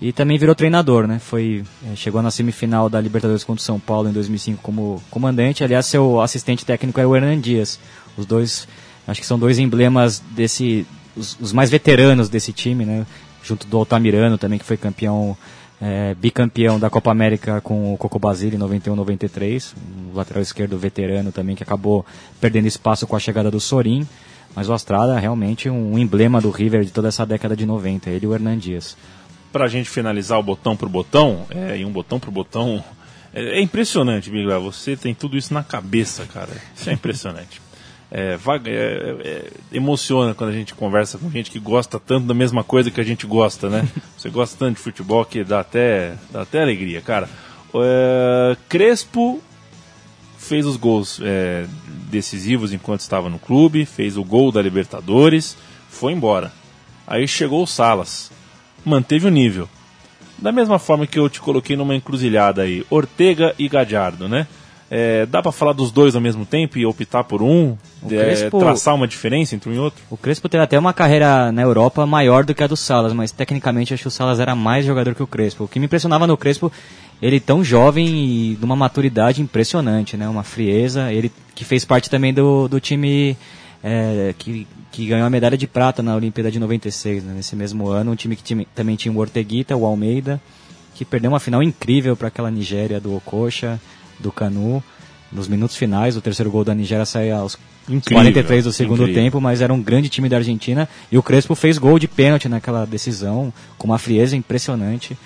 e 0.00 0.12
também 0.12 0.38
virou 0.38 0.54
treinador, 0.54 1.06
né? 1.06 1.18
Foi, 1.18 1.62
eh, 1.84 1.94
chegou 1.94 2.22
na 2.22 2.30
semifinal 2.30 2.88
da 2.88 3.00
Libertadores 3.00 3.44
contra 3.44 3.60
o 3.60 3.64
São 3.64 3.78
Paulo 3.78 4.08
em 4.08 4.12
2005 4.12 4.62
como 4.62 5.02
comandante. 5.10 5.62
Aliás, 5.62 5.86
seu 5.86 6.20
assistente 6.20 6.64
técnico 6.64 6.98
era 6.98 7.08
o 7.08 7.14
Hernan 7.14 7.38
Dias. 7.38 7.78
Os 8.16 8.24
dois, 8.24 8.66
acho 9.10 9.20
que 9.20 9.26
são 9.26 9.38
dois 9.38 9.58
emblemas 9.58 10.22
desse, 10.30 10.86
os, 11.16 11.36
os 11.40 11.52
mais 11.52 11.70
veteranos 11.70 12.28
desse 12.28 12.52
time, 12.52 12.84
né? 12.84 13.06
Junto 13.42 13.66
do 13.66 13.76
Altamirano 13.78 14.38
também, 14.38 14.58
que 14.58 14.64
foi 14.64 14.76
campeão, 14.76 15.36
eh, 15.80 16.14
bicampeão 16.14 16.78
da 16.78 16.90
Copa 16.90 17.10
América 17.10 17.60
com 17.60 17.92
o 17.92 17.96
Coco 17.96 18.18
Basile 18.18 18.56
em 18.56 18.58
91-93, 18.58 19.74
um 20.12 20.16
lateral 20.16 20.42
esquerdo 20.42 20.78
veterano 20.78 21.32
também 21.32 21.56
que 21.56 21.62
acabou 21.62 22.04
perdendo 22.40 22.66
espaço 22.66 23.06
com 23.06 23.16
a 23.16 23.20
chegada 23.20 23.50
do 23.50 23.58
Sorin. 23.58 24.06
Mas 24.54 24.68
o 24.68 24.72
Astrada 24.72 25.16
é 25.16 25.18
realmente 25.18 25.70
um 25.70 25.98
emblema 25.98 26.40
do 26.40 26.50
River 26.50 26.84
de 26.84 26.90
toda 26.90 27.08
essa 27.08 27.24
década 27.24 27.56
de 27.56 27.64
90, 27.64 28.10
ele 28.10 28.26
e 28.26 28.28
o 28.28 28.34
Hernan 28.34 28.58
Dias. 28.58 28.96
Pra 29.52 29.68
gente 29.68 29.88
finalizar 29.88 30.38
o 30.38 30.42
botão 30.42 30.76
por 30.76 30.88
botão, 30.88 31.46
é, 31.50 31.78
e 31.78 31.84
um 31.84 31.90
botão 31.90 32.18
por 32.20 32.30
botão. 32.30 32.82
É, 33.32 33.58
é 33.58 33.62
impressionante, 33.62 34.30
Miguel. 34.30 34.60
Você 34.62 34.96
tem 34.96 35.14
tudo 35.14 35.36
isso 35.36 35.54
na 35.54 35.62
cabeça, 35.62 36.24
cara. 36.26 36.50
Isso 36.74 36.90
é 36.90 36.92
impressionante. 36.92 37.60
É, 38.12 38.36
vaga- 38.36 38.68
é, 38.70 39.16
é, 39.22 39.50
emociona 39.72 40.34
quando 40.34 40.50
a 40.50 40.52
gente 40.52 40.74
conversa 40.74 41.16
com 41.16 41.30
gente 41.30 41.50
que 41.50 41.60
gosta 41.60 42.00
tanto 42.00 42.26
da 42.26 42.34
mesma 42.34 42.64
coisa 42.64 42.90
que 42.90 43.00
a 43.00 43.04
gente 43.04 43.24
gosta, 43.26 43.68
né? 43.70 43.88
Você 44.18 44.28
gosta 44.28 44.56
tanto 44.58 44.76
de 44.76 44.82
futebol 44.82 45.24
que 45.24 45.44
dá 45.44 45.60
até, 45.60 46.14
dá 46.32 46.42
até 46.42 46.60
alegria, 46.62 47.00
cara. 47.00 47.28
É, 47.74 48.56
Crespo 48.68 49.40
fez 50.36 50.66
os 50.66 50.76
gols 50.76 51.20
é, 51.22 51.66
decisivos 52.10 52.72
enquanto 52.72 53.00
estava 53.00 53.28
no 53.28 53.38
clube, 53.38 53.86
fez 53.86 54.16
o 54.16 54.24
gol 54.24 54.50
da 54.50 54.60
Libertadores, 54.60 55.56
foi 55.88 56.12
embora. 56.12 56.52
Aí 57.06 57.28
chegou 57.28 57.62
o 57.62 57.66
Salas, 57.66 58.32
manteve 58.84 59.26
o 59.26 59.30
nível. 59.30 59.68
Da 60.36 60.50
mesma 60.50 60.78
forma 60.78 61.06
que 61.06 61.18
eu 61.18 61.28
te 61.28 61.40
coloquei 61.40 61.76
numa 61.76 61.94
encruzilhada 61.94 62.62
aí, 62.62 62.84
Ortega 62.90 63.54
e 63.58 63.68
Gadiardo, 63.68 64.28
né? 64.28 64.48
É, 64.92 65.24
dá 65.26 65.40
pra 65.40 65.52
falar 65.52 65.72
dos 65.72 65.92
dois 65.92 66.16
ao 66.16 66.20
mesmo 66.20 66.44
tempo 66.44 66.76
e 66.76 66.84
optar 66.84 67.22
por 67.22 67.42
um? 67.42 67.76
O 68.02 68.06
É, 68.12 68.24
Crespo- 68.24 68.58
traçar 68.58 68.94
uma 68.94 69.06
diferença 69.06 69.54
entre 69.54 69.70
um 69.70 69.74
e 69.74 69.78
outro? 69.78 70.02
O 70.10 70.16
Crespo 70.16 70.48
teve 70.48 70.64
até 70.64 70.76
uma 70.76 70.92
carreira 70.92 71.52
na 71.52 71.62
Europa 71.62 72.04
maior 72.06 72.44
do 72.44 72.52
que 72.54 72.64
a 72.64 72.66
do 72.66 72.76
Salas, 72.76 73.12
mas 73.12 73.30
tecnicamente 73.30 73.94
acho 73.94 74.02
que 74.02 74.08
o 74.08 74.10
Salas 74.10 74.40
era 74.40 74.56
mais 74.56 74.84
jogador 74.84 75.14
que 75.14 75.22
o 75.22 75.26
Crespo. 75.28 75.62
O 75.64 75.68
que 75.68 75.78
me 75.78 75.84
impressionava 75.86 76.26
no 76.26 76.36
Crespo, 76.36 76.72
ele 77.22 77.38
tão 77.38 77.62
jovem 77.62 78.06
e 78.52 78.56
de 78.56 78.64
uma 78.64 78.74
maturidade 78.74 79.40
impressionante, 79.40 80.16
né? 80.16 80.28
Uma 80.28 80.42
frieza. 80.42 81.12
Ele 81.12 81.30
que 81.54 81.64
fez 81.64 81.84
parte 81.84 82.10
também 82.10 82.34
do, 82.34 82.66
do 82.66 82.80
time 82.80 83.36
é, 83.84 84.34
que, 84.38 84.66
que 84.90 85.06
ganhou 85.06 85.24
a 85.26 85.30
medalha 85.30 85.56
de 85.56 85.68
prata 85.68 86.02
na 86.02 86.16
Olimpíada 86.16 86.50
de 86.50 86.58
96, 86.58 87.22
né? 87.22 87.34
nesse 87.36 87.54
mesmo 87.54 87.86
ano. 87.88 88.10
Um 88.10 88.16
time 88.16 88.34
que 88.34 88.42
tinha- 88.42 88.66
também 88.74 88.96
tinha 88.96 89.12
o 89.12 89.18
Orteguita, 89.18 89.76
o 89.76 89.84
Almeida, 89.86 90.40
que 90.96 91.04
perdeu 91.04 91.30
uma 91.30 91.38
final 91.38 91.62
incrível 91.62 92.16
para 92.16 92.26
aquela 92.26 92.50
Nigéria 92.50 92.98
do 93.00 93.14
Okocha, 93.14 93.80
do 94.20 94.30
Canu. 94.30 94.82
Nos 95.32 95.46
minutos 95.46 95.76
finais, 95.76 96.16
o 96.16 96.20
terceiro 96.20 96.50
gol 96.50 96.64
da 96.64 96.74
Nigéria 96.74 97.06
saiu 97.06 97.36
aos 97.36 97.56
Incrível, 97.88 98.22
43 98.22 98.64
do 98.64 98.72
segundo 98.72 99.02
incrível. 99.02 99.22
tempo, 99.22 99.40
mas 99.40 99.60
era 99.60 99.72
um 99.72 99.82
grande 99.82 100.08
time 100.08 100.28
da 100.28 100.36
Argentina. 100.36 100.88
E 101.10 101.16
o 101.16 101.22
Crespo 101.22 101.54
fez 101.54 101.78
gol 101.78 101.98
de 101.98 102.06
pênalti 102.06 102.48
naquela 102.48 102.84
decisão, 102.84 103.52
com 103.78 103.86
uma 103.86 103.98
frieza 103.98 104.36
impressionante. 104.36 105.16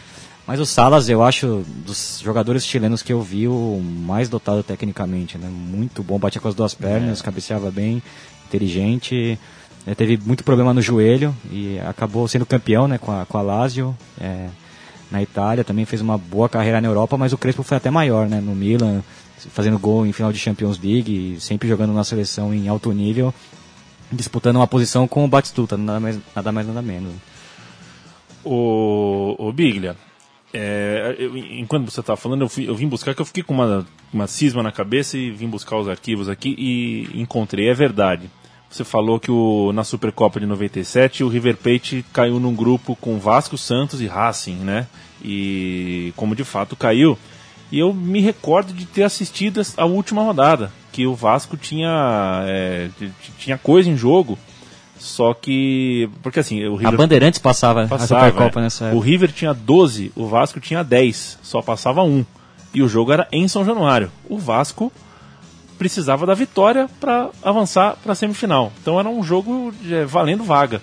Mas 0.47 0.61
o 0.61 0.67
Salas, 0.67 1.09
eu 1.09 1.23
acho, 1.23 1.65
dos 1.87 2.21
jogadores 2.23 2.67
chilenos 2.67 3.03
que 3.03 3.13
eu 3.13 3.23
vi, 3.23 3.49
o 3.49 3.81
mais 3.83 4.29
dotado 4.29 4.63
tecnicamente, 4.63 5.39
né? 5.39 5.49
Muito 5.49 6.03
bom, 6.03 6.19
batia 6.19 6.41
com 6.41 6.49
as 6.49 6.55
duas 6.55 6.75
pernas, 6.75 7.23
cabeceava 7.23 7.71
bem, 7.71 8.03
inteligente. 8.47 9.39
Eh, 9.87 9.95
teve 9.95 10.19
muito 10.25 10.45
problema 10.45 10.75
no 10.75 10.83
joelho 10.83 11.35
e 11.51 11.79
acabou 11.81 12.29
sendo 12.29 12.45
campeão 12.45 12.87
né, 12.87 12.99
com, 12.99 13.11
a, 13.11 13.25
com 13.25 13.39
a 13.39 13.43
Lazio 13.43 13.97
eh, 14.21 14.49
na 15.15 15.23
Itália. 15.23 15.65
Também 15.65 15.85
fez 15.87 16.03
uma 16.03 16.19
boa 16.19 16.49
carreira 16.49 16.81
na 16.81 16.89
Europa, 16.89 17.17
mas 17.17 17.33
o 17.33 17.39
Crespo 17.39 17.63
foi 17.63 17.77
até 17.79 17.91
maior, 17.91 18.29
né? 18.29 18.41
No 18.41 18.55
Milan, 18.55 19.03
fazendo 19.51 19.79
gol 19.79 20.05
em 20.07 20.13
final 20.13 20.33
de 20.33 20.39
Champions 20.39 20.79
League, 20.79 21.37
sempre 21.41 21.69
jogando 21.69 21.93
na 21.95 22.05
seleção 22.05 22.53
em 22.53 22.69
alto 22.69 22.93
nível, 22.93 23.33
disputando 24.13 24.57
uma 24.57 24.67
posição 24.67 25.09
com 25.09 25.25
o 25.25 25.29
Batistuta, 25.29 25.77
nada 25.77 26.01
mais 26.01 26.19
nada, 26.35 26.53
mais, 26.53 26.67
nada 26.67 26.83
menos. 26.83 27.13
O, 28.45 29.35
o 29.39 29.53
Biglia, 29.53 29.97
é, 30.53 31.17
eu- 31.19 31.37
enquanto 31.37 31.91
você 31.91 32.01
estava 32.01 32.17
falando, 32.17 32.43
eu, 32.43 32.49
fui- 32.49 32.69
eu 32.69 32.75
vim 32.75 32.87
buscar, 32.87 33.15
que 33.15 33.21
eu 33.23 33.25
fiquei 33.27 33.43
com 33.43 33.55
uma, 33.55 33.87
uma 34.13 34.27
cisma 34.27 34.63
na 34.63 34.71
cabeça 34.71 35.17
e 35.17 35.31
vim 35.31 35.49
buscar 35.49 35.79
os 35.79 35.89
arquivos 35.89 36.29
aqui 36.29 36.55
e 36.59 37.21
encontrei, 37.21 37.69
é 37.71 37.75
verdade. 37.75 38.31
Você 38.75 38.83
falou 38.83 39.21
que 39.21 39.31
o, 39.31 39.71
na 39.73 39.85
Supercopa 39.85 40.41
de 40.41 40.47
97 40.47 41.23
o 41.23 41.29
River 41.29 41.57
Plate 41.57 42.05
caiu 42.13 42.41
num 42.41 42.53
grupo 42.53 42.97
com 42.97 43.21
Vasco, 43.21 43.57
Santos 43.57 44.01
e 44.01 44.09
Racing, 44.09 44.57
né? 44.57 44.89
E 45.23 46.13
como 46.17 46.35
de 46.35 46.43
fato 46.43 46.75
caiu. 46.75 47.17
E 47.71 47.79
eu 47.79 47.95
me 47.95 48.21
recordo 48.21 48.73
de 48.73 48.85
ter 48.85 49.05
assistido 49.05 49.63
a 49.77 49.85
última 49.85 50.25
rodada, 50.25 50.73
que 50.91 51.07
o 51.07 51.15
Vasco 51.15 51.57
tinha, 51.57 52.43
é, 52.49 52.91
tinha 53.39 53.57
coisa 53.57 53.89
em 53.89 53.97
jogo, 53.97 54.37
só 54.99 55.33
que. 55.35 56.11
Porque 56.21 56.41
assim, 56.41 56.67
o 56.67 56.75
A 56.75 56.79
River 56.79 56.97
Bandeirantes 56.97 57.39
passava, 57.39 57.87
Passava, 57.87 58.27
a 58.27 58.27
Supercopa 58.27 58.59
é. 58.59 58.63
nessa 58.65 58.85
O 58.87 58.89
época. 58.89 59.07
River 59.07 59.33
tinha 59.33 59.55
12, 59.55 60.11
o 60.17 60.27
Vasco 60.27 60.59
tinha 60.59 60.83
10, 60.83 61.39
só 61.45 61.63
passava 61.63 62.03
um. 62.03 62.27
E 62.75 62.83
o 62.83 62.89
jogo 62.89 63.13
era 63.13 63.29
em 63.31 63.47
São 63.47 63.65
Januário. 63.65 64.11
O 64.29 64.37
Vasco 64.37 64.93
precisava 65.79 66.27
da 66.27 66.35
vitória 66.35 66.89
para 67.01 67.31
avançar 67.43 67.97
para 68.03 68.13
a 68.13 68.15
semifinal. 68.15 68.73
Então 68.81 68.99
era 68.99 69.09
um 69.09 69.23
jogo 69.23 69.73
é, 69.91 70.05
valendo 70.05 70.45
vaga. 70.45 70.81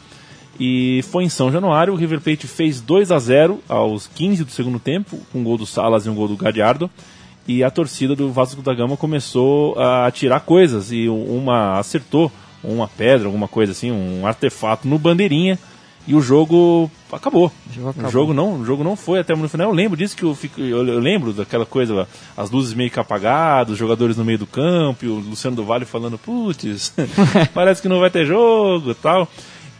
E 0.59 1.01
foi 1.03 1.23
em 1.23 1.29
São 1.29 1.51
Januário, 1.51 1.93
o 1.93 1.95
River 1.95 2.21
Plate 2.21 2.45
fez 2.45 2.81
2 2.81 3.11
a 3.11 3.19
0 3.19 3.59
aos 3.67 4.07
15 4.07 4.43
do 4.43 4.51
segundo 4.51 4.79
tempo, 4.79 5.17
com 5.31 5.39
um 5.39 5.43
gol 5.43 5.57
do 5.57 5.65
Salas 5.65 6.05
e 6.05 6.09
um 6.09 6.15
gol 6.15 6.27
do 6.27 6.37
Gadiardo. 6.37 6.89
E 7.47 7.63
a 7.63 7.71
torcida 7.71 8.15
do 8.15 8.31
Vasco 8.31 8.61
da 8.61 8.73
Gama 8.73 8.95
começou 8.95 9.79
a 9.79 10.11
tirar 10.11 10.41
coisas 10.41 10.91
e 10.91 11.09
uma 11.09 11.79
acertou 11.79 12.31
uma 12.63 12.87
pedra, 12.87 13.27
alguma 13.27 13.47
coisa 13.47 13.71
assim, 13.71 13.91
um 13.91 14.27
artefato 14.27 14.87
no 14.87 14.99
bandeirinha 14.99 15.57
e 16.07 16.15
o 16.15 16.21
jogo 16.21 16.89
acabou. 17.11 17.51
O 17.69 17.73
jogo, 17.73 17.89
acabou. 17.89 18.09
O 18.09 18.11
jogo 18.11 18.33
não, 18.33 18.61
o 18.61 18.65
jogo 18.65 18.83
não 18.83 18.95
foi 18.95 19.19
até 19.19 19.35
no 19.35 19.47
final. 19.47 19.69
Eu 19.69 19.73
lembro 19.73 19.97
disso 19.97 20.15
que 20.15 20.23
eu, 20.23 20.33
fico, 20.33 20.59
eu, 20.59 20.85
eu 20.85 20.99
lembro 20.99 21.31
daquela 21.31 21.65
coisa, 21.65 22.07
as 22.35 22.49
luzes 22.49 22.73
meio 22.73 22.89
que 22.89 22.99
apagadas, 22.99 23.73
os 23.73 23.77
jogadores 23.77 24.17
no 24.17 24.25
meio 24.25 24.39
do 24.39 24.47
campo, 24.47 25.05
o 25.05 25.19
Luciano 25.19 25.55
do 25.55 25.63
Vale 25.63 25.85
falando, 25.85 26.17
putz, 26.17 26.93
parece 27.53 27.81
que 27.81 27.89
não 27.89 27.99
vai 27.99 28.09
ter 28.09 28.25
jogo, 28.25 28.95
tal. 28.95 29.27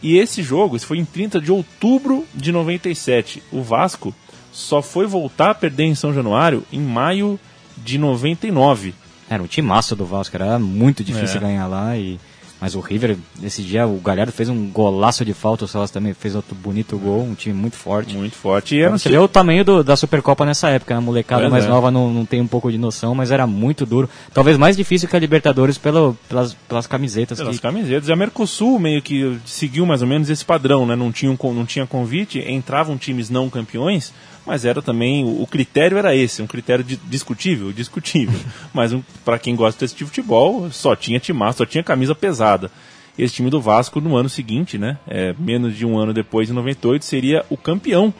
E 0.02 0.16
esse 0.16 0.42
jogo, 0.42 0.76
isso 0.76 0.86
foi 0.86 0.98
em 0.98 1.04
30 1.04 1.40
de 1.40 1.52
outubro 1.52 2.24
de 2.34 2.50
97. 2.50 3.42
O 3.52 3.62
Vasco 3.62 4.14
só 4.52 4.82
foi 4.82 5.06
voltar 5.06 5.50
a 5.50 5.54
perder 5.54 5.84
em 5.84 5.94
São 5.94 6.12
Januário 6.12 6.64
em 6.72 6.80
maio 6.80 7.38
de 7.76 7.98
99. 7.98 8.94
Era 9.30 9.42
um 9.42 9.46
timaço 9.46 9.96
do 9.96 10.04
Vasco, 10.04 10.36
era 10.36 10.58
muito 10.58 11.02
difícil 11.02 11.38
é. 11.38 11.40
ganhar 11.40 11.66
lá 11.66 11.96
e 11.96 12.18
mas 12.62 12.76
o 12.76 12.80
River, 12.80 13.16
nesse 13.40 13.60
dia, 13.60 13.88
o 13.88 13.98
Galhardo 13.98 14.30
fez 14.30 14.48
um 14.48 14.70
golaço 14.70 15.24
de 15.24 15.34
falta, 15.34 15.64
o 15.64 15.68
Salas 15.68 15.90
também 15.90 16.14
fez 16.14 16.36
outro 16.36 16.54
bonito 16.54 16.96
gol, 16.96 17.20
um 17.24 17.34
time 17.34 17.52
muito 17.52 17.74
forte. 17.74 18.16
Muito 18.16 18.36
forte. 18.36 18.76
E 18.76 18.88
você 18.88 19.08
vê 19.08 19.18
o 19.18 19.26
tamanho 19.26 19.64
do, 19.64 19.82
da 19.82 19.96
Supercopa 19.96 20.46
nessa 20.46 20.68
época, 20.68 20.94
né? 20.94 20.98
a 20.98 21.00
molecada 21.00 21.50
mais 21.50 21.64
é. 21.64 21.68
nova 21.68 21.90
não, 21.90 22.14
não 22.14 22.24
tem 22.24 22.40
um 22.40 22.46
pouco 22.46 22.70
de 22.70 22.78
noção, 22.78 23.16
mas 23.16 23.32
era 23.32 23.48
muito 23.48 23.84
duro. 23.84 24.08
Talvez 24.32 24.56
mais 24.56 24.76
difícil 24.76 25.08
que 25.08 25.16
a 25.16 25.18
Libertadores 25.18 25.76
pelo, 25.76 26.16
pelas, 26.28 26.54
pelas 26.54 26.86
camisetas. 26.86 27.36
Pelas 27.36 27.56
que... 27.56 27.62
camisetas. 27.62 28.08
E 28.08 28.12
a 28.12 28.14
Mercosul 28.14 28.78
meio 28.78 29.02
que 29.02 29.40
seguiu 29.44 29.84
mais 29.84 30.00
ou 30.00 30.06
menos 30.06 30.30
esse 30.30 30.44
padrão, 30.44 30.86
né? 30.86 30.94
Não 30.94 31.10
tinha, 31.10 31.36
não 31.42 31.66
tinha 31.66 31.84
convite, 31.84 32.38
entravam 32.48 32.96
times 32.96 33.28
não 33.28 33.50
campeões, 33.50 34.12
mas 34.46 34.64
era 34.64 34.82
também 34.82 35.24
o 35.24 35.46
critério 35.46 35.98
era 35.98 36.14
esse, 36.14 36.42
um 36.42 36.46
critério 36.46 36.84
discutível, 36.84 37.72
discutível. 37.72 38.38
mas 38.74 38.92
um, 38.92 39.02
para 39.24 39.38
quem 39.38 39.54
gosta 39.54 39.84
desse 39.84 39.94
tipo 39.94 40.10
de 40.10 40.16
futebol, 40.16 40.70
só 40.70 40.96
tinha 40.96 41.20
timaço, 41.20 41.58
só 41.58 41.66
tinha 41.66 41.84
camisa 41.84 42.14
pesada. 42.14 42.70
Esse 43.18 43.34
time 43.34 43.50
do 43.50 43.60
Vasco 43.60 44.00
no 44.00 44.16
ano 44.16 44.28
seguinte, 44.28 44.78
né, 44.78 44.98
é, 45.06 45.34
menos 45.38 45.76
de 45.76 45.84
um 45.84 45.98
ano 45.98 46.12
depois, 46.12 46.48
em 46.50 46.52
98, 46.54 47.04
seria 47.04 47.44
o 47.50 47.56
campeão 47.56 48.12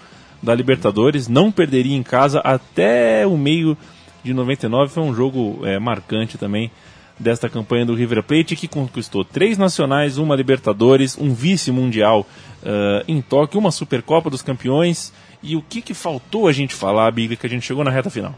da 0.42 0.54
Libertadores, 0.54 1.28
não 1.28 1.50
perderia 1.50 1.96
em 1.96 2.02
casa 2.02 2.40
até 2.40 3.26
o 3.26 3.36
meio 3.36 3.76
de 4.22 4.34
99. 4.34 4.92
Foi 4.92 5.02
um 5.02 5.14
jogo 5.14 5.60
é, 5.64 5.78
marcante 5.78 6.36
também 6.36 6.70
desta 7.18 7.48
campanha 7.48 7.86
do 7.86 7.94
River 7.94 8.22
Plate, 8.22 8.56
que 8.56 8.66
conquistou 8.66 9.24
três 9.24 9.56
nacionais, 9.56 10.18
uma 10.18 10.34
Libertadores, 10.34 11.16
um 11.16 11.32
vice-mundial 11.32 12.26
uh, 12.62 13.04
em 13.06 13.20
Tóquio, 13.22 13.60
uma 13.60 13.70
Supercopa 13.70 14.28
dos 14.28 14.42
Campeões 14.42 15.12
e 15.42 15.56
o 15.56 15.62
que, 15.62 15.82
que 15.82 15.94
faltou 15.94 16.46
a 16.46 16.52
gente 16.52 16.74
falar, 16.74 17.10
Biglia, 17.10 17.36
que 17.36 17.46
a 17.46 17.50
gente 17.50 17.66
chegou 17.66 17.82
na 17.82 17.90
reta 17.90 18.08
final? 18.08 18.34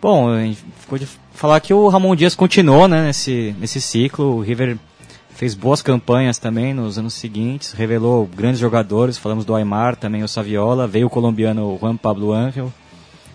Bom, 0.00 0.30
a 0.30 0.40
gente 0.40 0.64
ficou 0.78 0.98
de 0.98 1.06
falar 1.34 1.60
que 1.60 1.74
o 1.74 1.88
Ramon 1.88 2.16
Dias 2.16 2.34
continuou 2.34 2.88
né, 2.88 3.04
nesse, 3.06 3.54
nesse 3.60 3.80
ciclo. 3.80 4.36
O 4.36 4.40
River 4.40 4.78
fez 5.34 5.54
boas 5.54 5.82
campanhas 5.82 6.38
também 6.38 6.74
nos 6.74 6.98
anos 6.98 7.14
seguintes, 7.14 7.72
revelou 7.72 8.26
grandes 8.26 8.58
jogadores. 8.58 9.18
Falamos 9.18 9.44
do 9.44 9.54
Aymar, 9.54 9.96
também 9.96 10.22
o 10.22 10.28
Saviola. 10.28 10.86
Veio 10.86 11.06
o 11.06 11.10
colombiano 11.10 11.78
Juan 11.80 11.96
Pablo 11.96 12.32
Ángel, 12.32 12.72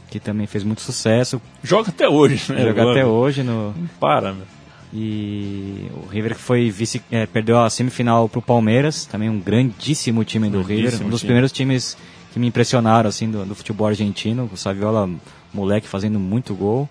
que 0.09 0.19
também 0.19 0.47
fez 0.47 0.63
muito 0.63 0.81
sucesso. 0.81 1.39
Joga 1.63 1.89
até 1.89 2.09
hoje, 2.09 2.51
né? 2.51 2.63
Joga 2.63 2.91
até 2.91 3.05
hoje. 3.05 3.43
No... 3.43 3.73
para, 3.99 4.33
meu. 4.33 4.45
E 4.93 5.87
o 5.93 6.07
River 6.07 6.35
foi 6.35 6.69
vice, 6.69 7.01
é, 7.11 7.25
perdeu 7.25 7.59
a 7.59 7.69
semifinal 7.69 8.29
para 8.29 8.39
o 8.39 8.41
Palmeiras, 8.41 9.05
também 9.05 9.29
um 9.29 9.39
grandíssimo 9.39 10.23
time 10.23 10.49
do 10.49 10.61
River, 10.61 11.03
um 11.03 11.09
dos 11.09 11.19
time. 11.19 11.27
primeiros 11.27 11.51
times 11.51 11.97
que 12.35 12.39
me 12.39 12.47
impressionaram 12.47 13.07
assim 13.07 13.31
do, 13.31 13.45
do 13.45 13.55
futebol 13.55 13.87
argentino. 13.87 14.49
O 14.51 14.57
Saviola, 14.57 15.09
moleque, 15.53 15.87
fazendo 15.87 16.19
muito 16.19 16.53
gol. 16.53 16.89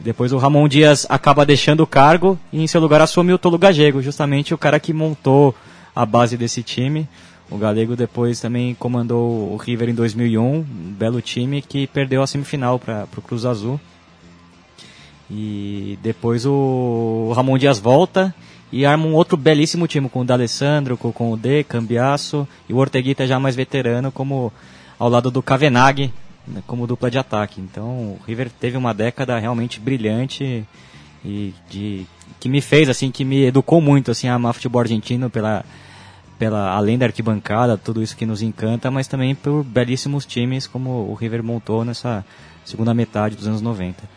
Depois 0.00 0.32
o 0.32 0.38
Ramon 0.38 0.66
Dias 0.66 1.06
acaba 1.08 1.46
deixando 1.46 1.84
o 1.84 1.86
cargo 1.86 2.36
e 2.52 2.60
em 2.60 2.66
seu 2.66 2.80
lugar 2.80 3.00
assume 3.00 3.32
o 3.32 3.38
Tolo 3.38 3.56
Gagego, 3.56 4.02
justamente 4.02 4.52
o 4.52 4.58
cara 4.58 4.80
que 4.80 4.92
montou 4.92 5.54
a 5.94 6.04
base 6.04 6.36
desse 6.36 6.64
time. 6.64 7.08
O 7.48 7.56
Galego 7.56 7.94
depois 7.94 8.40
também 8.40 8.74
comandou 8.74 9.52
o 9.52 9.56
River 9.56 9.88
em 9.88 9.94
2001, 9.94 10.42
um 10.42 10.64
belo 10.98 11.22
time 11.22 11.62
que 11.62 11.86
perdeu 11.86 12.20
a 12.20 12.26
semifinal 12.26 12.76
para 12.76 13.06
o 13.16 13.22
Cruz 13.22 13.44
Azul. 13.44 13.80
E 15.30 15.96
depois 16.02 16.44
o 16.44 17.32
Ramon 17.36 17.56
Dias 17.56 17.78
volta 17.78 18.34
e 18.72 18.84
arma 18.84 19.06
um 19.06 19.14
outro 19.14 19.36
belíssimo 19.36 19.86
time 19.86 20.08
com 20.08 20.22
o 20.22 20.24
D'Alessandro, 20.24 20.96
com, 20.96 21.32
o 21.32 21.36
D, 21.36 21.62
Cambiasso 21.62 22.48
e 22.68 22.72
o 22.72 22.78
Orteguita 22.78 23.28
já 23.28 23.38
mais 23.38 23.54
veterano 23.54 24.10
como 24.10 24.52
ao 25.02 25.08
lado 25.08 25.32
do 25.32 25.42
Kavenag 25.42 26.12
né, 26.46 26.62
como 26.64 26.86
dupla 26.86 27.10
de 27.10 27.18
ataque. 27.18 27.60
Então 27.60 27.84
o 27.84 28.20
River 28.24 28.48
teve 28.48 28.76
uma 28.76 28.94
década 28.94 29.36
realmente 29.36 29.80
brilhante 29.80 30.64
e 31.24 31.52
de 31.68 32.06
que 32.38 32.48
me 32.48 32.60
fez 32.60 32.88
assim, 32.88 33.10
que 33.10 33.24
me 33.24 33.46
educou 33.46 33.80
muito 33.80 34.12
assim 34.12 34.28
a 34.28 34.34
amar 34.34 34.54
futebol 34.54 34.80
argentino 34.80 35.28
pela 35.28 35.64
pela 36.38 36.70
além 36.70 36.98
da 36.98 37.06
arquibancada, 37.06 37.76
tudo 37.76 38.02
isso 38.02 38.16
que 38.16 38.26
nos 38.26 38.42
encanta, 38.42 38.90
mas 38.92 39.08
também 39.08 39.34
por 39.34 39.64
belíssimos 39.64 40.24
times 40.24 40.68
como 40.68 40.90
o 41.10 41.14
River 41.14 41.42
montou 41.42 41.84
nessa 41.84 42.24
segunda 42.64 42.94
metade 42.94 43.34
dos 43.36 43.48
anos 43.48 43.60
90. 43.60 44.08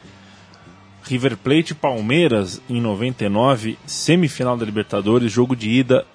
River 1.04 1.38
Plate 1.38 1.74
Palmeiras 1.74 2.62
em 2.70 2.80
99, 2.80 3.78
semifinal 3.88 4.56
da 4.56 4.66
Libertadores, 4.66 5.32
jogo 5.32 5.56
de 5.56 5.70
ida. 5.70 6.06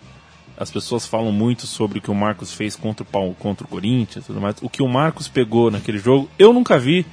As 0.61 0.71
pessoas 0.71 1.07
falam 1.07 1.33
muito 1.33 1.67
sobre 1.67 1.99
o 1.99 2.03
que 2.03 2.11
o 2.11 2.15
Marcos 2.15 2.53
fez 2.53 2.77
contra 2.77 3.03
o, 3.03 3.35
contra 3.35 3.65
o 3.65 3.69
Corinthians, 3.69 4.27
tudo 4.27 4.43
mais. 4.43 4.57
O 4.61 4.69
que 4.69 4.83
o 4.83 4.89
Marcos 4.89 5.27
pegou 5.27 5.71
naquele 5.71 5.97
jogo, 5.97 6.29
eu 6.39 6.53
nunca 6.53 6.79
vi 6.79 7.07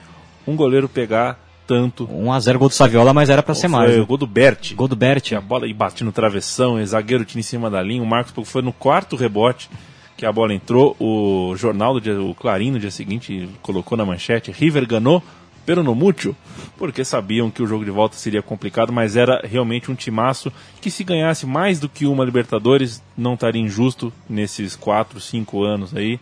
um 0.46 0.54
goleiro 0.54 0.90
pegar 0.90 1.40
tanto. 1.66 2.06
1x0 2.06 2.58
gol 2.58 2.68
do 2.68 2.74
Saviola, 2.74 3.14
mas 3.14 3.30
era 3.30 3.42
para 3.42 3.56
ser 3.56 3.70
mais. 3.70 3.90
Foi 3.90 4.02
o 4.02 4.06
gol 4.06 4.18
do 4.18 4.28
Bert. 4.28 4.76
Gol 4.76 4.90
do 4.90 4.98
Bert. 4.98 5.32
A 5.32 5.40
bola 5.40 5.66
e 5.66 5.74
bate 5.74 6.04
no 6.04 6.12
travessão, 6.12 6.76
o 6.76 6.86
zagueiro 6.86 7.24
tinha 7.24 7.40
em 7.40 7.44
cima 7.44 7.70
da 7.70 7.82
linha. 7.82 8.04
O 8.04 8.06
Marcos 8.06 8.34
foi 8.50 8.62
no 8.62 8.74
quarto 8.74 9.16
rebote 9.16 9.70
que 10.18 10.26
a 10.26 10.32
bola 10.32 10.54
entrou. 10.54 10.98
O 11.00 11.56
jornal 11.56 11.94
do 11.94 12.02
dia, 12.02 12.22
o 12.22 12.36
Clarim 12.36 12.72
no 12.72 12.80
dia 12.80 12.92
seguinte 12.92 13.48
colocou 13.62 13.98
na 13.98 14.04
manchete: 14.04 14.52
River 14.52 14.86
ganhou 14.86 15.24
pero 15.68 15.84
no 15.84 15.94
mútil, 15.94 16.34
porque 16.78 17.04
sabiam 17.04 17.52
que 17.52 17.62
o 17.62 17.68
jogo 17.68 17.84
de 17.84 17.92
volta 17.92 18.16
seria 18.16 18.42
complicado, 18.42 18.94
mas 18.94 19.18
era 19.18 19.46
realmente 19.46 19.92
um 19.92 19.96
timaço 19.96 20.50
que 20.80 20.90
se 20.90 21.04
ganhasse 21.04 21.46
mais 21.46 21.78
do 21.78 21.90
que 21.90 22.06
uma 22.06 22.24
Libertadores 22.24 23.04
não 23.18 23.34
estaria 23.34 23.62
injusto 23.62 24.14
nesses 24.30 24.78
4, 24.78 25.20
5 25.20 25.64
anos 25.66 25.94
aí. 25.94 26.22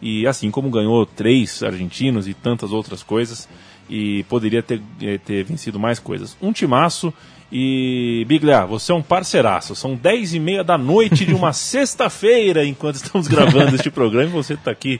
E 0.00 0.26
assim 0.26 0.50
como 0.50 0.70
ganhou 0.70 1.04
três 1.04 1.62
argentinos 1.62 2.26
e 2.26 2.32
tantas 2.32 2.72
outras 2.72 3.02
coisas, 3.02 3.46
e 3.86 4.24
poderia 4.30 4.62
ter, 4.62 4.80
eh, 5.02 5.18
ter 5.18 5.44
vencido 5.44 5.78
mais 5.78 5.98
coisas. 5.98 6.34
Um 6.40 6.50
timaço 6.50 7.12
e 7.52 8.24
Biglia, 8.26 8.64
você 8.64 8.92
é 8.92 8.94
um 8.94 9.02
parceiraço. 9.02 9.74
São 9.74 9.94
10 9.94 10.32
e 10.32 10.40
meia 10.40 10.64
da 10.64 10.78
noite 10.78 11.26
de 11.26 11.34
uma 11.34 11.52
sexta-feira 11.54 12.64
enquanto 12.64 12.96
estamos 12.96 13.28
gravando 13.28 13.76
este 13.76 13.90
programa 13.90 14.30
e 14.30 14.32
você 14.32 14.54
está 14.54 14.70
aqui 14.70 14.98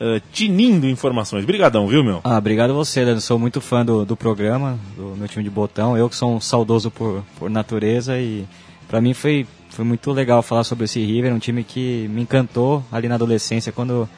uh, 0.00 0.20
tinindo 0.32 0.86
informações. 0.86 1.44
Obrigadão, 1.44 1.86
viu, 1.86 2.02
meu? 2.04 2.20
Ah, 2.24 2.38
obrigado 2.38 2.74
você, 2.74 3.02
Eu 3.02 3.20
Sou 3.20 3.38
muito 3.38 3.60
fã 3.60 3.84
do, 3.84 4.04
do 4.04 4.16
programa, 4.16 4.78
do 4.96 5.14
meu 5.16 5.28
time 5.28 5.44
de 5.44 5.50
botão. 5.50 5.96
Eu 5.96 6.08
que 6.08 6.16
sou 6.16 6.34
um 6.34 6.40
saudoso 6.40 6.90
por, 6.90 7.24
por 7.38 7.50
natureza 7.50 8.18
e 8.18 8.46
para 8.88 9.00
mim 9.00 9.14
foi, 9.14 9.46
foi 9.70 9.84
muito 9.84 10.10
legal 10.12 10.42
falar 10.42 10.64
sobre 10.64 10.84
esse 10.84 11.04
River, 11.04 11.32
um 11.32 11.38
time 11.38 11.64
que 11.64 12.08
me 12.08 12.22
encantou 12.22 12.84
ali 12.92 13.08
na 13.08 13.14
adolescência 13.14 13.72
quando 13.72 14.08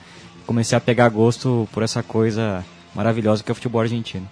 comecei 0.46 0.76
a 0.76 0.80
pegar 0.80 1.08
gosto 1.08 1.68
por 1.72 1.82
essa 1.82 2.02
coisa 2.02 2.64
maravilhosa 2.94 3.42
que 3.42 3.50
é 3.50 3.52
o 3.52 3.54
futebol 3.54 3.80
argentino. 3.80 4.28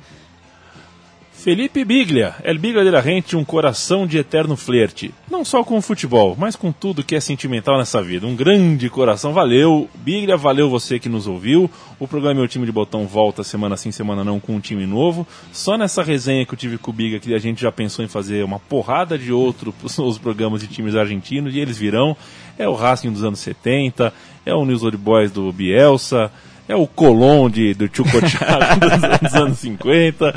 Felipe 1.44 1.84
Biglia, 1.84 2.36
El 2.42 2.58
Biglia 2.58 2.82
de 2.82 2.90
la 2.90 3.02
Rente, 3.02 3.36
um 3.36 3.44
coração 3.44 4.06
de 4.06 4.16
eterno 4.16 4.56
flerte. 4.56 5.12
Não 5.30 5.44
só 5.44 5.62
com 5.62 5.76
o 5.76 5.82
futebol, 5.82 6.34
mas 6.38 6.56
com 6.56 6.72
tudo 6.72 7.04
que 7.04 7.14
é 7.14 7.20
sentimental 7.20 7.76
nessa 7.76 8.00
vida. 8.00 8.26
Um 8.26 8.34
grande 8.34 8.88
coração, 8.88 9.34
valeu. 9.34 9.86
Biglia, 9.96 10.38
valeu 10.38 10.70
você 10.70 10.98
que 10.98 11.06
nos 11.06 11.26
ouviu. 11.26 11.70
O 12.00 12.08
programa 12.08 12.36
Meu 12.36 12.48
Time 12.48 12.64
de 12.64 12.72
Botão 12.72 13.06
volta 13.06 13.44
semana 13.44 13.76
sim, 13.76 13.92
semana 13.92 14.24
não, 14.24 14.40
com 14.40 14.54
um 14.54 14.58
time 14.58 14.86
novo. 14.86 15.26
Só 15.52 15.76
nessa 15.76 16.02
resenha 16.02 16.46
que 16.46 16.54
eu 16.54 16.58
tive 16.58 16.78
com 16.78 16.90
o 16.90 16.94
Biglia 16.94 17.20
que 17.20 17.34
a 17.34 17.38
gente 17.38 17.60
já 17.60 17.70
pensou 17.70 18.02
em 18.02 18.08
fazer 18.08 18.42
uma 18.42 18.58
porrada 18.58 19.18
de 19.18 19.30
outros 19.30 19.74
os 19.98 20.16
programas 20.16 20.62
de 20.62 20.66
times 20.66 20.96
argentinos 20.96 21.54
e 21.54 21.60
eles 21.60 21.76
virão. 21.76 22.16
É 22.58 22.66
o 22.66 22.72
Racing 22.72 23.12
dos 23.12 23.22
anos 23.22 23.40
70, 23.40 24.14
é 24.46 24.54
o 24.54 24.64
News 24.64 24.82
Old 24.82 24.96
Boys 24.96 25.30
do 25.30 25.52
Bielsa, 25.52 26.32
é 26.68 26.74
o 26.74 26.86
Colón 26.86 27.50
de, 27.50 27.74
do 27.74 27.88
Chucochaco 27.94 28.80
dos, 28.80 29.20
dos 29.20 29.34
anos 29.34 29.58
50. 29.58 30.28
Uh, 30.28 30.34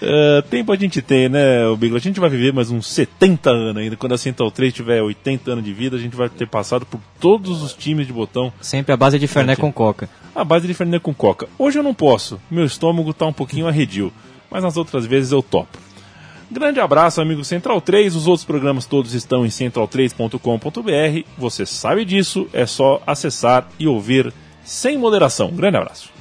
é, 0.00 0.42
tempo 0.42 0.72
a 0.72 0.76
gente 0.76 1.02
tem, 1.02 1.28
né, 1.28 1.66
o 1.66 1.76
Bigla? 1.76 1.98
A 1.98 2.00
gente 2.00 2.20
vai 2.20 2.30
viver 2.30 2.52
mais 2.52 2.70
uns 2.70 2.86
70 2.86 3.50
anos 3.50 3.76
ainda. 3.76 3.96
Quando 3.96 4.12
a 4.12 4.18
Central 4.18 4.50
3 4.50 4.72
tiver 4.72 5.02
80 5.02 5.52
anos 5.52 5.64
de 5.64 5.72
vida, 5.72 5.96
a 5.96 5.98
gente 5.98 6.16
vai 6.16 6.28
ter 6.28 6.46
passado 6.46 6.86
por 6.86 7.00
todos 7.20 7.62
os 7.62 7.74
times 7.74 8.06
de 8.06 8.12
botão. 8.12 8.52
Sempre 8.60 8.92
a 8.92 8.96
base 8.96 9.18
de 9.18 9.26
Fernet 9.26 9.60
com 9.60 9.72
Coca. 9.72 10.08
A 10.34 10.44
base 10.44 10.66
de 10.66 10.74
Fernet 10.74 11.02
com 11.02 11.14
Coca. 11.14 11.48
Hoje 11.58 11.78
eu 11.78 11.82
não 11.82 11.94
posso. 11.94 12.40
Meu 12.50 12.64
estômago 12.64 13.10
está 13.10 13.26
um 13.26 13.32
pouquinho 13.32 13.66
arredio. 13.66 14.12
Mas 14.50 14.62
nas 14.62 14.76
outras 14.76 15.04
vezes 15.04 15.32
eu 15.32 15.42
topo. 15.42 15.78
Grande 16.50 16.78
abraço, 16.78 17.20
amigo 17.20 17.42
Central 17.42 17.80
3. 17.80 18.14
Os 18.14 18.28
outros 18.28 18.44
programas 18.44 18.86
todos 18.86 19.14
estão 19.14 19.44
em 19.44 19.48
central3.com.br. 19.48 21.28
Você 21.36 21.66
sabe 21.66 22.04
disso, 22.04 22.46
é 22.52 22.64
só 22.64 23.02
acessar 23.06 23.66
e 23.78 23.88
ouvir 23.88 24.32
sem 24.64 24.98
moderação. 24.98 25.50
Grande 25.50 25.76
abraço. 25.76 26.13